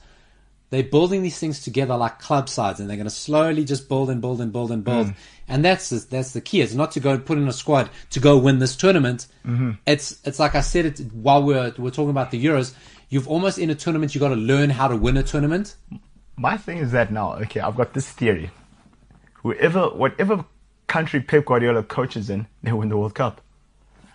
[0.72, 4.08] They're building these things together like club sides, and they're going to slowly just build
[4.08, 5.08] and build and build and build.
[5.08, 5.14] Mm.
[5.46, 6.62] And that's the, that's the key.
[6.62, 9.26] It's not to go and put in a squad to go win this tournament.
[9.46, 9.72] Mm-hmm.
[9.84, 12.72] It's it's like I said it while we're we're talking about the Euros.
[13.10, 14.14] You've almost in a tournament.
[14.14, 15.76] You've got to learn how to win a tournament.
[16.38, 18.50] My thing is that now, okay, I've got this theory.
[19.42, 20.46] Whoever, whatever
[20.86, 23.42] country Pep Guardiola coaches in, they win the World Cup.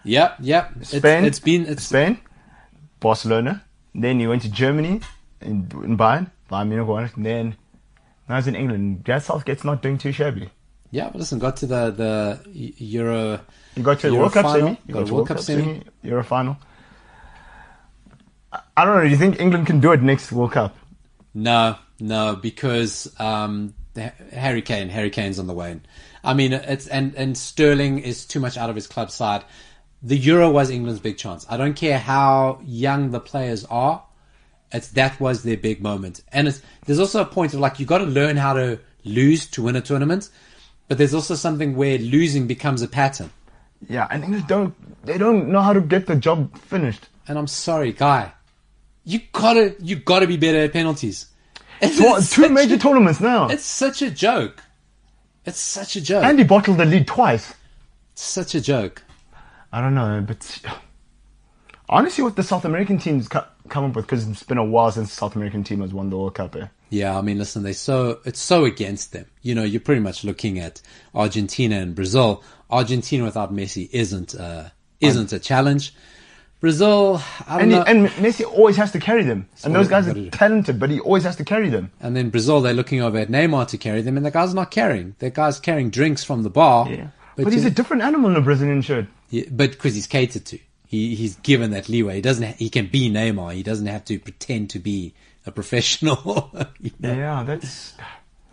[0.05, 0.72] Yep, yep.
[0.72, 2.18] It's- Spain, it's been it's Spain,
[2.99, 3.64] Barcelona.
[3.93, 5.01] Then he went to Germany
[5.39, 7.16] in, in Bayern, Munich won it.
[7.16, 7.56] And then
[8.30, 9.04] now he's in England.
[9.04, 10.50] Gareth Southgate's not doing too shabby.
[10.91, 11.10] yeah.
[11.10, 13.39] But listen, got to the the Euro.
[13.76, 14.78] You got to the Euro World Cup final, semi.
[14.88, 15.84] You got got to World Cup semi.
[16.04, 16.58] Euro final.
[18.52, 19.04] I- don't know.
[19.04, 20.76] Do you think England can do it next World Cup?
[21.34, 23.74] No, no, because um,
[24.32, 25.82] Harry Kane, Harry Kane's on the wane.
[26.24, 29.43] I mean, it's and and Sterling is too much out of his club side.
[30.04, 31.45] The Euro was England's big chance.
[31.50, 34.04] I don't care how young the players are.
[34.72, 37.86] It's that was their big moment, and it's, there's also a point of like you
[37.86, 40.30] got to learn how to lose to win a tournament,
[40.89, 43.30] but there's also something where losing becomes a pattern.
[43.88, 45.05] Yeah, and England don't.
[45.05, 47.07] They don't know how to get the job finished.
[47.28, 48.34] And I'm sorry, guy,
[49.05, 51.28] you gotta you gotta be better at penalties.
[51.82, 53.47] It's, What, two major a- tournaments now.
[53.49, 54.63] It's such a joke.
[55.45, 56.24] It's such a joke.
[56.26, 57.53] And he bottled the lead twice.
[58.15, 59.03] such a joke.
[59.72, 63.28] I don't know, but honestly, want to see what the South American teams
[63.70, 66.09] come up with because it's been a while since the South American team has won
[66.09, 66.55] the World Cup.
[66.55, 66.68] Eh?
[66.89, 69.26] Yeah, I mean, listen, they so it's so against them.
[69.41, 70.82] You know, you're pretty much looking at
[71.13, 72.43] Argentina and Brazil.
[72.70, 74.70] Argentina without Messi isn't uh,
[75.01, 75.93] isn't a challenge.
[76.59, 79.47] Brazil, I don't And, he, and Messi always has to carry them.
[79.63, 81.91] And those guys are talented, but he always has to carry them.
[82.01, 84.72] and then Brazil, they're looking over at Neymar to carry them, and the guy's not
[84.72, 85.15] carrying.
[85.20, 86.89] The guy's carrying drinks from the bar.
[87.36, 89.05] But, But, he's a different animal in a Brazilian shirt.
[89.30, 92.16] Yeah, but because he's catered to, he he's given that leeway.
[92.16, 92.44] He doesn't.
[92.44, 93.54] Ha- he can be Neymar.
[93.54, 95.14] He doesn't have to pretend to be
[95.46, 96.50] a professional.
[96.80, 97.14] you know?
[97.14, 97.94] Yeah, that's.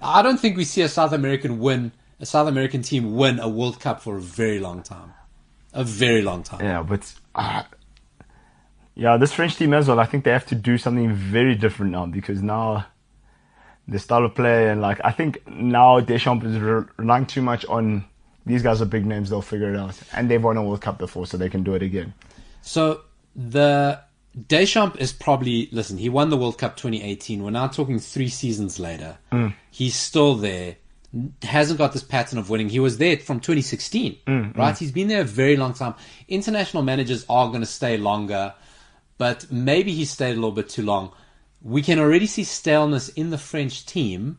[0.02, 3.48] I don't think we see a South American win, a South American team win a
[3.48, 5.14] World Cup for a very long time,
[5.72, 6.60] a very long time.
[6.60, 7.14] Yeah, but.
[7.34, 7.62] Uh,
[8.96, 11.92] yeah, this French team as well, I think they have to do something very different
[11.92, 12.86] now because now
[13.88, 16.58] the style of play and like I think now Deschamps is
[16.96, 18.04] relying too much on
[18.46, 19.98] these guys are big names, they'll figure it out.
[20.12, 22.14] And they've won a World Cup before, so they can do it again.
[22.62, 23.02] So
[23.34, 24.00] the
[24.48, 25.96] Deschamps is probably listen.
[25.96, 27.42] He won the World Cup 2018.
[27.42, 29.18] We're now talking three seasons later.
[29.30, 29.54] Mm.
[29.70, 30.76] He's still there.
[31.42, 32.68] Hasn't got this pattern of winning.
[32.68, 34.58] He was there from 2016, mm, mm.
[34.58, 34.76] right?
[34.76, 35.94] He's been there a very long time.
[36.26, 38.54] International managers are going to stay longer,
[39.16, 41.12] but maybe he stayed a little bit too long.
[41.62, 44.38] We can already see staleness in the French team.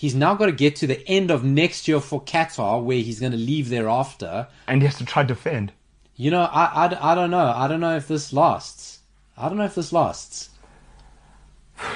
[0.00, 3.20] He's now got to get to the end of next year for Qatar, where he's
[3.20, 4.48] going to leave thereafter.
[4.66, 5.72] And he has to try to defend.
[6.16, 7.52] You know, I, I, I don't know.
[7.54, 9.00] I don't know if this lasts.
[9.36, 10.48] I don't know if this lasts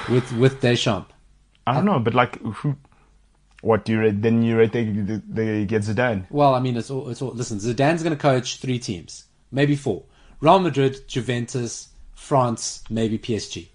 [0.07, 1.11] with with Deschamps.
[1.65, 2.75] I don't know, but like who
[3.61, 6.27] what do you rate then you rate they, they, they get Zidane.
[6.29, 7.31] Well, I mean, it's all, it's all.
[7.31, 10.03] Listen, Zidane's going to coach three teams, maybe four:
[10.41, 13.69] Real Madrid, Juventus, France, maybe PSG,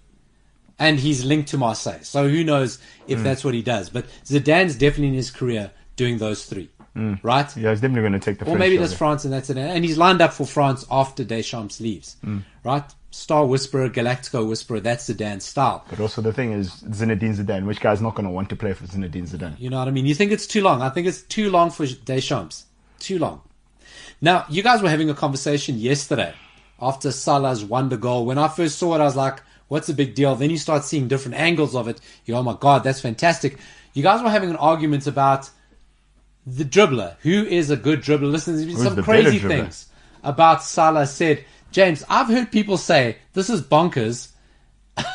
[0.81, 2.01] and he's linked to Marseille.
[2.01, 3.23] So who knows if mm.
[3.23, 3.89] that's what he does?
[3.91, 7.19] But Zidane's definitely in his career doing those three, mm.
[7.21, 7.55] right?
[7.55, 8.93] Yeah, he's definitely gonna take the Or French maybe that's.
[8.93, 9.57] France and that's it.
[9.57, 12.43] And he's lined up for France after Deschamps leaves, mm.
[12.63, 12.83] right?
[13.11, 15.85] Star Whisperer, Galactico Whisperer, that's Zidane's style.
[15.87, 18.85] But also the thing is Zinedine Zidane, which guy's not gonna want to play for
[18.85, 19.59] Zinedine Zidane.
[19.59, 20.07] You know what I mean?
[20.07, 20.81] You think it's too long.
[20.81, 22.65] I think it's too long for Deschamps.
[22.97, 23.41] Too long.
[24.19, 26.33] Now, you guys were having a conversation yesterday
[26.79, 28.25] after Salah's wonder goal.
[28.25, 29.41] When I first saw it, I was like,
[29.71, 30.35] what's the big deal?
[30.35, 32.01] Then you start seeing different angles of it.
[32.25, 33.57] You go, oh my God, that's fantastic.
[33.93, 35.49] You guys were having an argument about
[36.45, 37.15] the dribbler.
[37.21, 38.29] Who is a good dribbler?
[38.29, 39.87] Listen, there's been Who's some the crazy things
[40.23, 41.45] about Salah said.
[41.71, 44.31] James, I've heard people say, this is bonkers.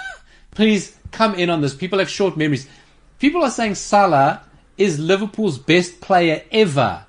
[0.52, 1.74] Please come in on this.
[1.74, 2.66] People have short memories.
[3.18, 4.40] People are saying Salah
[4.78, 7.04] is Liverpool's best player ever.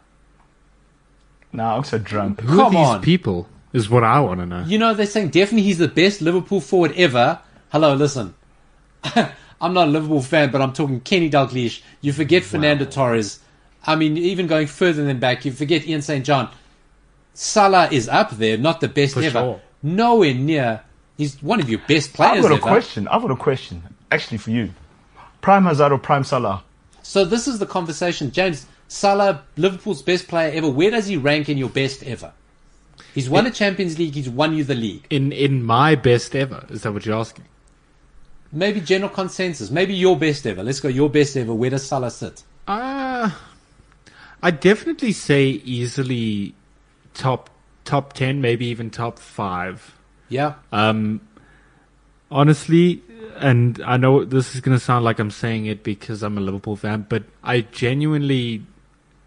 [1.53, 2.41] Nah, I'm so drunk.
[2.41, 3.01] Who Come are these on.
[3.01, 3.47] people?
[3.77, 4.63] Is what I want to know.
[4.65, 7.39] You know, they're saying definitely he's the best Liverpool forward ever.
[7.71, 8.33] Hello, listen.
[9.61, 11.81] I'm not a Liverpool fan, but I'm talking Kenny Dalglish.
[12.01, 13.39] You forget Fernando Torres.
[13.85, 16.25] I mean, even going further than back, you forget Ian St.
[16.25, 16.49] John.
[17.33, 19.39] Salah is up there, not the best For ever.
[19.39, 19.61] sure.
[19.83, 20.81] Nowhere near.
[21.17, 22.37] He's one of your best players.
[22.37, 22.61] I've got a ever.
[22.63, 23.07] question.
[23.07, 23.83] I've got a question.
[24.11, 24.71] actually for you,
[25.41, 26.63] Prime Hazard or Prime Salah?
[27.03, 28.65] So this is the conversation, James.
[28.87, 30.69] Salah, Liverpool's best player ever.
[30.69, 32.33] Where does he rank in your best ever?
[33.18, 34.14] He's won a Champions League.
[34.14, 35.07] He's won you the league.
[35.10, 37.45] In in my best ever, is that what you're asking?
[38.52, 39.72] Maybe general consensus.
[39.72, 40.61] Maybe your best ever.
[40.61, 40.88] Let's go.
[40.88, 41.52] Your best ever.
[41.52, 42.44] Where does Salah sit?
[42.68, 43.31] Uh,
[44.44, 46.53] I definitely say easily
[47.15, 47.49] top
[47.85, 49.95] top ten, maybe even top five.
[50.30, 50.53] Yeah.
[50.72, 51.22] Um,
[52.30, 53.02] honestly,
[53.38, 56.41] and I know this is going to sound like I'm saying it because I'm a
[56.41, 58.61] Liverpool fan, but I genuinely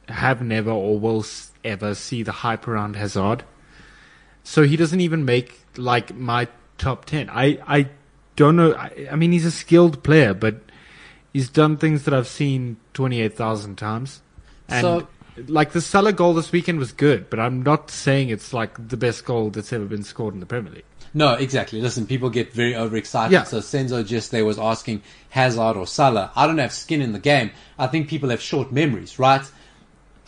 [0.08, 1.24] have never or will
[1.64, 3.42] ever see the hype around Hazard.
[4.50, 7.30] So he doesn't even make like my top 10.
[7.30, 7.88] I, I
[8.34, 8.72] don't know.
[8.74, 10.56] I, I mean, he's a skilled player, but
[11.32, 14.22] he's done things that I've seen 28,000 times.
[14.68, 15.08] And So-
[15.46, 18.96] like the Salah goal this weekend was good, but I'm not saying it's like the
[18.96, 20.84] best goal that's ever been scored in the Premier League.
[21.14, 21.80] No, exactly.
[21.80, 23.32] Listen, people get very overexcited.
[23.32, 23.44] Yeah.
[23.44, 26.32] So Senzo just there was asking Hazard or Salah.
[26.34, 27.52] I don't have skin in the game.
[27.78, 29.48] I think people have short memories, right?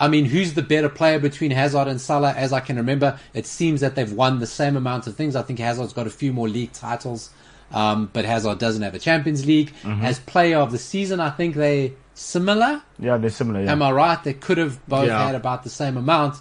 [0.00, 2.32] I mean, who's the better player between Hazard and Salah?
[2.32, 5.36] As I can remember, it seems that they've won the same amount of things.
[5.36, 7.30] I think Hazard's got a few more league titles,
[7.72, 9.72] um, but Hazard doesn't have a Champions League.
[9.84, 12.82] As player of the season, I think they similar.
[12.98, 13.62] Yeah, they're similar.
[13.62, 13.72] Yeah.
[13.72, 14.22] Am I right?
[14.24, 15.24] They could have both Yeah.
[15.26, 16.36] had about the same amount.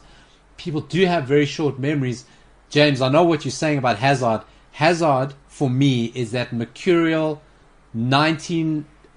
[0.57, 2.25] People do have very short memories.
[2.69, 4.41] James, I know what you're saying about Hazard.
[4.73, 7.41] Hazard, for me, is that mercurial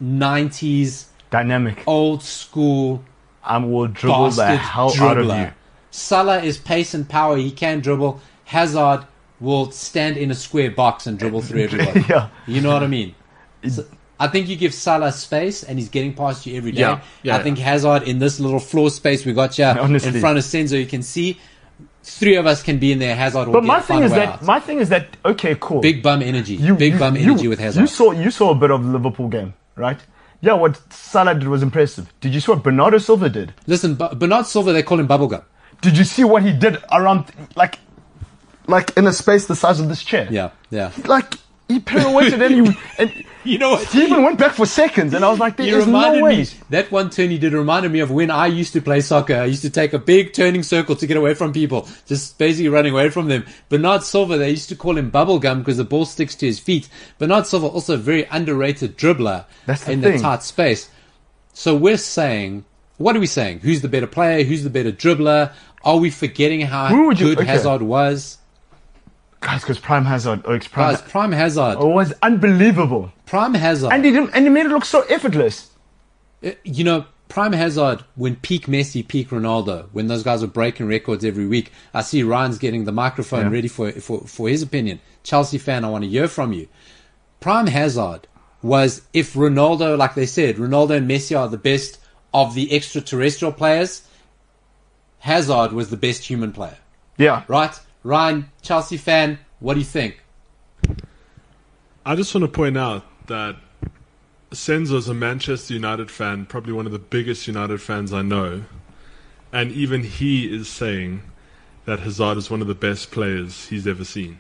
[0.01, 1.83] 1990s Dynamic.
[1.87, 3.03] old school
[3.45, 5.01] I will dribble the bastard hell dribbler.
[5.11, 5.53] out of you.
[5.91, 7.37] Salah is pace and power.
[7.37, 8.21] He can dribble.
[8.45, 9.07] Hazard
[9.41, 12.01] will stand in a square box and dribble through everybody.
[12.09, 12.29] Yeah.
[12.47, 13.15] You know what I mean?
[13.69, 13.85] So,
[14.19, 16.81] I think you give Salah space and he's getting past you every day.
[16.81, 20.15] Yeah, yeah, I think Hazard in this little floor space we got here Honestly.
[20.15, 21.39] in front of Senzo, you can see
[22.03, 23.17] three of us can be in there.
[23.17, 24.43] Hazard will But get, my thing is that out.
[24.43, 25.81] my thing is that okay, cool.
[25.81, 27.81] big bum energy, you, big you- bum you- energy with Hazard.
[27.81, 29.99] You saw you saw a bit of Liverpool game, right?
[30.41, 32.13] Yeah, what Salah did was impressive.
[32.21, 33.55] Did you see what Bernardo Silva did?
[33.67, 35.43] Listen, Bu- Bernard Silva, they call him bubblegum.
[35.81, 37.79] Did you see what he did around like
[38.67, 40.29] like in a space the size of this chair?
[40.31, 40.93] Yeah, yeah.
[41.05, 41.35] Like
[41.69, 43.87] he pirouetted and he and You know what?
[43.89, 46.37] he even went back for seconds and I was like, He there's reminded no way.
[46.39, 49.35] me that one turn he did reminded me of when I used to play soccer.
[49.37, 52.69] I used to take a big turning circle to get away from people, just basically
[52.69, 53.45] running away from them.
[53.69, 56.89] Bernard Silva, they used to call him bubblegum because the ball sticks to his feet.
[57.19, 60.91] Bernard Silva also a very underrated dribbler the in the tight space.
[61.53, 62.65] So we're saying,
[62.99, 63.61] what are we saying?
[63.61, 64.45] Who's the better player?
[64.45, 65.53] Who's the better dribbler?
[65.83, 67.47] Are we forgetting how you- good okay.
[67.47, 68.39] Hazard was?
[69.45, 73.93] Guys, because Prime Hazard, oh, it's Prime, Guys, Prime Hazard, it was unbelievable, Prime Hazard.
[73.93, 75.71] and he didn't, and he made it look so effortless.
[76.45, 80.87] Uh, you know, Prime Hazard, when peak Messi, peak Ronaldo, when those guys were breaking
[80.87, 83.51] records every week, I see Ryan's getting the microphone Yeah.
[83.53, 85.01] ready for, for, for his opinion.
[85.23, 86.69] Chelsea fan, I want to hear from you.
[87.41, 88.27] Prime Hazard
[88.63, 91.99] was, if Ronaldo, like they said, Ronaldo and Messi are the best
[92.33, 94.09] of the extraterrestrial players,
[95.21, 96.77] Hazard was the best human player,
[97.19, 97.79] Yeah, right?
[98.05, 100.23] Ryan, Chelsea fan, what do you think?
[102.07, 103.57] I just want to point out that
[104.51, 108.65] Senzo's a Manchester United fan, probably one of the biggest United fans I know.
[109.53, 111.23] And even he is saying
[111.87, 114.39] that Hazard is one of the best players he's ever seen.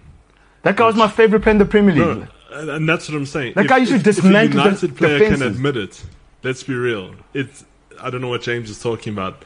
[0.62, 2.18] that guy was my favorite player in the Premier League.
[2.18, 3.54] No, and, and that's what I'm saying.
[3.54, 6.04] That guy used to if, if dismantle a the United player can admit it,
[6.42, 7.14] let's be real.
[7.32, 7.64] It's
[8.00, 9.44] I don't know what James is talking about.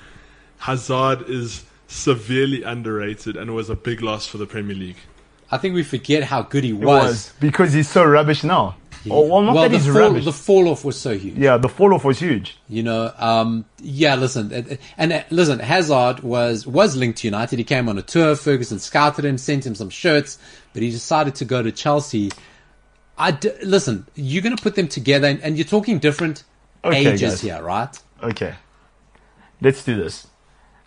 [0.59, 4.99] Hazard is severely underrated and it was a big loss for the Premier League.
[5.51, 6.87] I think we forget how good he was.
[6.87, 8.77] was because he's so rubbish now.
[9.11, 10.25] Oh, well, not that the he's fall, rubbish.
[10.27, 11.39] the fall off was so huge.
[11.39, 12.59] yeah, the fall off was huge.
[12.69, 14.17] You know, um, yeah.
[14.17, 15.61] Listen, uh, and uh, listen.
[15.61, 17.59] Hazard was was linked to United.
[17.59, 18.35] He came on a tour.
[18.37, 20.39] Ferguson scouted him, sent him some shirts,
[20.75, 22.31] but he decided to go to Chelsea.
[23.17, 24.07] I d- listen.
[24.15, 26.43] You're going to put them together, and, and you're talking different
[26.85, 27.41] Okay, ages guys.
[27.41, 27.99] here, right?
[28.23, 28.55] Okay,
[29.63, 30.27] let's do this.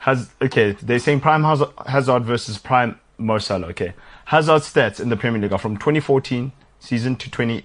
[0.02, 0.72] Has okay?
[0.82, 3.68] They're saying Prime Hazard, versus Prime Mo Salah.
[3.68, 3.94] Okay,
[4.26, 7.64] Hazard stats in the Premier League are from 2014 season to 20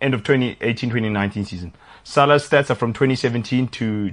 [0.00, 1.72] end of 2018-2019 season.
[2.02, 4.12] Salah's stats are from 2017 to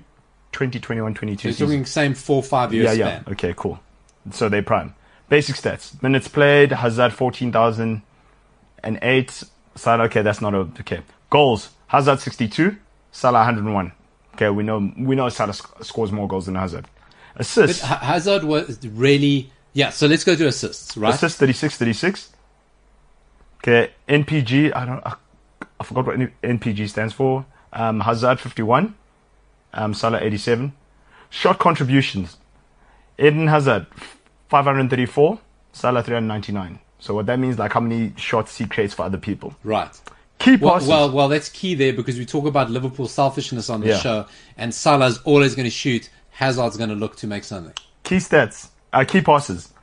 [0.51, 2.95] 2021-22 So you're talking same four five years.
[2.97, 3.21] yeah, yeah.
[3.21, 3.33] span.
[3.33, 3.79] Okay, cool.
[4.31, 4.93] So they prime.
[5.29, 6.71] Basic stats: minutes played.
[6.71, 9.43] Hazard 14,008.
[9.75, 10.03] Salah.
[10.03, 11.01] Okay, that's not a okay.
[11.31, 12.77] Goals: Hazard 62.
[13.11, 13.91] Salah 101.
[14.35, 16.85] Okay, we know we know Salah sc- scores more goals than Hazard.
[17.33, 19.89] But Assists: Ha- Hazard was really yeah.
[19.89, 21.13] So let's go to assists, right?
[21.13, 22.29] assists 36, 36.
[23.59, 24.75] Okay, NPG.
[24.75, 25.01] I don't.
[25.05, 25.15] I,
[25.79, 27.45] I forgot what NPG stands for.
[27.71, 28.93] Um, Hazard 51.
[29.73, 30.73] Um, Salah 87.
[31.31, 32.37] Shot contributions.
[33.17, 33.87] Eden Hazard
[34.49, 35.39] 534.
[35.71, 36.79] Salah 399.
[36.99, 39.55] So what that means, like how many shots he creates for other people.
[39.63, 39.89] Right.
[40.39, 40.87] Key Well, passes.
[40.89, 43.97] well, well, that's key there because we talk about Liverpool selfishness on the Yeah.
[43.97, 44.25] show,
[44.57, 46.09] and Salah's always going to shoot.
[46.33, 47.73] Hazard's going to look to make something.
[48.03, 48.69] key stats.
[48.91, 49.73] Uh, key passes.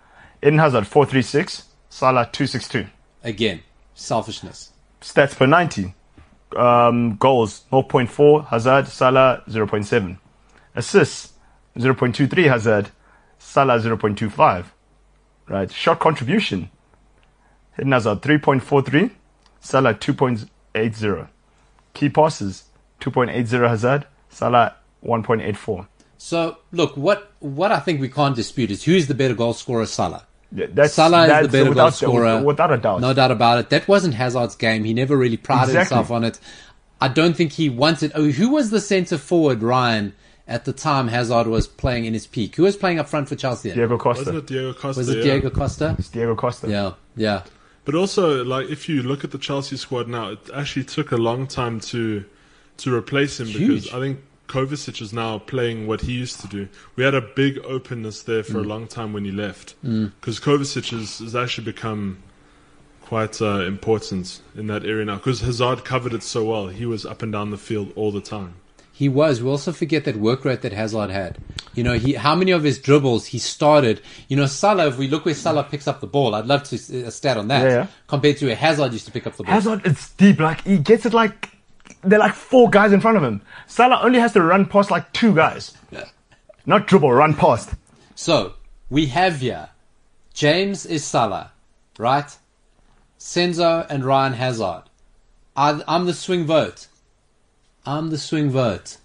[0.43, 1.64] Eden Hazard 436.
[1.89, 2.86] Salah 262.
[3.24, 3.60] Again,
[3.94, 4.72] selfishness.
[5.01, 5.94] Stats per 90.
[6.56, 10.18] Um, goals 0.4 Hazard, Salah 0.7.
[10.74, 11.32] Assists
[11.77, 12.90] 0.23 Hazard,
[13.39, 14.64] Salah 0.25.
[15.48, 15.70] Right.
[15.70, 16.70] Shot contribution.
[17.78, 19.10] Eden Hazard 3.43,
[19.60, 21.28] Salah 2.80.
[21.94, 22.64] Key passes
[23.01, 25.86] 2.80 Hazard, Salah 1.84.
[26.22, 29.86] So, look, what what I think we can't dispute is who's the better goal scorer,
[29.86, 30.26] Salah.
[30.52, 32.42] Yeah, That's, Salah is the better goal without, scorer.
[32.42, 33.01] Without a doubt.
[33.01, 33.70] No doubt about it.
[33.70, 34.84] That wasn't Hazard's game.
[34.84, 35.97] He never really prided Exactly.
[35.97, 36.38] himself on it.
[37.01, 38.12] I don't think he wanted.
[38.14, 40.12] Oh, who was the centre forward, Ryan,
[40.47, 42.55] at the time Hazard was playing in his peak?
[42.56, 43.70] Who was playing up front for Chelsea?
[43.70, 43.78] then?
[43.78, 44.20] Diego Costa.
[44.26, 45.01] Wasn't it Diego Costa?
[45.01, 45.22] Was it yeah.
[45.22, 45.97] Diego Costa?
[45.98, 46.68] It's Diego Costa.
[46.68, 47.44] Yeah, yeah.
[47.86, 51.16] But also, like, if you look at the Chelsea squad now, it actually took a
[51.16, 52.26] long time to
[52.76, 54.20] to replace him because I think
[54.55, 56.68] Kovacic is now playing what he used to do.
[56.97, 58.51] We had a big openness there Mm.
[58.52, 62.02] for a long time when he left because Kovacic has, has actually become
[63.02, 66.68] quite uh, important in that area now because Hazard covered it so well.
[66.68, 68.55] He was up and down the field all the time.
[68.93, 69.43] He was.
[69.43, 71.39] We also forget that work rate that Hazard had.
[71.74, 74.02] You know, he how many of his dribbles he started.
[74.28, 74.89] You know, Salah.
[74.89, 77.39] If we look where Salah picks up the ball, I'd love to see a stat
[77.39, 77.62] on that.
[77.64, 77.86] Yeah, yeah.
[78.09, 79.55] Compared to where Hazard used to pick up the ball.
[79.55, 80.39] Hazard, it's deep.
[80.39, 81.48] Like he gets it like
[82.02, 83.43] there are like four guys in front of him.
[83.66, 85.77] Salah only has to run past like two guys.
[85.90, 86.05] Yeah.
[86.66, 87.74] Not dribble, run past.
[88.14, 88.55] So
[88.89, 89.70] we have here
[90.32, 91.52] James is Salah,
[91.98, 92.36] right?
[93.18, 94.85] Senzo and Ryan Hazard.
[95.56, 96.86] I, I'm the swing vote.
[97.85, 98.97] I'm the swing vote.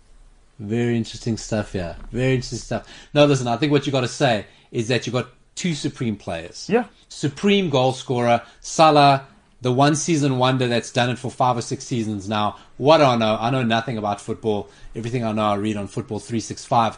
[0.60, 1.98] Very interesting stuff here.
[2.12, 2.88] Very interesting stuff.
[3.14, 6.16] No, listen, I think what you got to say is that you got two supreme
[6.16, 6.70] players.
[6.70, 6.86] Yeah.
[7.10, 9.28] Supreme goal scorer, Salah,
[9.66, 12.56] the one season wonder that's done it for five or six seasons now.
[12.78, 13.36] What do I know?
[13.40, 14.70] I know nothing about football.
[14.96, 16.98] Everything I know I read on Football 365.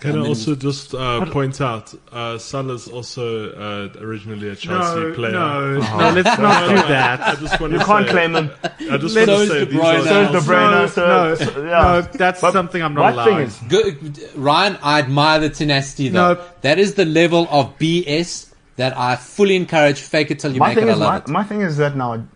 [0.00, 4.56] Can And I then- also just uh, point out, uh, Salah's also uh, originally a
[4.56, 5.30] Chelsea No, player.
[5.32, 7.38] no, no, let's not do I that.
[7.38, 8.50] just want You to can't say, claim him.
[8.90, 9.98] I just So want is to say De these Bruyne.
[10.00, 10.70] are So is De Bruyne.
[10.72, 11.82] No, so, no, so- yeah.
[11.82, 13.24] no, that's But something I'm not my allowed.
[13.26, 16.34] thing is, Good, Ryan, I admire the tenacity though.
[16.34, 16.40] No.
[16.62, 18.47] That is the level of BS
[18.78, 20.00] that I fully encourage.
[20.00, 20.88] Fake it till you my make it.
[20.88, 21.28] I is, love my, it.
[21.28, 22.26] my thing is that now,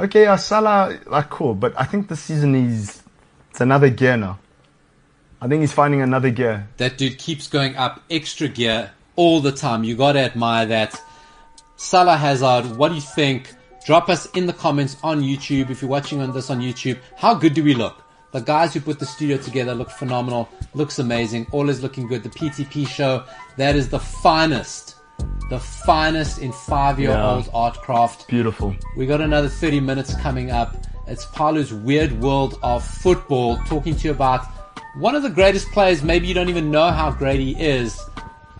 [0.00, 3.02] okay, uh, Salah, like cool, but I think the season is
[3.50, 4.40] it's another gear now.
[5.40, 6.68] I think he's finding another gear.
[6.78, 9.84] That dude keeps going up extra gear all the time.
[9.84, 11.00] You gotta admire that.
[11.76, 13.52] Salah Hazard, what do you think?
[13.84, 16.98] Drop us in the comments on YouTube if you're watching on this on YouTube.
[17.18, 18.02] How good do we look?
[18.32, 20.48] The guys who put the studio together look phenomenal.
[20.72, 21.46] Looks amazing.
[21.52, 22.22] All is looking good.
[22.22, 23.24] The PTP show,
[23.58, 24.93] that is the finest.
[25.50, 28.28] The finest in five year old art craft.
[28.28, 28.74] Beautiful.
[28.96, 30.76] We got another 30 minutes coming up.
[31.06, 34.46] It's Paulo's Weird World of Football, talking to you about
[34.96, 36.02] one of the greatest players.
[36.02, 38.00] Maybe you don't even know how great he is.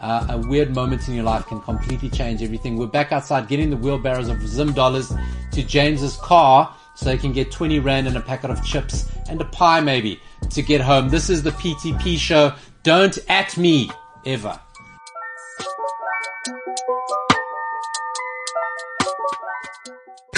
[0.00, 2.76] Uh, a weird moment in your life can completely change everything.
[2.76, 5.14] We're back outside getting the wheelbarrows of Zim dollars
[5.52, 9.40] to James's car so he can get 20 rand and a packet of chips and
[9.40, 10.20] a pie maybe
[10.50, 11.08] to get home.
[11.08, 12.52] This is the PTP show.
[12.82, 13.90] Don't at me
[14.26, 14.60] ever.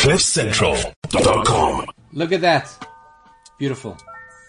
[0.07, 1.87] CliffCentral.com.
[2.13, 2.89] Look at that.
[3.59, 3.99] Beautiful.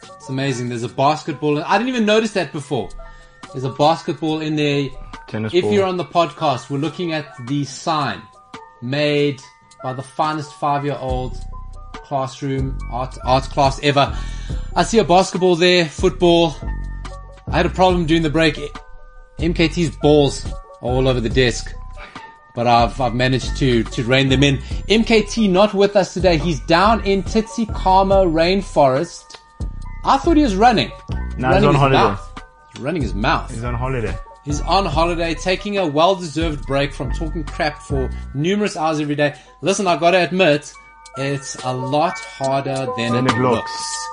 [0.04, 0.70] It's amazing.
[0.70, 1.64] There's a basketball.
[1.64, 2.90] I didn't even notice that before.
[3.52, 4.90] There's a basketball in there.
[5.28, 5.74] Tennis If ball.
[5.74, 8.22] you're on the podcast, we're looking at the sign
[8.84, 9.42] made
[9.82, 11.36] by the finest five year old
[11.94, 14.16] classroom art, art class ever.
[14.76, 16.56] I see a basketball there, football.
[17.48, 18.60] I had a problem during the break.
[19.40, 21.74] MKT's balls are all over the desk
[22.58, 24.58] but I've, I've managed to, to rein them in.
[24.90, 26.40] MKT not with us today.
[26.40, 29.38] He's down in Tsitsikamma Rainforest.
[30.04, 30.92] I thought he was running.
[31.38, 31.98] Nah, running he's on holiday.
[31.98, 32.44] Mouth.
[32.74, 33.52] He's running his mouth.
[33.52, 34.18] He's on holiday.
[34.44, 39.36] He's on holiday, taking a well-deserved break from talking crap for numerous hours every day.
[39.62, 40.74] Listen, I've gotta admit,
[41.16, 43.70] it's a lot harder than, Than it, it looks.
[43.70, 44.08] looks.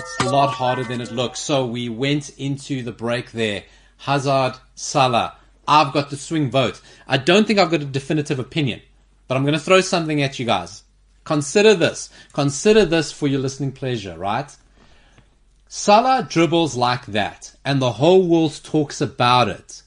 [0.00, 1.38] It's a lot harder than it looks.
[1.38, 3.62] So we went into the break there.
[3.98, 5.37] Hazard, Salah.
[5.68, 6.80] I've got the swing vote.
[7.06, 8.80] I don't think I've got a definitive opinion,
[9.28, 10.82] but I'm going to throw something at you guys.
[11.24, 12.08] Consider this.
[12.32, 14.56] Consider this for your listening pleasure, right?
[15.68, 19.82] Salah dribbles like that, and the whole world talks about it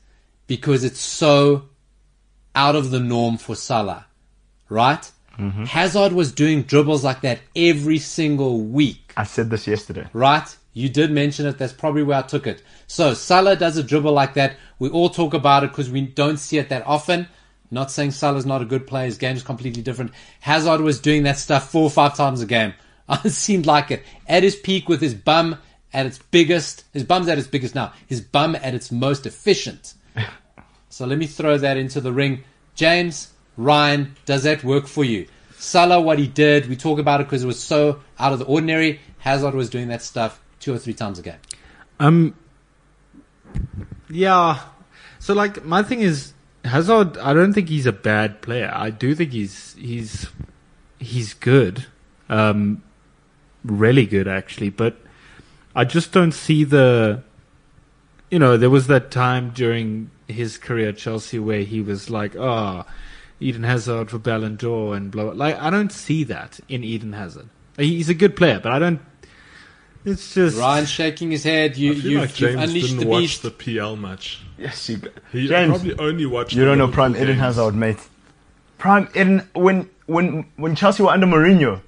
[0.46, 1.64] because it's so
[2.54, 4.06] out of the norm for Salah,
[4.70, 5.10] right?
[5.40, 5.64] Mm-hmm.
[5.64, 10.08] Hazard was doing dribbles like that every single week I said this yesterday.
[10.14, 10.56] right?
[10.74, 11.58] You did mention it.
[11.58, 12.64] That's probably where I took it.
[12.88, 14.56] So Salah does a dribble like that.
[14.80, 17.28] We all talk about it because we don't see it that often.
[17.70, 19.06] Not saying Salah's not a good player.
[19.06, 20.12] His game's completely different.
[20.42, 22.74] Hazard was doing that stuff four or five times a game
[23.26, 24.04] it seemed like it.
[24.28, 25.58] At his peak with his bum
[25.94, 27.94] at its biggest, his bum's at its biggest now.
[28.08, 29.94] His bum at its most efficient.
[30.90, 32.44] So let me throw that into the ring.
[32.76, 35.26] James, Ryan, does that work for you?
[35.58, 38.46] Salah, what he did, we talk about it because it was so out of the
[38.46, 39.00] ordinary.
[39.20, 41.40] Hazard was doing that stuff two or three times a game.
[42.00, 42.36] Um,
[44.10, 44.62] yeah.
[45.20, 46.34] So like, my thing is
[46.64, 47.18] Hazard.
[47.18, 48.72] I don't think he's a bad player.
[48.74, 50.28] I do think he's he's
[51.00, 51.86] he's good,
[52.30, 52.82] um,
[53.64, 54.70] really good actually.
[54.70, 54.98] But
[55.76, 57.24] I just don't see the.
[58.30, 62.34] You know, there was that time during his career at Chelsea where he was like,
[62.36, 62.86] "Oh,
[63.42, 65.32] Eden Hazard for Ballon d'Or," and blah.
[65.32, 67.50] Like, I don't see that in Eden Hazard.
[67.78, 69.02] He's a good player, but I don't.
[70.04, 71.78] It's just Ryan shaking his head.
[71.78, 73.44] You, I feel you've, like you've James unleashed didn't the watch beast.
[73.44, 74.42] the PL match.
[74.58, 75.02] Yes, you.
[75.32, 76.54] He James, probably only watched.
[76.54, 77.38] you the don't know Liverpool Prime Eden.
[77.38, 78.00] Hazard, mate.
[78.78, 81.82] Prime Eden when when when Chelsea were under Mourinho,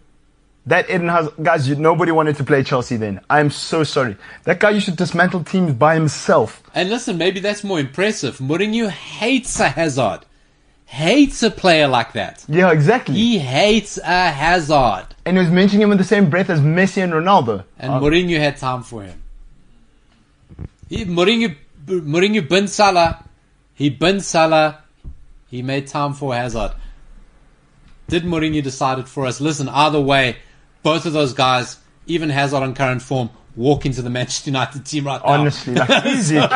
[0.67, 3.19] that Eden Hazard guys, you, nobody wanted to play Chelsea then.
[3.29, 4.15] I am so sorry.
[4.43, 6.61] That guy used to dismantle teams by himself.
[6.75, 8.37] And listen, maybe that's more impressive.
[8.37, 10.19] Mourinho hates a Hazard.
[10.85, 12.45] Hates a player like that.
[12.47, 13.15] Yeah, exactly.
[13.15, 15.07] He hates a Hazard.
[15.25, 17.63] and he was mentioning him in the same breath as Messi and Ronaldo.
[17.79, 19.21] And Mourinho had time for him.
[20.89, 21.55] He, Mourinho,
[21.87, 23.23] Mourinho bin Salah.
[23.73, 24.83] He bin Salah.
[25.49, 26.73] He made time for Hazard.
[28.07, 29.41] Did Mourinho decide it for us?
[29.41, 30.37] Listen, either way,
[30.83, 35.07] both of those guys, even Hazard on current form, walk into the Manchester United team
[35.07, 35.31] right now.
[35.31, 36.35] Honestly, like easy.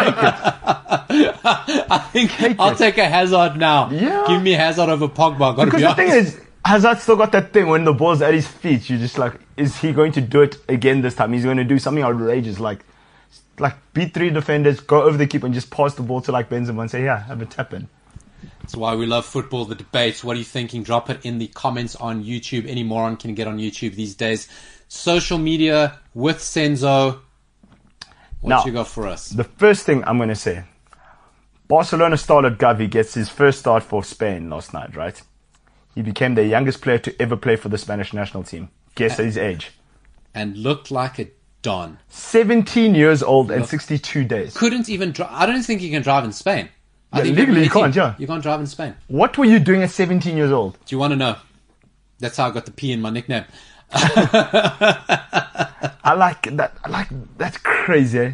[1.90, 3.90] I think I'll take a Hazard now.
[3.90, 4.26] Yeah.
[4.28, 5.56] Give me Hazard over Pogba.
[5.56, 8.34] Gotta Because be the thing is, Hazard still got that thing when the ball's at
[8.34, 8.90] his feet.
[8.90, 11.34] You're just like, is he going to do it again this time?
[11.34, 12.80] He's going to do something outrageous, like,
[13.60, 16.50] like beat three defenders, go over the keeper, and just pass the ball to like
[16.50, 17.88] Benzema and say, "Yeah, have a tap in."
[18.62, 20.24] That's why we love football, the debates.
[20.24, 20.84] What are you thinking?
[20.84, 22.68] Drop it in the comments on YouTube.
[22.68, 24.48] Any moron can get on YouTube these days.
[24.90, 27.20] Social media with Senzo.
[28.42, 29.30] What Now- you got for us?
[29.30, 30.64] The first thing I'm going to say,
[31.68, 35.22] Barcelona starlet Gavi gets his first start for Spain last night, right?
[35.96, 38.70] He became the youngest player to ever play for the Spanish national team.
[38.96, 39.72] Guess his age.
[40.34, 41.28] And looked like a
[41.62, 42.00] don.
[42.10, 44.56] 17 years old and 62 days.
[44.56, 45.30] Couldn't even drive.
[45.32, 46.70] I don't think you can drive in Spain.
[47.12, 48.16] I Yeah, think legally you can't, yeah.
[48.18, 48.96] You can't drive in Spain.
[49.08, 50.78] What were you doing at 17 years old?
[50.86, 51.36] Do you want to know?
[52.20, 53.46] That's how I got the P in my nickname.
[53.92, 54.94] I
[56.16, 56.74] like that.
[56.84, 57.08] I like
[57.38, 58.20] that's crazy.
[58.20, 58.34] Eh?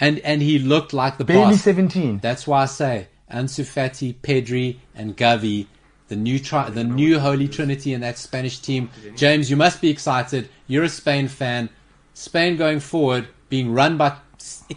[0.00, 1.62] And and he looked like the Barely boss.
[1.62, 2.18] 17.
[2.18, 5.66] That's why I say Ansu Fati, Pedri, and Gavi,
[6.08, 8.90] the new tri- the new holy trinity in that Spanish team.
[9.14, 10.48] James, you must be excited.
[10.66, 11.68] You're a Spain fan.
[12.14, 14.16] Spain going forward, being run by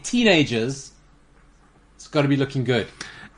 [0.03, 0.91] teenagers,
[1.95, 2.87] it's got to be looking good.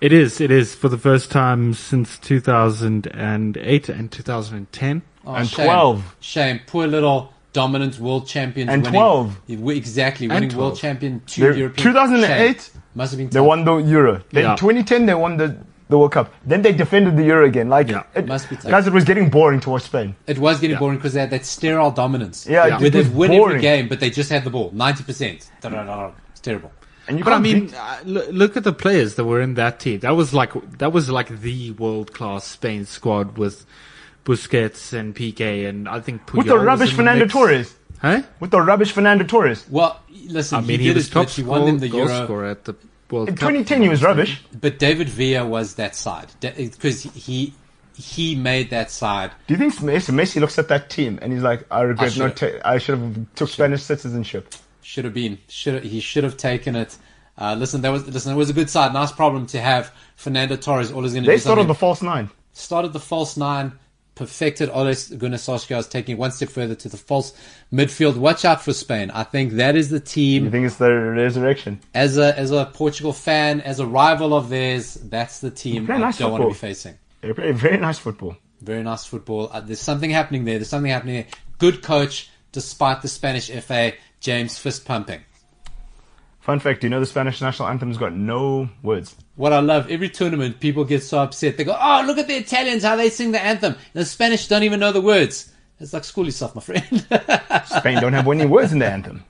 [0.02, 0.42] It is.
[0.42, 5.02] It is for the first time since 2008 and 2010.
[5.26, 5.66] Oh, And shame.
[5.66, 6.16] 12.
[6.20, 6.60] Shame.
[6.68, 8.70] Poor little dominant world champions.
[8.70, 9.42] And winning, 12.
[9.48, 10.28] Yeah, Exactly.
[10.28, 11.84] Winning world champion, two They- European.
[11.94, 12.82] 2008, Shame.
[12.96, 13.34] Must have been tough.
[13.34, 14.14] They won the Euro.
[14.32, 14.56] Then Yeah.
[14.56, 15.48] 2010 they won the,
[15.90, 16.28] the World Cup.
[16.46, 17.68] Then they defended the Euro again.
[17.70, 18.04] Like Yeah.
[18.14, 18.72] it, Must be tough.
[18.74, 20.16] guys, it was getting boring to watch Spain.
[20.28, 20.80] It was getting Yeah.
[20.84, 22.46] boring because they had that sterile dominance.
[22.48, 22.76] Yeah, Yeah.
[22.76, 23.62] it Where they win every boring.
[23.62, 24.72] game, but they just had the ball.
[24.74, 25.50] 90%.
[26.32, 26.72] It's terrible.
[27.08, 29.54] And you But I mean, beat- uh, look, look at the players that were in
[29.56, 30.00] that team.
[30.00, 33.64] That was like that was like the world class Spain squad with
[34.26, 37.34] Busquets and Piqué, and I think Puyol with the was rubbish in the Fernando mix.
[37.34, 37.76] Torres.
[38.02, 38.22] Huh?
[38.40, 39.66] With the rubbish Fernando Torres.
[39.70, 41.36] Well, listen, I mean, he, he, did was his top bit.
[41.36, 42.26] He won them the goal Euro.
[42.26, 42.76] scorer at the
[43.10, 43.50] World In Cup.
[43.50, 44.42] 2010 he was rubbish.
[44.60, 47.54] But David Villa was that side because he
[47.96, 49.32] he made that side.
[49.48, 52.20] Do you think Messi, Messi looks at that team and he's like, I regret I
[52.20, 52.36] not.
[52.36, 54.54] Ta- I should have took Spanish citizenship.
[54.82, 55.38] Should have been.
[55.48, 56.98] Should he should have taken it.
[57.38, 58.34] Uh, listen, that was listen.
[58.34, 58.94] It was a good side.
[58.94, 59.92] Nice problem to have.
[60.16, 62.30] Fernando Torres always going to They do started the false nine.
[62.54, 63.74] started the false nine,
[64.16, 67.34] perfected Ole Gunnar is taking it one step further to the false
[67.72, 68.16] midfield.
[68.16, 69.12] Watch out for Spain.
[69.12, 70.46] I think that is the team.
[70.46, 71.82] You think it's the resurrection?
[71.94, 75.98] As a as a Portugal fan, as a rival of theirs, that's the team I
[75.98, 76.98] nice don't want to be facing.
[77.22, 78.38] Play very nice football.
[78.62, 79.50] Very nice football.
[79.52, 80.58] Uh, there's something happening there.
[80.58, 81.28] There's something happening there.
[81.58, 85.22] Good coach, despite the Spanish FA, James fist pumping.
[86.46, 89.16] Fun fact: Do you know the Spanish national anthem's got no words?
[89.36, 91.58] What I love, every tournament, people get so upset.
[91.58, 94.62] They go, "Oh, look at the Italians, how they sing the anthem." The Spanish don't
[94.62, 95.52] even know the words.
[95.80, 97.04] It's like school yourself, my friend.
[97.66, 99.24] Spain don't have any words in the anthem.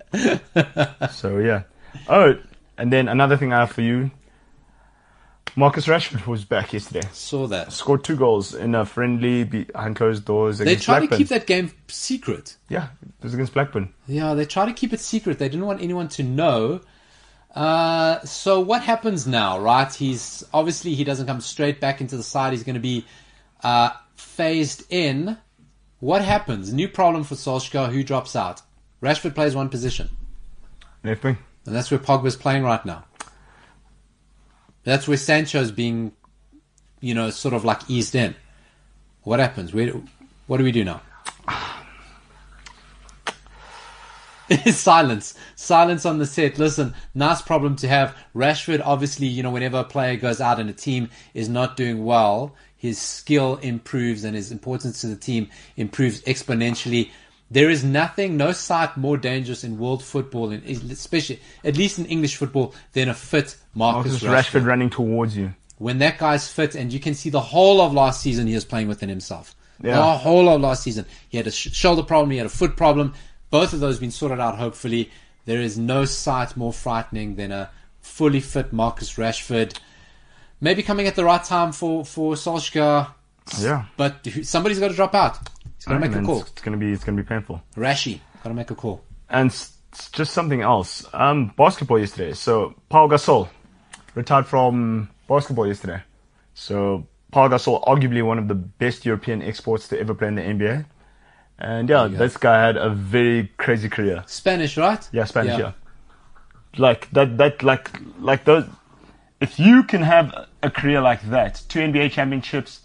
[1.10, 1.64] So yeah.
[2.10, 2.38] Oh,
[2.78, 4.12] and then another thing I have for you.
[5.56, 7.08] Marcus Rashford was back yesterday.
[7.14, 7.72] Saw that.
[7.72, 11.72] Scored two goals in a friendly behind closed doors They try to keep that game
[11.88, 12.58] secret.
[12.68, 13.94] Yeah, it was against Blackburn.
[14.06, 15.40] Yeah, they try to keep it secret.
[15.40, 16.82] They didn't want anyone to know.
[17.56, 19.92] Uh, so what happens now, right?
[19.94, 22.52] He's obviously he doesn't come straight back into the side.
[22.52, 23.06] He's going to be
[23.64, 25.38] uh, phased in.
[26.02, 26.74] What happens?
[26.74, 27.92] New problem for Solskjaer.
[27.92, 28.62] Who drops out?
[29.02, 30.10] Rashford plays one position.
[31.04, 31.38] Left wing.
[31.66, 33.06] And that's where Pogba's playing right now.
[34.84, 36.12] That's where Sancho's being,
[37.00, 38.36] you know, sort of like eased in.
[39.24, 39.74] What happens?
[39.74, 39.94] Where,
[40.48, 41.02] what do we do now?
[44.68, 45.34] Silence.
[45.56, 46.58] Silence on the set.
[46.58, 48.16] Listen, nice problem to have.
[48.36, 52.06] Rashford, obviously, you know, whenever a player goes out and a team is not doing
[52.06, 57.10] well, his skill improves and his importance to the team improves exponentially.
[57.50, 62.36] There is nothing, no sight more dangerous in world football, especially at least in English
[62.36, 64.62] football, than a fit Marcus, Marcus Rashford.
[64.62, 65.54] Rashford running towards you.
[65.78, 68.66] When that guy's fit, and you can see the whole of last season, he was
[68.66, 69.56] playing within himself.
[69.82, 69.98] Yeah.
[69.98, 72.78] The whole of last season, he had a sh- shoulder problem, he had a foot
[72.78, 73.14] problem.
[73.50, 74.58] Both of those been sorted out.
[74.58, 75.12] Hopefully,
[75.46, 77.70] there is no sight more frightening than a
[78.02, 79.78] fully fit Marcus Rashford.
[80.62, 83.08] Maybe coming at the right time for for Solskjaer,
[83.60, 83.86] Yeah.
[83.98, 85.38] but somebody's got to drop out.
[85.76, 86.42] He's got to make a call.
[86.42, 87.62] It's, it's gonna be it's gonna be painful.
[87.76, 89.04] Rashi, got to make a call.
[89.30, 89.50] And
[90.12, 91.06] just something else.
[91.14, 92.34] Um, basketball yesterday.
[92.34, 93.48] So Paul Gasol
[94.14, 96.02] retired from basketball yesterday.
[96.54, 100.42] So Paul Gasol, arguably one of the best European exports to ever play in the
[100.42, 100.86] NBA.
[101.58, 104.24] And yeah, you this guy had a very crazy career.
[104.28, 105.08] Spanish, right?
[105.12, 105.58] Yeah, Spanish.
[105.58, 105.72] Yeah.
[106.78, 107.38] Like that.
[107.38, 108.66] That like like those.
[109.40, 112.82] If you can have a career like that, two NBA championships,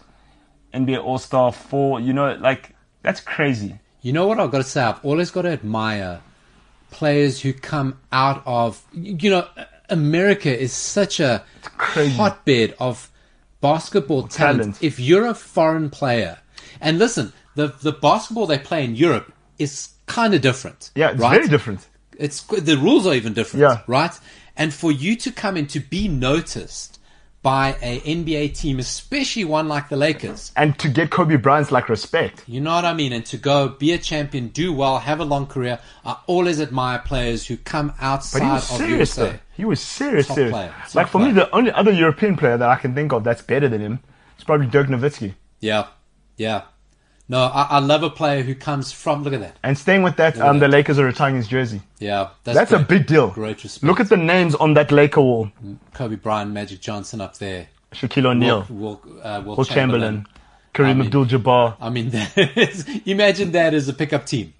[0.73, 3.79] NBA All Star, four, you know, like that's crazy.
[4.01, 4.81] You know what I've got to say?
[4.81, 6.21] I've always got to admire
[6.91, 9.47] players who come out of, you know,
[9.89, 11.43] America is such a
[11.77, 12.15] crazy.
[12.15, 13.11] hotbed of
[13.59, 14.61] basketball talent.
[14.61, 14.83] talent.
[14.83, 16.39] If you're a foreign player,
[16.79, 20.91] and listen, the the basketball they play in Europe is kind of different.
[20.95, 21.35] Yeah, it's right?
[21.37, 21.87] very different.
[22.17, 23.81] It's the rules are even different, Yeah.
[23.87, 24.11] right?
[24.57, 26.99] And for you to come in to be noticed
[27.41, 31.89] by a NBA team, especially one like the Lakers, And to get Kobe Bryant's like
[31.89, 32.43] respect.
[32.47, 33.13] you know what I mean?
[33.13, 35.79] And to go be a champion, do well, have a long career.
[36.05, 39.33] I always admire players who come outside But he was of serious though.
[39.57, 40.53] He was serious, Top serious.
[40.53, 43.41] player, like for me, the only other European player that I can think of that's
[43.41, 43.99] better than him
[44.37, 45.33] is probably Dirk Nowitzki.
[45.61, 45.87] Yeah,
[46.37, 46.63] yeah.
[47.31, 49.23] No, I, I love a player who comes from.
[49.23, 49.55] Look at that.
[49.63, 50.67] And staying with that, um, the.
[50.67, 51.81] Lakers are retiring his jersey.
[51.97, 53.29] Yeah, that's, That's a big deal.
[53.29, 53.85] Great respect.
[53.85, 55.49] Look at the names on that Laker wall:
[55.93, 57.69] Kobe Bryant, Magic Johnson up there.
[57.93, 60.27] Shaquille O'Neal, Will, Will, uh, Wilt Chamberlain.
[60.73, 61.77] Kareem I mean- Abdul-Jabbar.
[61.79, 64.53] I mean, that is, imagine that as a pickup team.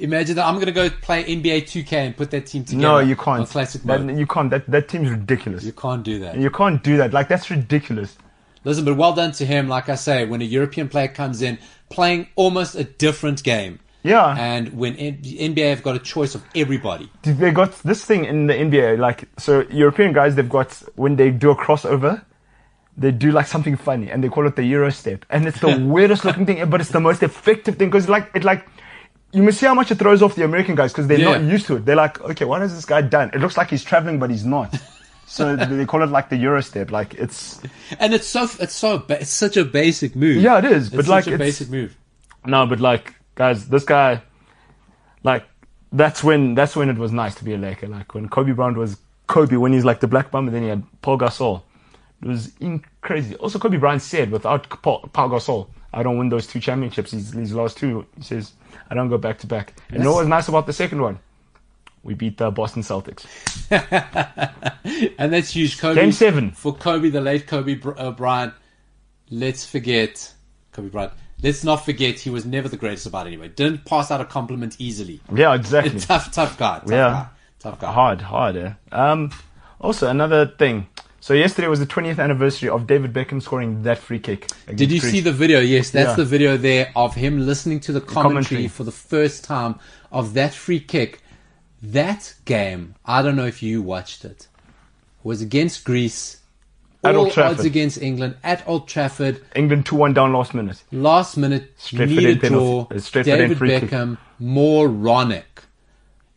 [0.00, 2.82] Imagine that I'm going to go play NBA 2K and put that team together.
[2.82, 3.48] No, you can't.
[3.48, 4.18] classic That, mode.
[4.18, 4.50] you can't.
[4.50, 5.62] That that team's ridiculous.
[5.62, 6.36] You can't do that.
[6.36, 7.12] You can't do that.
[7.12, 8.16] Like that's ridiculous.
[8.64, 9.68] Listen, but well done to him.
[9.68, 11.58] Like I say, when a European player comes in
[11.90, 14.34] playing almost a different game, Yeah.
[14.38, 17.10] and when N- NBA have got a choice of everybody.
[17.22, 21.30] they got this thing in the NBA, like so European guys they've got when they
[21.30, 22.22] do a crossover,
[22.96, 25.24] they do like something funny and they call it the Euro step.
[25.30, 28.44] And it's the weirdest looking thing, but it's the most effective thing because like it
[28.44, 28.66] like
[29.32, 31.32] you must see how much it throws off the American guys because they're Yeah.
[31.38, 31.84] not used to it.
[31.84, 33.30] They're like, okay, what has this guy done?
[33.34, 34.74] It looks like he's traveling, but he's not.
[35.30, 36.90] So they call it like the Euro step.
[36.90, 37.60] Like it's
[38.00, 40.38] And it's so it's so it's such a basic move.
[40.42, 41.96] Yeah, it is, It's but, such like, a it's- basic move.
[42.46, 44.22] no, but like guys, this guy,
[45.22, 45.44] like
[45.92, 47.86] that's when that's when it was nice to be a Laker.
[47.88, 50.68] Like when Kobe Bryant was Kobe, when he's like the black bum, and then he
[50.70, 51.62] had Paul Gasol.
[52.22, 53.36] It was in- crazy.
[53.36, 57.12] Also, Kobe Bryant said, without Paul, Paul Gasol, I don't win those two championships.
[57.12, 58.52] These, these last two, he says,
[58.90, 59.74] I don't go back to back.
[59.90, 60.16] And you know Yes.
[60.16, 61.20] what's nice about the second one?
[62.02, 63.26] We beat the Boston Celtics.
[65.18, 65.78] And that's huge.
[65.78, 66.50] Kobe Game seven.
[66.52, 68.54] for Kobe, the late Kobe uh, Bryant.
[69.30, 70.32] Let's forget
[70.72, 71.12] Kobe Bryant.
[71.42, 73.48] Let's not forget he was never the greatest about anyway.
[73.48, 75.20] Didn't pass out a compliment easily.
[75.34, 76.00] Yeah, exactly.
[76.00, 76.78] tough, tough guy.
[76.80, 77.10] Tough Yeah.
[77.10, 77.26] guy.
[77.60, 77.92] Tough guy.
[77.92, 78.56] hard, hard.
[78.56, 78.72] Eh?
[78.92, 79.30] Um,
[79.80, 80.86] also, another thing.
[81.20, 84.46] So yesterday was the 20th anniversary of David Beckham scoring that free kick.
[84.74, 85.60] Did you see the video?
[85.60, 86.14] Yes, that's Yeah.
[86.16, 88.68] the video there of him listening to the commentary, commentary.
[88.68, 89.78] for the first time
[90.10, 91.20] of that free kick.
[91.82, 94.48] That game, I don't know if you watched it,
[95.22, 96.36] was against Greece.
[97.04, 97.58] At all Old Trafford.
[97.58, 99.40] odds against England at Old Trafford.
[99.54, 100.82] England 2-1 down last minute?
[100.90, 102.86] Last minute, Straight need a foot draw.
[102.90, 103.90] uh, David free kick.
[103.90, 105.62] Beckham, moronic.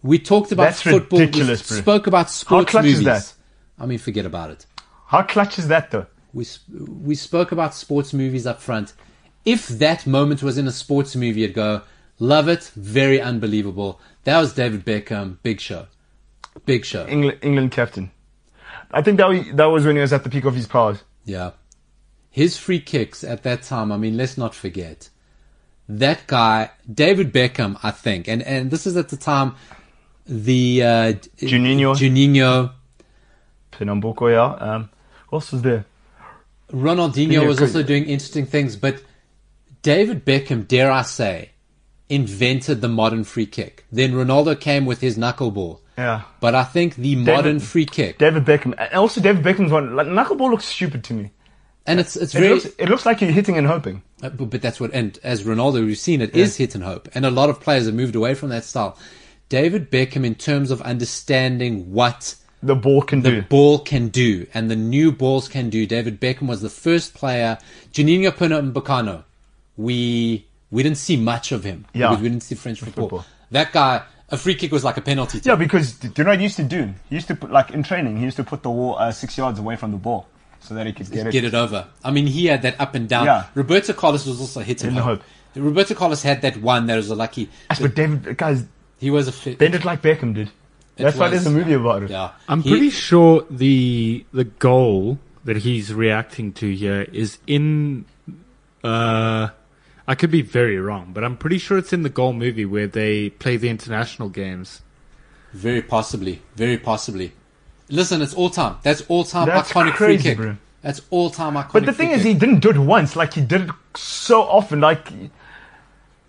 [0.04, 1.20] We talked about That's football.
[1.20, 1.82] ridiculous, we bro.
[1.82, 2.68] spoke about sports movies.
[2.68, 3.00] How clutch movies.
[3.00, 3.34] is that?
[3.80, 4.66] I mean, forget about it.
[5.08, 6.06] How clutch is that though?
[6.34, 6.70] We sp-
[7.04, 8.94] we spoke about sports movies up front.
[9.46, 11.82] If that moment was in a sports movie, you'd go,
[12.20, 14.00] love it, very unbelievable.
[14.24, 15.88] That was David Beckham, big show,
[16.66, 17.08] big show.
[17.08, 18.12] England, England captain.
[18.92, 21.04] I think that was, that was when he was at the peak of his powers.
[21.26, 21.52] Yeah.
[22.30, 25.10] His free kicks at that time, I mean, let's not forget.
[25.90, 29.56] That guy, David Beckham, I think, and, and this is at the time
[30.26, 31.96] the uh, Juninho.
[31.96, 32.72] Juninho,
[33.72, 34.74] Pernambuco, yeah.
[34.74, 34.90] Um,
[35.28, 35.86] who else was there?
[36.72, 39.04] Ronaldinho was also doing interesting things, but
[39.82, 41.52] David Beckham, dare I say,
[42.12, 43.86] invented the modern free kick.
[43.92, 45.80] Then Ronaldo came with his knuckleball.
[45.98, 46.22] Yeah.
[46.40, 48.74] But I think the modern free kick, David Beckham.
[48.78, 49.96] And also David Beckham's one.
[49.96, 51.32] Like, knuckleball looks stupid to me.
[51.88, 54.02] and it's it's It very, looks, it looks like you're hitting and hoping.
[54.24, 57.10] uh, but, but that's what, and as Ronaldo, we've seen it is hit and hope,
[57.16, 58.98] and a lot of players have moved away from that style.
[59.50, 63.42] David Beckham, in terms of understanding what The ball can the do.
[63.42, 65.86] ball can do and the new balls can do.
[65.86, 67.58] David Beckham was the first player.
[67.94, 69.24] Juninho Pernambucano,
[69.78, 72.10] we we didn't see much of him Yeah.
[72.10, 73.04] because we didn't see French football.
[73.10, 73.26] Football.
[73.52, 75.40] That guy, a free kick was like a penalty.
[75.42, 75.60] to Yeah, him.
[75.60, 76.94] because do you know what he used to do?
[77.10, 78.18] He used to put like in training.
[78.18, 80.28] He used to put the wall uh, six yards away from the ball
[80.62, 81.32] so that he could get it.
[81.32, 81.88] get it over.
[82.04, 83.26] I mean, he had that up and down.
[83.26, 83.46] Yeah.
[83.56, 85.20] Roberto Carlos was also hit and Hit and hope.
[85.20, 85.28] hope.
[85.64, 87.50] Roberto Carlos had that one that was a lucky.
[87.68, 88.64] That's what David guys
[89.00, 89.58] He was a fit.
[89.58, 90.50] bend it like Beckham did.
[90.96, 92.10] That's why there's a movie about it.
[92.12, 98.06] Yeah, I'm He- pretty sure the the goal that he's reacting to here is in.
[98.84, 99.50] Uh,
[100.12, 102.86] I could be very wrong, but I'm pretty sure it's in the goal movie where
[102.86, 104.82] they play the international games.
[105.54, 106.42] Very possibly.
[106.58, 107.32] Very possibly.
[107.88, 108.76] Listen, it's all time.
[108.84, 110.38] That's all time That's iconic crazy, free kick.
[110.38, 110.58] bro.
[110.82, 111.72] That's all time iconic.
[111.72, 112.34] But the free thing is, kick.
[112.34, 113.16] he didn't do it once.
[113.16, 114.82] Like he did it so often.
[114.82, 115.08] Like,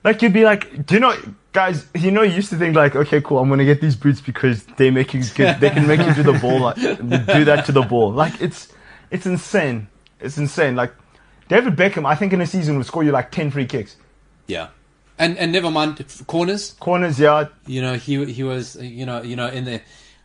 [0.05, 1.17] like you'd be like, do you know,
[1.53, 1.85] guys?
[1.97, 4.65] You know, you used to think like, okay, cool, I'm gonna get these boots because
[4.77, 7.73] they make you get, they can make you do the ball, like, do that to
[7.73, 8.13] the ball.
[8.13, 8.73] Like it's,
[9.11, 9.89] it's insane.
[10.21, 10.77] It's insane.
[10.77, 10.93] Like
[11.53, 13.97] David Beckham, I think in a season would score you like ten free kicks,
[14.47, 14.69] yeah,
[15.19, 16.75] and and never mind corners.
[16.81, 17.49] corners, yeah.
[17.67, 19.83] You know, he he was you know you know in the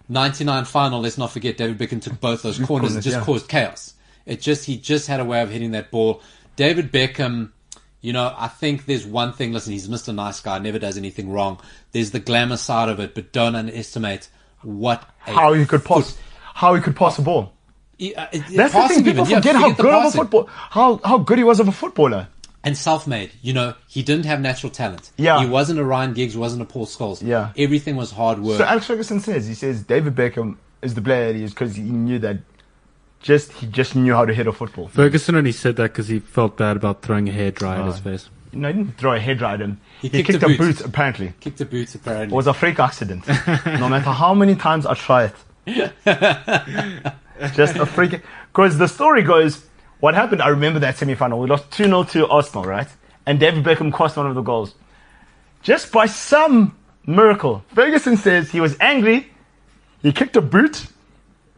[0.07, 1.01] '99 final.
[1.01, 3.25] Let's not forget David Beckham took both those corners and just yeah.
[3.25, 3.93] caused chaos.
[4.25, 6.21] It just he just had a way of hitting that ball.
[6.55, 7.51] David Beckham.
[7.99, 9.51] You know, I think there's one thing.
[9.51, 10.15] Listen, he's Mr.
[10.15, 11.59] Nice Guy, never does anything wrong.
[11.91, 14.29] There's the glamour side of it, but don't underestimate
[14.61, 16.15] what How he could pass,
[16.53, 17.56] how he could pass a ball.
[17.97, 19.03] He- uh, That's the thing.
[19.03, 20.21] People even, yeah, forget how good of a passing.
[20.21, 22.27] football, how how good he was of a footballer.
[22.63, 23.31] and self-made.
[23.41, 25.11] You know, he didn't have natural talent.
[25.17, 25.39] Yeah.
[25.41, 27.21] he wasn't a Ryan Giggs, wasn't a Paul Scholes.
[27.25, 27.51] Yeah.
[27.57, 28.57] everything was hard work.
[28.57, 31.83] So Alex Ferguson says he says David Beckham is the player he is because he
[31.83, 32.37] knew that
[33.21, 34.87] just he just knew how to hit a football.
[34.89, 38.29] Ferguson only said that because he felt bad about throwing a hairdryer at his face.
[38.53, 39.79] No, he didn't throw a hairdryer at him.
[40.01, 40.77] He He, kicked kicked, a a boot.
[40.77, 40.81] boot.
[40.81, 41.33] apparently.
[41.39, 43.27] Kicked the boots It was a freak accident.
[43.65, 45.35] no matter how many times I try it.
[47.53, 48.21] just a freak.
[48.51, 49.65] Because the story goes,
[49.99, 51.39] what happened, I remember that semi final.
[51.39, 52.87] We lost 2 0 to Arsenal, right?
[53.25, 54.73] And David Beckham cost one of the goals.
[55.61, 59.29] Just by some miracle, Ferguson says he was angry.
[60.01, 60.85] He kicked a boot,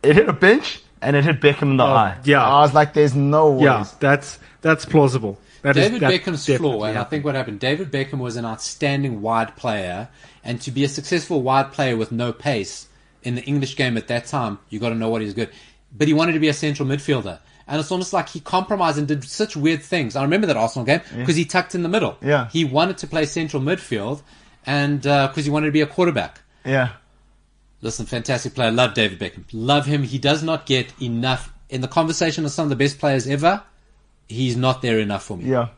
[0.02, 2.18] it hit a bench, and it hit Beckham in the oh, eye.
[2.24, 2.44] yeah.
[2.44, 3.66] I was like, there's no way.
[3.66, 5.40] Yeah, that's that's plausible.
[5.62, 8.38] That is- David that Beckham's definitely flaw, and I think what happened, David Beckham was
[8.38, 10.08] an outstanding wide player,
[10.44, 12.88] and to be a successful wide player with no pace
[13.24, 15.50] in the English game at that time, you got to know what he's good.
[15.92, 19.08] But he wanted to be a central midfielder, and it's almost like he compromised and
[19.08, 20.16] did such weird things.
[20.16, 22.18] I remember that Arsenal game because he tucked in the middle.
[22.22, 22.50] Yeah.
[22.50, 24.22] he wanted to play central midfield,
[24.66, 26.42] and uh, because he wanted to be a quarterback.
[26.66, 26.90] Yeah.
[27.82, 28.72] Listen, fantastic player.
[28.72, 29.46] Love David Beckham.
[29.54, 30.04] Love him.
[30.04, 33.64] He does not get enough in the conversation of some of the best players ever.
[34.28, 35.46] He's not there enough for me.
[35.46, 35.70] Yeah.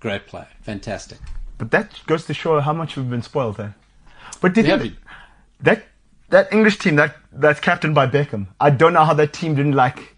[0.00, 0.48] Great player.
[0.62, 1.18] Fantastic.
[1.58, 3.74] But that goes to show how much we've been spoiled there.
[4.40, 4.90] But did have
[5.60, 5.84] that
[6.30, 8.48] that English team that that's captained by Beckham?
[8.58, 10.16] I don't know how that team didn't like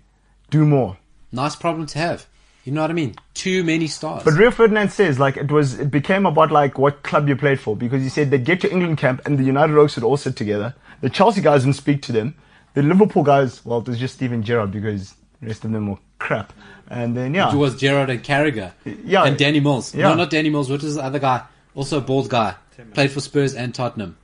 [0.50, 0.96] do more.
[1.32, 2.26] Nice problem to have.
[2.64, 3.16] You know what I mean?
[3.34, 4.22] Too many stars.
[4.22, 7.58] But Rio Ferdinand says like it was it became about like what club you played
[7.58, 10.16] for because he said they'd get to England camp and the United Oaks would all
[10.16, 10.74] sit together.
[11.00, 12.36] The Chelsea guys wouldn't speak to them.
[12.74, 15.98] The Liverpool guys, well, it was just Steven Gerrard because the rest of them were
[16.18, 16.52] crap.
[16.88, 18.72] And then yeah, it was Gerrard and Carragher.
[18.84, 19.24] Yeah.
[19.24, 19.94] And Danny Mills.
[19.94, 20.10] Yeah.
[20.10, 20.70] No, not Danny Mills.
[20.70, 21.42] What is the other guy?
[21.74, 22.54] Also a bald guy.
[22.94, 24.16] Played for Spurs and Tottenham.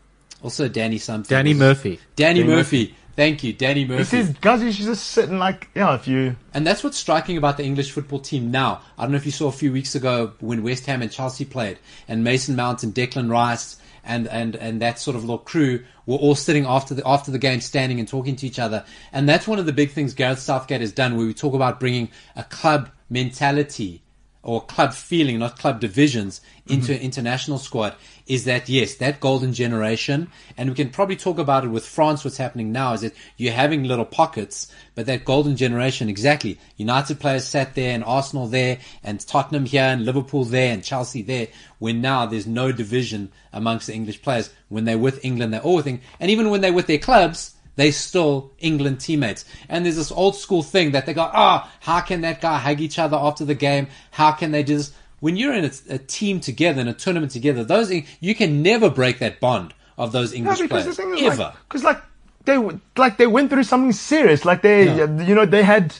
[0.42, 1.34] Also Danny something.
[1.34, 2.00] Danny Murphy.
[2.16, 2.94] Danny, Danny Murphy.
[3.16, 4.04] Thank you, Danny he Murphy.
[4.04, 7.36] says guys, you should just sit and like yeah, if you And that's what's striking
[7.36, 8.80] about the English football team now.
[8.96, 11.44] I don't know if you saw a few weeks ago when West Ham and Chelsea
[11.44, 13.78] played, and Mason Mount and Declan Rice
[14.08, 17.38] and, and, and that sort of little crew were all sitting after the after the
[17.38, 18.84] game, standing and talking to each other.
[19.12, 21.78] And that's one of the big things Gareth Southgate has done, where we talk about
[21.78, 24.02] bringing a club mentality
[24.42, 27.94] or club feeling, not club divisions, into an international squad,
[28.28, 32.24] is that yes, that golden generation, and we can probably talk about it with France.
[32.24, 36.58] What's happening now is that you're having little pockets, but that golden generation, exactly.
[36.76, 41.22] United players sat there, and Arsenal there, and Tottenham here, and Liverpool there, and Chelsea
[41.22, 41.48] there.
[41.78, 44.50] When now there's no division amongst the English players.
[44.68, 47.54] When they're with England, they're all with England, and even when they're with their clubs,
[47.76, 49.44] they still England teammates.
[49.68, 52.80] And there's this old school thing that they go, oh, how can that guy hug
[52.80, 53.86] each other after the game?
[54.10, 54.92] How can they this?
[55.20, 58.88] When you're in a, a team together, in a tournament together, those you can never
[58.88, 61.52] break that bond of those English players the thing is ever.
[61.68, 62.00] because like
[62.44, 62.56] they
[62.96, 64.44] like they went through something serious.
[64.44, 65.22] Like they, Yeah.
[65.22, 65.94] you know, they had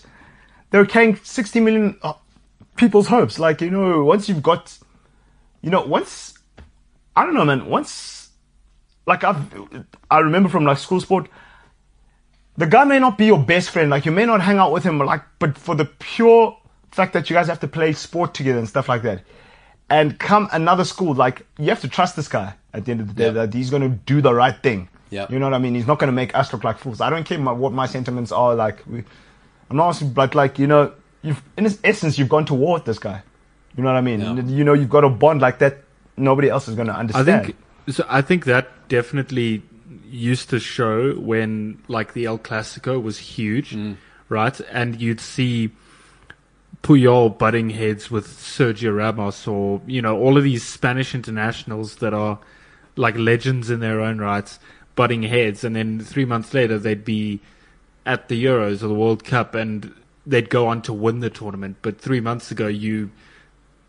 [0.71, 2.13] they were carrying sixty million uh,
[2.77, 3.39] people's hopes.
[3.39, 4.79] Like you know, once you've got,
[5.63, 6.35] you know, once
[7.17, 7.67] I don't know, man.
[7.67, 8.31] Once,
[9.05, 9.43] like I've,
[10.09, 11.29] I remember from like school sport,
[12.57, 13.91] the guy may not be your best friend.
[13.91, 16.57] Like you may not hang out with him, like, but for the pure
[16.91, 19.23] fact that you guys have to play sport together and stuff like that,
[19.91, 23.09] and come another school, like you have to trust this guy at the end of
[23.09, 23.35] the day Yep.
[23.35, 24.89] that he's going to do the right thing.
[25.11, 25.75] Yeah, You know what I mean?
[25.75, 27.01] He's not going to make us look like fools.
[27.01, 28.55] I don't care my, what my sentiments are.
[28.55, 29.05] Like, we,
[29.71, 30.93] I'm not, but like you know,
[31.23, 33.23] you've in essence, you've gone to war with this guy.
[33.77, 34.21] You know what I mean?
[34.21, 34.43] Yeah.
[34.43, 35.79] You know, you've got a bond like that.
[36.17, 37.31] Nobody else is going to understand.
[37.31, 37.57] I think
[37.89, 38.05] so.
[38.09, 39.63] I think that definitely
[40.11, 43.97] used to show when like the El Clasico was huge, mm.
[44.29, 44.61] right?
[44.73, 45.71] And you'd see
[46.83, 52.15] Puyol butting heads with Sergio Ramos, or you know all of these Spanish internationals that
[52.15, 52.39] are
[52.97, 54.59] like legends in their own rights,
[54.95, 57.41] butting heads, and then three months later they'd be
[58.07, 59.95] at the Euros or the World Cup, and
[60.27, 61.77] they'd go on to win the tournament.
[61.83, 63.11] But three months ago, you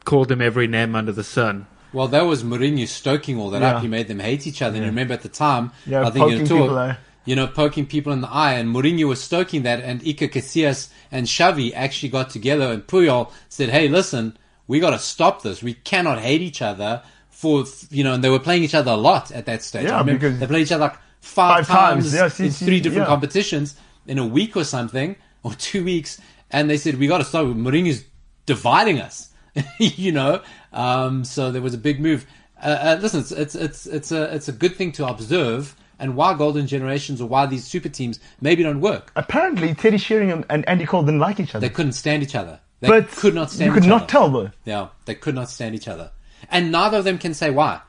[0.06, 1.68] called them every name under the sun.
[1.92, 3.82] Well, that was Mourinho stoking all that up.
[3.82, 4.76] He made them hate each other.
[4.76, 6.96] And you remember at the time, Yeah, I think in poking a tour, people, eh?
[7.26, 8.54] You know, poking people in the eye.
[8.54, 9.82] And Mourinho was stoking that.
[9.82, 14.38] And Iker Casillas and Xavi actually got together and Puyol said, hey, listen,
[14.68, 15.62] we got to stop this.
[15.64, 18.98] We cannot hate each other for, you know, and they were playing each other a
[18.98, 19.86] lot at that stage.
[19.86, 22.52] Yeah, I because- they played each other like five, Five times, times, yeah, see, in
[22.52, 23.14] see, three different yeah.
[23.14, 23.76] competitions
[24.08, 26.20] in a week or something, or two weeks.
[26.52, 27.46] And they said, we got to stop.
[27.46, 28.04] Mourinho's
[28.46, 29.30] dividing us,
[29.80, 30.42] you know.
[30.74, 32.26] Um, so there was a big move.
[32.62, 36.16] Uh, uh, listen, it's, it's it's it's a it's a good thing to observe, and
[36.16, 39.12] why golden generations or why these super teams maybe don't work.
[39.16, 41.68] Apparently, Teddy Sheringham and Andy Cole didn't like each other.
[41.68, 42.60] They couldn't stand each other.
[42.80, 43.68] They but could not stand.
[43.68, 44.12] You could each not other.
[44.12, 44.52] tell though.
[44.66, 46.12] Yeah, they could not stand each other,
[46.50, 47.82] and neither of them can say why.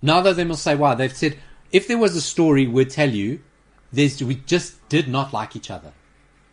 [0.00, 0.94] Neither of them will say why.
[0.94, 1.36] They've said
[1.70, 3.40] if there was a story, we'd tell you.
[3.94, 5.92] There's we just did not like each other.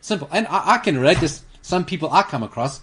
[0.02, 1.20] Simple, and I, I can relate.
[1.20, 2.82] There's some people I come across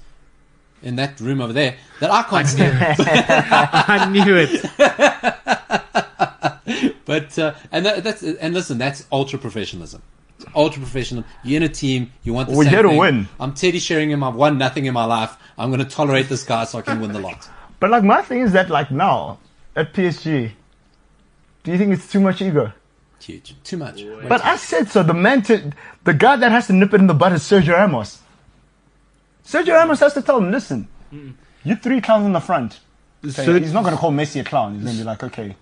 [0.82, 2.96] in that room over there that I can't stand.
[2.98, 4.64] I knew it.
[7.06, 10.02] But uh, and that, that's and listen, that's ultra professionalism.
[10.38, 11.24] It's ultra professional.
[11.42, 12.12] You're in a team.
[12.24, 12.98] You want the We're same here to thing.
[12.98, 13.28] win.
[13.40, 14.22] I'm Teddy Sheringham.
[14.22, 15.34] I've won nothing in my life.
[15.56, 17.48] I'm going to tolerate this guy so I can win the lot.
[17.80, 19.38] But like my thing is that like now
[19.74, 20.50] at PSG,
[21.62, 22.72] do you think it's too much ego?
[23.20, 24.04] Huge, too much.
[24.28, 25.02] But I said so.
[25.02, 25.72] The man, to,
[26.04, 28.20] the guy that has to nip it in the bud is Sergio Ramos.
[29.44, 30.86] Sergio Ramos has to tell him, listen,
[31.64, 32.78] you three clowns in the front.
[33.24, 34.74] So Ser- he's not going to call Messi a clown.
[34.74, 35.56] He's going to be like, okay,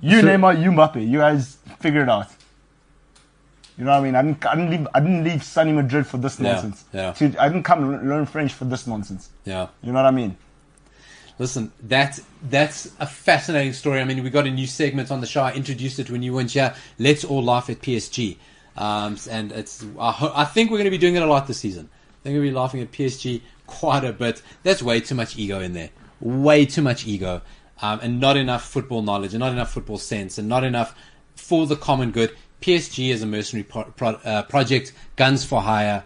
[0.00, 2.28] you Ser- Neymar, you Mbappe, you guys figure it out.
[3.76, 4.14] You know what I mean?
[4.16, 6.84] I didn't, I didn't leave, I didn't leave sunny Madrid for this nonsense.
[6.92, 7.12] yeah.
[7.12, 9.30] To- I didn't come learn French for this nonsense.
[9.44, 9.68] Yeah.
[9.82, 10.36] You know what I mean?
[11.38, 12.18] Listen, that
[12.50, 14.00] that's a fascinating story.
[14.00, 15.42] I mean, we got a new segment on the show.
[15.42, 16.74] I introduced it when you weren't here.
[16.98, 18.36] Let's all laugh at PSG,
[18.76, 19.86] um, and it's.
[20.00, 21.88] I, ho- I think we're going to be doing it a lot this season.
[21.92, 24.42] I think we'll be laughing at PSG quite a bit.
[24.64, 25.90] There's way too much ego in there.
[26.20, 27.40] Way too much ego,
[27.82, 30.94] um, and not enough football knowledge, and not enough football sense, and not enough
[31.36, 32.34] for the common good.
[32.60, 36.04] PSG is a mercenary pro- pro- uh, project, guns for hire,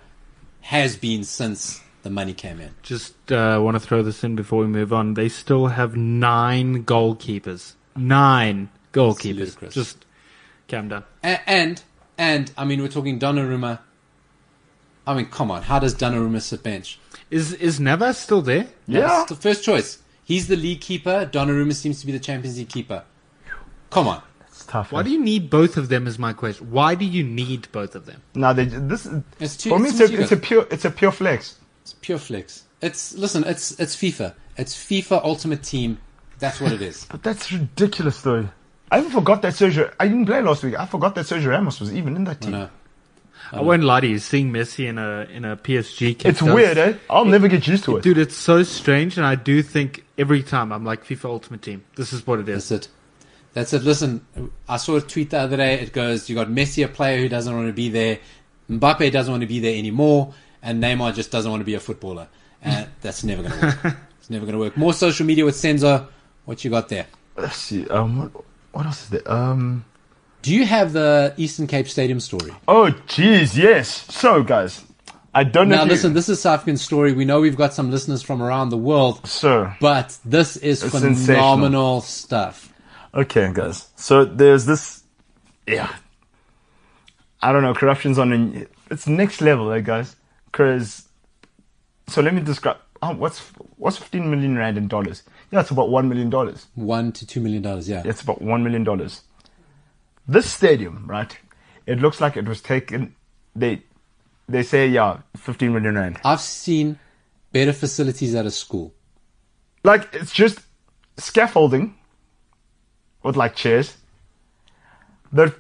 [0.61, 2.75] has been since the money came in.
[2.83, 5.15] Just uh, want to throw this in before we move on.
[5.15, 7.75] They still have nine goalkeepers.
[7.97, 9.37] Nine goalkeepers.
[9.39, 9.75] ludicrous.
[9.75, 10.05] Just
[10.69, 11.05] calm down.
[11.25, 11.83] A- and
[12.19, 13.79] and I mean we're talking Donnarumma.
[15.07, 16.99] I mean, come on, how does Donnarumma sit bench?
[17.31, 18.69] Is is Navas still there?
[18.87, 19.01] Yeah.
[19.01, 19.99] That's the first choice.
[20.25, 21.29] He's the league keeper.
[21.31, 23.05] Donnarumma seems to be the Champions League keeper.
[23.91, 24.93] Come on, It's tough.
[24.93, 25.07] Why man.
[25.07, 26.07] do you need both of them?
[26.07, 26.71] Is my question.
[26.71, 28.23] Why do you need both of them?
[28.35, 29.91] No, they, this is- It's too- for me.
[29.91, 30.67] it's It's, a, it's a pure.
[30.71, 31.59] It's a pure flex.
[31.83, 32.65] it's pure flex.
[32.81, 34.35] It's listen, it's it's FIFA.
[34.57, 35.99] It's FIFA Ultimate Team.
[36.39, 37.05] That's what it is.
[37.11, 38.49] But that's ridiculous, though.
[38.91, 39.93] I even forgot that Sergio.
[40.01, 40.79] I didn't play last week.
[40.79, 42.51] I forgot that Sergio Ramos was even in that I team.
[42.53, 42.71] know.
[43.53, 44.19] I won't lie to you.
[44.19, 46.27] Seeing Messi in a in a PSG kit.
[46.27, 46.95] It's does- weird, eh?
[47.11, 48.03] I'll never get used to it.
[48.03, 51.85] Dude, it's so strange, and I do think every time I'm like FIFA Ultimate Team.
[51.97, 52.69] This is what it is.
[52.69, 52.93] That's it.
[53.55, 53.83] That's it.
[53.83, 54.25] Listen,
[54.69, 55.75] I saw a tweet the other day.
[55.75, 58.19] It goes, you got Messi, a player who doesn't want to be there.
[58.71, 60.33] Mbappe doesn't want to be there anymore.
[60.63, 62.29] And Neymar just doesn't want to be a footballer.
[62.63, 63.97] And that's never going to work.
[64.21, 64.77] It's never going to work.
[64.77, 66.07] More social media with Senzo.
[66.47, 67.07] What you got there?
[67.37, 67.87] Let's see.
[67.89, 69.31] Um, what, what else is there?
[69.31, 69.85] Um.
[70.43, 72.53] Do you have the Eastern Cape Stadium story?
[72.69, 74.05] Oh, jeez, yes.
[74.13, 74.85] So, guys,
[75.35, 75.77] I don't know.
[75.77, 77.13] Now, if you- listen, this is South African story.
[77.13, 82.01] We know we've got some listeners from around the world, So, but this is phenomenal
[82.01, 82.73] stuff.
[83.15, 83.89] okay, guys.
[83.97, 85.03] So there's this.
[85.67, 85.89] Yeah.
[87.41, 87.75] I don't know.
[87.75, 88.33] Corruption's on.
[88.33, 90.17] A, it's next level, eh, guys.
[90.47, 91.09] Because.
[92.09, 92.77] So let me describe.
[93.01, 93.41] Oh, what's
[93.77, 95.23] what's 15 million rand in dollars?
[95.51, 96.67] Yeah, it's about one million dollars.
[96.75, 98.03] One to two million dollars, yeah.
[98.05, 99.23] It's about one million dollars.
[100.27, 101.37] This stadium, right?
[101.87, 103.15] It looks like it was taken.
[103.57, 103.83] They
[104.49, 106.19] they say yeah, 15 million rand.
[106.25, 106.99] I've seen
[107.53, 108.95] better facilities at a school.
[109.85, 110.61] Like it's just
[111.17, 111.95] scaffolding
[113.23, 113.97] with like chairs.
[115.33, 115.55] The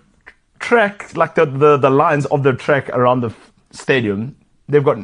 [0.58, 4.36] track, like the, the, the lines of the track around the f- stadium,
[4.68, 4.98] they've got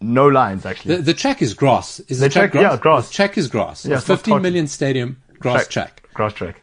[0.00, 0.96] no lines actually.
[0.96, 2.00] The, the track is grass.
[2.00, 2.80] Is The track, track- yeah, grass?
[2.80, 3.08] grass.
[3.08, 3.86] The track is grass.
[3.86, 4.42] Yeah, it's not 15 tartan.
[4.42, 6.08] million stadium grass track.
[6.14, 6.62] Grass track.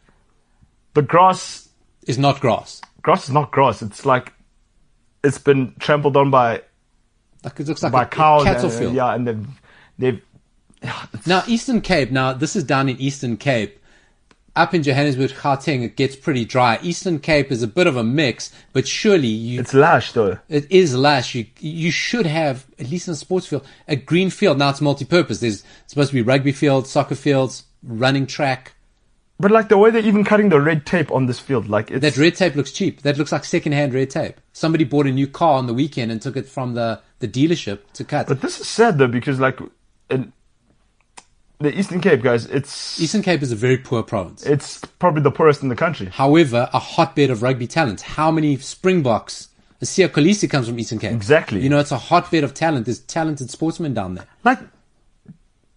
[0.93, 1.64] The grass,
[2.05, 2.81] is not grass.
[3.01, 3.81] grass is not grass.
[3.81, 4.33] It's like
[5.23, 6.61] it's been trampled on by
[7.43, 8.43] Like it looks like by a, cows.
[8.43, 8.93] cattle and, field.
[8.95, 9.47] yeah, and they've
[9.97, 10.21] they've
[11.25, 13.79] Now, Eastern Cape, now this is down in Eastern Cape.
[14.55, 16.79] Up in Johannesburg, Gauteng, it gets pretty dry.
[16.81, 20.37] Eastern Cape is a bit of a mix, but surely you, it's lash though.
[20.47, 21.35] it is lash.
[21.35, 24.57] You, you should have, at least in a sports field, a green field.
[24.57, 25.39] Now it's multi-purpose.
[25.41, 28.74] There's supposed to be rugby fields, soccer fields, running track.
[29.39, 32.01] But like the way they're even cutting the red tape on this field, like it's
[32.01, 33.01] That red tape looks cheap.
[33.01, 34.39] That looks like second-hand red tape.
[34.53, 37.79] Somebody bought a new car on the weekend and took it from the, the dealership
[37.93, 38.27] to cut.
[38.27, 39.59] But this is sad though because like
[40.09, 40.31] in
[41.59, 44.45] the Eastern Cape, guys, it's Eastern Cape is a very poor province.
[44.45, 46.07] it's probably the poorest in the country.
[46.07, 48.01] However, a hotbed of rugby talent.
[48.01, 49.49] How many Springboks?
[49.81, 51.11] A Siya Kolisi comes from Eastern Cape.
[51.11, 51.61] Exactly.
[51.61, 52.85] You know, it's a hotbed of talent.
[52.85, 54.25] There's talented sportsmen down there.
[54.45, 54.59] Like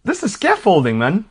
[0.04, 1.24] this is scaffolding, man.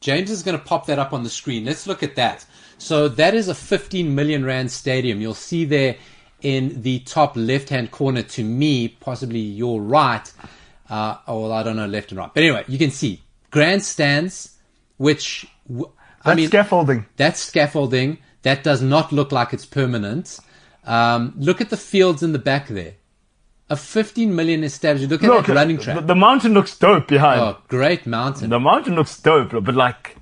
[0.00, 1.64] James is going to pop that up on the screen.
[1.64, 2.44] Let's look at that.
[2.78, 5.20] So that is a 15 million rand stadium.
[5.20, 5.96] You'll see there
[6.40, 10.32] in the top left-hand corner to me, possibly your right.
[10.88, 12.30] Uh, oh, well, I don't know left and right.
[12.32, 14.56] But anyway, you can see grandstands,
[14.96, 15.90] which w-
[16.24, 17.06] I That's mean, scaffolding.
[17.16, 18.18] That's scaffolding.
[18.42, 20.38] That does not look like it's permanent.
[20.84, 22.94] Um, look at the fields in the back there.
[23.70, 25.08] A 15 million established.
[25.08, 25.96] Look at Look, that running track.
[25.96, 27.40] The, the mountain looks dope behind.
[27.40, 28.50] oh, great mountain.
[28.50, 30.16] The mountain looks dope, but like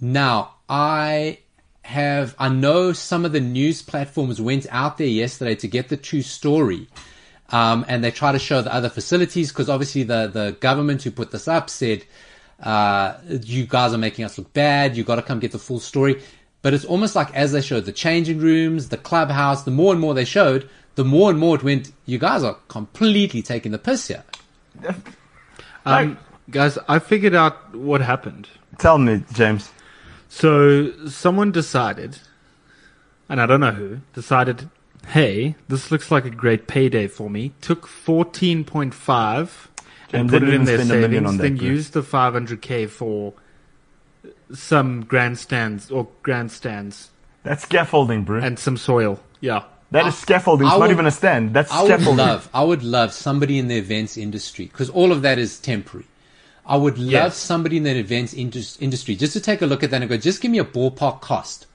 [0.00, 1.38] Now, I
[1.82, 5.98] have, I know some of the news platforms went out there yesterday to get the
[5.98, 6.88] true story.
[7.50, 11.10] Um, and they try to show the other facilities because obviously the, the government who
[11.10, 12.04] put this up said,
[12.62, 14.96] uh, you guys are making us look bad.
[14.96, 16.22] You got to come get the full story.
[16.62, 20.00] But it's almost like as they showed the changing rooms, the clubhouse, the more and
[20.00, 23.78] more they showed, the more and more it went, you guys are completely taking the
[23.78, 24.24] piss here.
[25.86, 26.18] Um,
[26.50, 28.48] guys, I figured out what happened.
[28.78, 29.70] tell me, James.
[30.28, 32.18] So someone decided,
[33.28, 34.68] and I don't know who, decided,
[35.08, 37.52] hey, this looks like a great payday for me.
[37.60, 39.68] Took fourteen point five
[40.12, 41.28] and James put it in even their spend a million savings.
[41.28, 41.66] on that, then bro.
[41.66, 43.34] used the five hundred k for
[44.52, 47.10] some grandstands or grandstands
[47.42, 48.40] That's scaffolding, bro.
[48.40, 49.20] and some soil.
[49.40, 49.64] Yeah.
[49.90, 50.66] That is scaffolding.
[50.66, 51.54] It's I not even a stand.
[51.54, 55.22] That's I would love, I would love somebody in the events industry because all of
[55.22, 56.06] that is temporary.
[56.66, 57.36] I would love Yes.
[57.36, 60.16] somebody in the events indus- industry just to take a look at that and go,
[60.16, 61.66] just give me a ballpark cost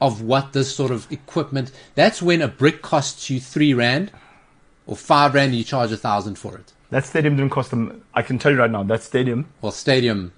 [0.00, 1.70] of what this sort of equipment.
[1.94, 4.10] That's when a brick costs you three rand
[4.86, 6.72] or five rand, and you charge a thousand for it.
[6.90, 8.02] That stadium didn't cost them.
[8.14, 8.82] I can tell you right now.
[8.84, 10.32] That stadium, Well, stadium,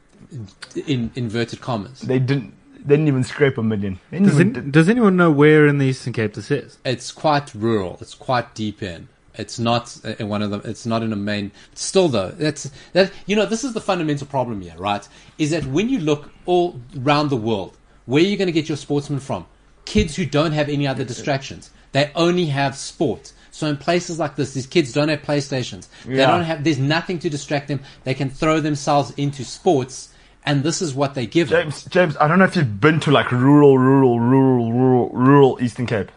[0.87, 2.01] in inverted commas.
[2.01, 2.53] they didn't.
[2.85, 3.99] They didn't even scrape a million.
[4.11, 6.79] They didn't Does, even- any, does anyone know where in the Eastern Cape this is?
[6.85, 7.99] it's quite rural.
[8.01, 9.09] It's quite deep in.
[9.35, 10.61] It's not uh, in one of them.
[10.65, 11.53] It's not in a main.
[11.75, 13.13] Still though, that's that.
[13.27, 15.07] You know, this is the fundamental problem here, right?
[15.39, 17.77] Is that when you look all around the world,
[18.07, 19.47] where are you going to get your sportsmen from?
[19.85, 21.71] Kids who don't have any other distractions.
[21.93, 23.33] They only have sport.
[23.53, 25.89] So in places like this, these kids don't have PlayStations.
[26.05, 26.27] They Yeah.
[26.31, 26.63] don't have.
[26.65, 27.81] There's nothing to distract them.
[28.05, 30.10] They can throw themselves into sports,
[30.45, 31.65] and this is what they give them.
[31.65, 35.59] James, James, I don't know if you've been to like rural, rural, rural, rural, rural
[35.63, 36.11] Eastern Cape.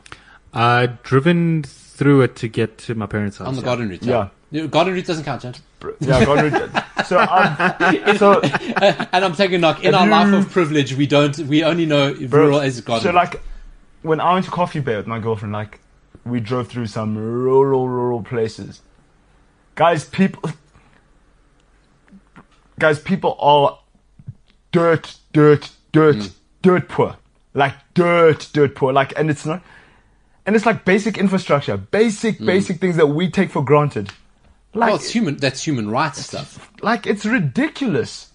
[0.53, 3.47] I've driven through it to get to my parents' house.
[3.47, 3.65] on the yeah.
[3.65, 4.03] garden route.
[4.03, 4.29] Yeah.
[4.51, 4.67] Yeah.
[4.67, 5.61] Garden route doesn't count, James.
[5.99, 6.83] Yeah, God, Richard.
[7.05, 8.39] so, um, so,
[9.11, 9.83] and I'm taking a knock.
[9.83, 11.37] In Have our life of privilege, we don't.
[11.39, 13.03] We only know bro, rural as garden.
[13.03, 13.41] so like,
[14.03, 15.79] when I went to Coffee Bay with my girlfriend, like,
[16.25, 18.81] we drove through some rural, rural places.
[19.75, 20.51] Guys, people,
[22.79, 23.79] guys, people are
[24.73, 26.31] dirt, dirt, dirt, Mm.
[26.61, 27.15] dirt poor.
[27.53, 28.91] Like dirt, dirt poor.
[28.91, 29.61] Like, and it's not,
[30.45, 34.09] and it's like basic infrastructure, basic, basic things that we take for granted.
[34.73, 34.91] Like, Mm.
[34.91, 35.37] well, it's human.
[35.37, 36.69] That's human rights stuff.
[36.81, 38.29] like it's ridiculous.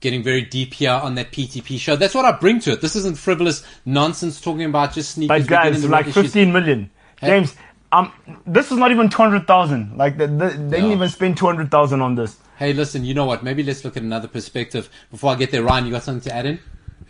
[0.00, 1.96] Getting very deep here on that PTP show.
[1.96, 2.80] That's what I bring to it.
[2.82, 5.40] This isn't frivolous nonsense talking about just sneakers.
[5.40, 6.06] Like guys, like.
[6.06, 6.90] 15 million.
[7.22, 7.54] James,
[7.90, 8.12] um,
[8.46, 9.96] this is not even 200,000.
[9.96, 12.36] Like they, they, they didn't even spend 200,000 on this.
[12.56, 13.04] Hey, listen.
[13.04, 13.42] You know what?
[13.42, 15.62] Maybe let's look at another perspective before I get there.
[15.62, 16.60] Ryan, you got something to add in?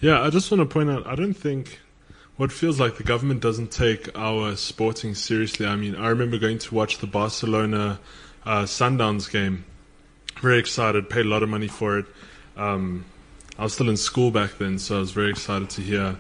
[0.01, 1.81] Yeah, I just want to point out, I don't think
[2.37, 5.67] what feels like the government doesn't take our sporting seriously.
[5.67, 8.01] I mean, I remember going to watch the Barcelona
[8.45, 9.65] uh, Sundowns game.
[10.41, 12.07] Very excited, paid a lot of money for it.
[12.57, 13.05] Um,
[13.59, 16.17] I was still in school back then, so I was very excited to hear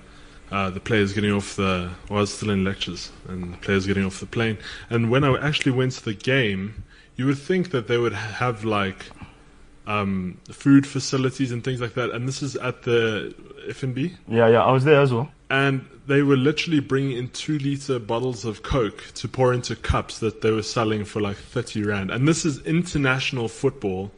[0.53, 1.91] uh, the players getting off the.
[2.09, 4.59] Well, I was still in lectures, and the players getting off the plane.
[4.89, 6.85] And when I actually went to the game,
[7.16, 9.07] you would think that they would have like
[9.86, 12.11] um, food facilities and things like that.
[12.11, 13.35] And this is at the
[13.69, 14.15] FNB.
[14.28, 15.31] Yeah, yeah, I was there as well.
[15.51, 20.19] And they were literally bringing in two liter bottles of Coke to pour into cups
[20.19, 22.11] that they were selling for like 30 Rand.
[22.11, 24.11] And this is international football.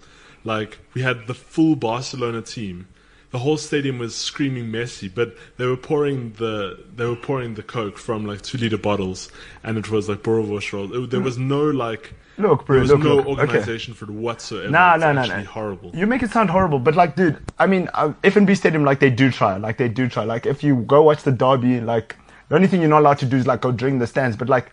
[0.44, 2.88] Like, we had the full Barcelona team.
[3.30, 7.62] The whole stadium was screaming Messi, but they were pouring the they were pouring the
[7.62, 9.30] Coke from like two liter bottles,
[9.64, 11.06] and it was like Borovos roll.
[11.06, 13.38] There was no like Look, bro, there was look, no look.
[13.38, 13.62] Okay.
[13.78, 14.70] for it whatsoever.
[14.70, 15.50] Nah, it's nah, nah, actually nah.
[15.50, 15.90] horrible.
[15.94, 19.10] You make it sound horrible, but like, dude, I mean, uh, FNB Stadium, like, they
[19.10, 19.56] do try.
[19.56, 20.24] Like, they do try.
[20.24, 22.16] Like, if you go watch the derby, like,
[22.48, 24.36] the only thing you're not allowed to do is, like, go drink the stands.
[24.36, 24.70] But, like,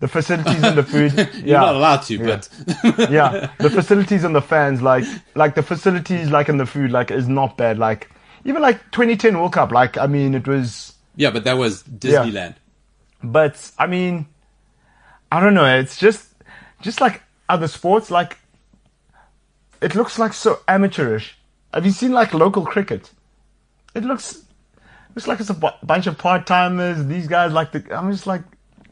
[0.00, 1.12] the facilities and the food.
[1.34, 2.40] You're yeah, not allowed to, Yeah.
[2.96, 5.04] but yeah, the facilities and the fans, like,
[5.34, 7.78] like the facilities, like, and the food, like, is not bad.
[7.78, 8.08] Like,
[8.44, 12.54] even like 2010 World Cup, like, I mean, it was, yeah, but that was Disneyland.
[13.24, 14.26] but I mean,
[15.32, 15.64] I don't know.
[15.78, 16.27] It's just,
[16.80, 18.38] just like other sports, like,
[19.80, 21.36] it looks like so amateurish.
[21.72, 23.10] Have you seen like local cricket?
[23.94, 24.42] It looks,
[25.14, 27.04] looks like it's a bunch of part timers.
[27.06, 27.84] These guys like the.
[27.96, 28.42] I'm just like,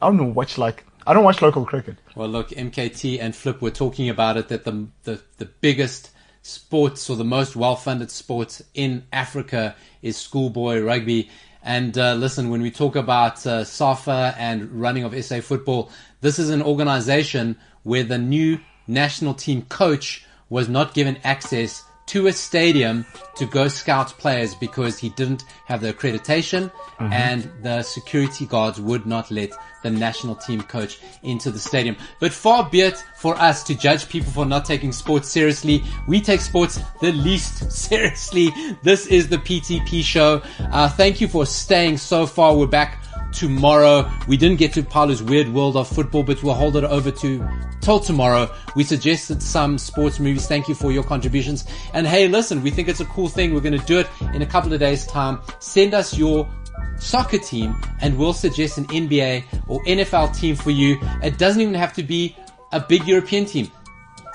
[0.01, 0.33] I don't.
[0.33, 1.95] Watch like I don't watch local cricket.
[2.15, 6.11] Well, look, MKT and Flip were talking about it that the the, the biggest
[6.41, 11.29] sports or the most well funded sports in Africa is schoolboy rugby.
[11.63, 15.91] And uh, listen, when we talk about uh, SAFA and running of SA football,
[16.21, 17.57] this is an organization
[17.87, 23.05] where the new national team coach was not given access to a stadium
[23.35, 29.05] to go scout players because he didn't have the accreditation and the security guards would
[29.05, 29.51] not let
[29.83, 31.95] the national team coach into the stadium.
[32.19, 35.83] But far be it for us to judge people for not taking sports seriously.
[36.07, 38.51] We take sports the least seriously.
[38.83, 40.41] This is the PTP show.
[40.71, 42.55] Uh, thank you for staying so far.
[42.55, 44.09] We're back tomorrow.
[44.27, 47.47] We didn't get to Paulo's weird world of football, but we'll hold it over to
[47.81, 48.53] till tomorrow.
[48.75, 50.47] We suggested some sports movies.
[50.47, 51.65] Thank you for your contributions.
[51.93, 53.53] And hey, listen, we think it's a cool thing.
[53.53, 55.39] We're going to do it in a couple of days time.
[55.59, 56.49] Send us your
[56.97, 60.97] soccer team and we'll suggest an NBA or NFL team for you.
[61.23, 62.35] It doesn't even have to be
[62.71, 63.71] a big European team.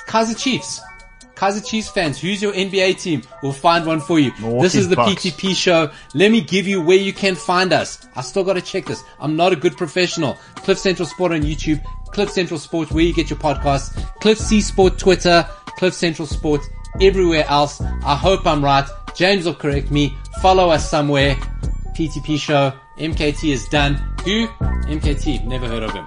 [0.09, 0.81] Kaizer Chiefs.
[1.35, 3.23] Kaizer Chiefs fans, who's your NBA team?
[3.43, 4.33] We'll find one for you.
[4.61, 5.25] This is the Bucks.
[5.25, 5.91] PTP show.
[6.15, 8.07] Let me give you where you can find us.
[8.15, 9.03] I still got to check this.
[9.19, 10.35] I'm not a good professional.
[10.57, 11.83] Cliff Central Sport on YouTube,
[12.13, 15.49] Cliff Central Sports, where you get your podcasts, Cliff C Sport Twitter,
[15.79, 16.69] Cliff Central Sports,
[17.01, 17.81] everywhere else.
[17.81, 18.89] I hope I'm right.
[19.15, 20.17] James will correct me.
[20.41, 21.35] Follow us somewhere.
[21.95, 22.73] PTP show.
[22.99, 23.95] MKT is done.
[24.25, 24.47] Who?
[24.87, 25.45] MKT.
[25.47, 26.07] Never heard of him.